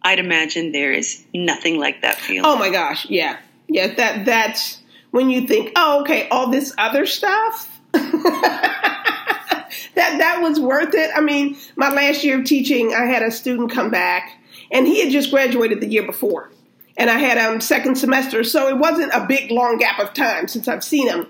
I'd 0.00 0.20
imagine 0.20 0.70
there 0.70 0.92
is 0.92 1.24
nothing 1.34 1.76
like 1.76 2.02
that 2.02 2.14
feeling. 2.14 2.44
Oh 2.44 2.56
my 2.56 2.70
gosh, 2.70 3.10
yeah. 3.10 3.38
Yeah, 3.66 3.94
that 3.94 4.24
that's 4.24 4.80
when 5.10 5.28
you 5.28 5.48
think, 5.48 5.72
oh, 5.74 6.02
okay, 6.02 6.28
all 6.28 6.50
this 6.50 6.72
other 6.78 7.04
stuff. 7.04 7.80
that 7.92 9.68
that 9.96 10.38
was 10.40 10.60
worth 10.60 10.94
it. 10.94 11.10
I 11.16 11.20
mean, 11.20 11.56
my 11.74 11.88
last 11.88 12.22
year 12.22 12.38
of 12.38 12.44
teaching, 12.44 12.94
I 12.94 13.06
had 13.06 13.22
a 13.22 13.32
student 13.32 13.72
come 13.72 13.90
back, 13.90 14.40
and 14.70 14.86
he 14.86 15.02
had 15.02 15.10
just 15.10 15.32
graduated 15.32 15.80
the 15.80 15.88
year 15.88 16.04
before, 16.04 16.52
and 16.96 17.10
I 17.10 17.18
had 17.18 17.38
um 17.38 17.60
second 17.60 17.96
semester, 17.96 18.44
so 18.44 18.68
it 18.68 18.78
wasn't 18.78 19.12
a 19.12 19.26
big 19.26 19.50
long 19.50 19.78
gap 19.78 19.98
of 19.98 20.14
time 20.14 20.48
since 20.48 20.68
I've 20.68 20.84
seen 20.84 21.08
him. 21.08 21.26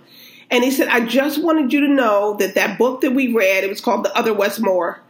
And 0.50 0.62
he 0.62 0.70
said, 0.70 0.88
"I 0.88 1.00
just 1.06 1.42
wanted 1.42 1.72
you 1.72 1.80
to 1.80 1.88
know 1.88 2.36
that 2.38 2.54
that 2.54 2.78
book 2.78 3.00
that 3.00 3.12
we 3.12 3.32
read, 3.32 3.64
it 3.64 3.70
was 3.70 3.80
called 3.80 4.04
The 4.04 4.16
Other 4.16 4.34
Wes 4.34 4.58
Moore." 4.60 5.00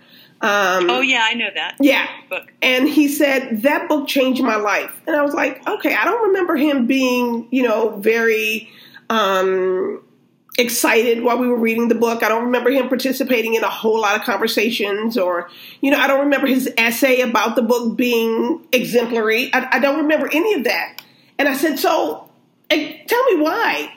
Um, 0.40 0.90
oh 0.90 1.00
yeah, 1.00 1.22
I 1.24 1.34
know 1.34 1.48
that. 1.54 1.76
Yeah, 1.80 2.06
book. 2.28 2.52
And 2.60 2.88
he 2.88 3.08
said 3.08 3.62
that 3.62 3.88
book 3.88 4.06
changed 4.06 4.42
my 4.42 4.56
life, 4.56 5.00
and 5.06 5.16
I 5.16 5.22
was 5.22 5.32
like, 5.32 5.66
okay, 5.66 5.94
I 5.94 6.04
don't 6.04 6.28
remember 6.28 6.54
him 6.56 6.86
being, 6.86 7.48
you 7.50 7.62
know, 7.62 7.96
very 7.96 8.68
um, 9.08 10.02
excited 10.58 11.22
while 11.22 11.38
we 11.38 11.48
were 11.48 11.58
reading 11.58 11.88
the 11.88 11.94
book. 11.94 12.22
I 12.22 12.28
don't 12.28 12.44
remember 12.44 12.70
him 12.70 12.88
participating 12.88 13.54
in 13.54 13.64
a 13.64 13.68
whole 13.68 14.00
lot 14.00 14.16
of 14.16 14.22
conversations 14.22 15.18
or, 15.18 15.50
you 15.80 15.90
know, 15.90 15.98
I 15.98 16.06
don't 16.06 16.20
remember 16.20 16.46
his 16.46 16.72
essay 16.78 17.20
about 17.20 17.56
the 17.56 17.62
book 17.62 17.96
being 17.96 18.64
exemplary. 18.72 19.52
I, 19.52 19.68
I 19.72 19.78
don't 19.80 19.98
remember 19.98 20.28
any 20.32 20.54
of 20.54 20.64
that. 20.64 21.02
And 21.38 21.48
I 21.48 21.56
said, 21.56 21.78
so 21.78 22.30
tell 22.70 23.24
me 23.24 23.40
why. 23.40 23.92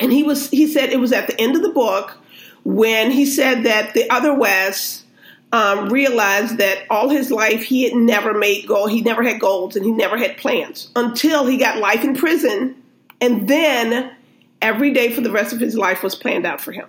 And 0.00 0.12
he 0.12 0.22
was, 0.22 0.50
he 0.50 0.66
said 0.66 0.90
it 0.90 0.98
was 0.98 1.12
at 1.12 1.26
the 1.26 1.40
end 1.40 1.56
of 1.56 1.62
the 1.62 1.70
book 1.70 2.18
when 2.64 3.10
he 3.10 3.24
said 3.24 3.64
that 3.64 3.94
the 3.94 4.10
other 4.10 4.34
Wes 4.34 5.04
um, 5.52 5.88
realized 5.88 6.58
that 6.58 6.84
all 6.90 7.08
his 7.08 7.30
life 7.30 7.62
he 7.64 7.84
had 7.84 7.94
never 7.94 8.34
made 8.34 8.66
goal, 8.66 8.86
he 8.86 9.02
never 9.02 9.22
had 9.22 9.40
goals 9.40 9.76
and 9.76 9.84
he 9.84 9.92
never 9.92 10.16
had 10.16 10.36
plans 10.36 10.90
until 10.96 11.46
he 11.46 11.58
got 11.58 11.78
life 11.78 12.04
in 12.04 12.16
prison. 12.16 12.76
And 13.20 13.48
then 13.48 14.14
every 14.60 14.92
day 14.92 15.12
for 15.12 15.20
the 15.20 15.30
rest 15.30 15.52
of 15.52 15.60
his 15.60 15.76
life 15.76 16.02
was 16.02 16.14
planned 16.14 16.46
out 16.46 16.60
for 16.60 16.72
him. 16.72 16.88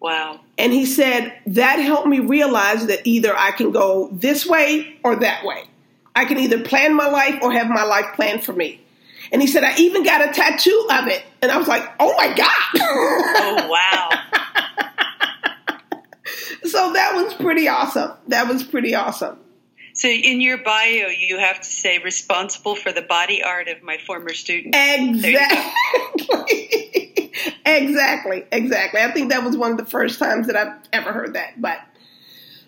Wow. 0.00 0.40
And 0.58 0.72
he 0.72 0.86
said, 0.86 1.32
that 1.46 1.76
helped 1.76 2.06
me 2.06 2.20
realize 2.20 2.86
that 2.86 3.06
either 3.06 3.36
I 3.36 3.50
can 3.50 3.72
go 3.72 4.08
this 4.12 4.46
way 4.46 4.98
or 5.02 5.16
that 5.16 5.44
way. 5.44 5.64
I 6.14 6.24
can 6.24 6.38
either 6.38 6.62
plan 6.62 6.94
my 6.94 7.08
life 7.08 7.38
or 7.42 7.52
have 7.52 7.68
my 7.68 7.84
life 7.84 8.14
planned 8.14 8.44
for 8.44 8.52
me. 8.52 8.80
And 9.32 9.42
he 9.42 9.48
said, 9.48 9.64
I 9.64 9.76
even 9.76 10.04
got 10.04 10.26
a 10.26 10.32
tattoo 10.32 10.86
of 10.90 11.08
it. 11.08 11.24
And 11.42 11.50
I 11.50 11.56
was 11.56 11.66
like, 11.66 11.82
oh 11.98 12.14
my 12.16 12.34
God. 12.34 12.50
Oh, 12.78 13.68
wow. 13.68 14.10
so 16.64 16.92
that 16.92 17.14
was 17.14 17.34
pretty 17.34 17.68
awesome. 17.68 18.12
That 18.28 18.48
was 18.48 18.62
pretty 18.62 18.94
awesome. 18.94 19.38
So 19.96 20.08
in 20.08 20.42
your 20.42 20.58
bio, 20.58 21.08
you 21.08 21.38
have 21.38 21.60
to 21.60 21.70
say 21.70 21.98
responsible 21.98 22.76
for 22.76 22.92
the 22.92 23.00
body 23.00 23.42
art 23.42 23.68
of 23.68 23.82
my 23.82 23.96
former 23.96 24.34
student. 24.34 24.74
Exactly. 24.76 25.72
exactly. 27.64 28.44
Exactly. 28.52 29.00
I 29.00 29.10
think 29.10 29.30
that 29.30 29.42
was 29.42 29.56
one 29.56 29.72
of 29.72 29.78
the 29.78 29.86
first 29.86 30.18
times 30.18 30.48
that 30.48 30.56
I've 30.56 30.78
ever 30.92 31.12
heard 31.12 31.34
that. 31.34 31.60
But 31.60 31.80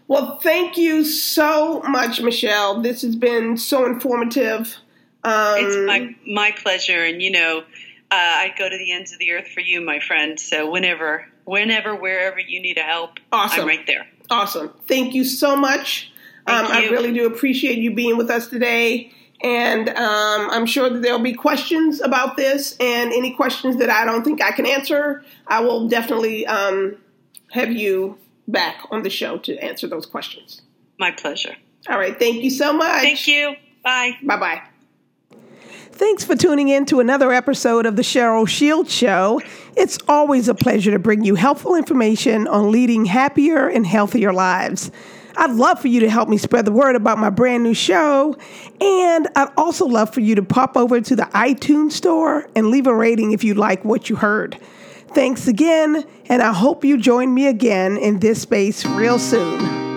well, 0.07 0.39
thank 0.39 0.79
you 0.79 1.05
so 1.05 1.83
much, 1.83 2.19
Michele. 2.23 2.81
This 2.81 3.03
has 3.03 3.15
been 3.15 3.59
so 3.59 3.85
informative. 3.85 4.75
Um, 5.23 5.57
it's 5.59 5.77
my 5.87 6.17
my 6.27 6.53
pleasure, 6.53 7.05
and 7.05 7.21
you 7.21 7.31
know, 7.31 7.59
uh, 7.59 8.15
I'd 8.15 8.55
go 8.57 8.71
to 8.71 8.79
the 8.79 8.93
ends 8.93 9.13
of 9.13 9.19
the 9.19 9.33
earth 9.33 9.49
for 9.49 9.61
you, 9.61 9.83
my 9.83 10.01
friend. 10.01 10.41
So 10.41 10.71
whenever, 10.71 11.29
whenever, 11.45 11.95
wherever 11.95 12.41
you 12.41 12.61
need 12.63 12.79
a 12.79 12.83
help, 12.83 13.21
Awesome. 13.31 13.63
I'm 13.63 13.69
right 13.69 13.87
there. 13.87 14.07
Awesome. 14.31 14.73
Thank 14.87 15.13
you 15.13 15.25
so 15.25 15.55
much. 15.55 16.11
Um, 16.49 16.67
I 16.67 16.89
really 16.89 17.13
do 17.13 17.27
appreciate 17.27 17.79
you 17.79 17.95
being 17.95 18.17
with 18.17 18.31
us 18.31 18.49
today. 18.49 19.13
And 19.43 19.89
um, 19.89 20.51
I'm 20.51 20.67
sure 20.67 20.91
that 20.91 21.01
there'll 21.01 21.21
be 21.21 21.33
questions 21.33 22.01
about 22.01 22.37
this, 22.37 22.77
and 22.81 23.13
any 23.13 23.35
questions 23.35 23.77
that 23.77 23.89
I 23.89 24.05
don't 24.05 24.25
think 24.25 24.43
I 24.43 24.51
can 24.51 24.67
answer, 24.67 25.23
I 25.47 25.61
will 25.61 25.87
definitely 25.87 26.45
um, 26.47 26.97
have 27.53 27.71
you 27.71 28.19
back 28.49 28.85
on 28.91 29.05
the 29.05 29.11
show 29.11 29.39
to 29.39 29.57
answer 29.63 29.87
those 29.87 30.07
questions. 30.07 30.63
My 30.99 31.13
pleasure. 31.13 31.55
All 31.89 31.99
right. 31.99 32.19
Thank 32.19 32.43
you 32.43 32.51
so 32.51 32.73
much. 32.73 33.03
Thank 33.03 33.29
you. 33.29 33.55
Bye. 33.85 34.19
Bye 34.25 34.37
bye. 34.37 34.63
Thanks 35.93 36.25
for 36.25 36.37
tuning 36.37 36.69
in 36.69 36.85
to 36.87 37.01
another 37.01 37.33
episode 37.33 37.87
of 37.87 37.97
the 37.97 38.03
Sheryl 38.03 38.49
Shield 38.49 38.89
Show. 38.89 39.41
It's 39.77 39.99
always 40.07 40.49
a 40.49 40.55
pleasure 40.55 40.91
to 40.93 40.99
bring 40.99 41.25
you 41.25 41.35
helpful 41.35 41.75
information 41.75 42.47
on 42.47 42.71
leading 42.71 43.05
happier 43.05 43.69
and 43.69 43.87
healthier 43.87 44.33
lives. 44.33 44.91
I'd 45.37 45.53
love 45.53 45.81
for 45.81 45.89
you 45.89 46.01
to 46.01 46.11
help 46.11 46.29
me 46.29 46.39
spread 46.39 46.65
the 46.65 46.73
word 46.73 46.97
about 46.97 47.19
my 47.19 47.31
brand 47.31 47.63
new 47.63 47.75
show, 47.75 48.37
and 48.81 49.29
I'd 49.37 49.53
also 49.57 49.87
love 49.87 50.13
for 50.13 50.21
you 50.21 50.35
to 50.35 50.43
pop 50.43 50.77
over 50.77 51.01
to 51.01 51.17
the 51.17 51.25
iTunes 51.35 51.93
store 51.93 52.49
and 52.57 52.69
leave 52.69 52.87
a 52.87 52.95
rating 52.95 53.33
if 53.33 53.45
you 53.45 53.55
like 53.55 53.85
what 53.85 54.11
you 54.11 54.17
heard. 54.17 54.59
Thanks 55.15 55.49
again, 55.49 56.05
and 56.27 56.43
I 56.43 56.53
hope 56.53 56.85
you 56.85 56.99
join 56.99 57.33
me 57.33 57.47
again 57.47 57.97
in 57.97 58.19
this 58.19 58.43
space 58.43 58.85
real 58.85 59.19
soon. 59.19 59.88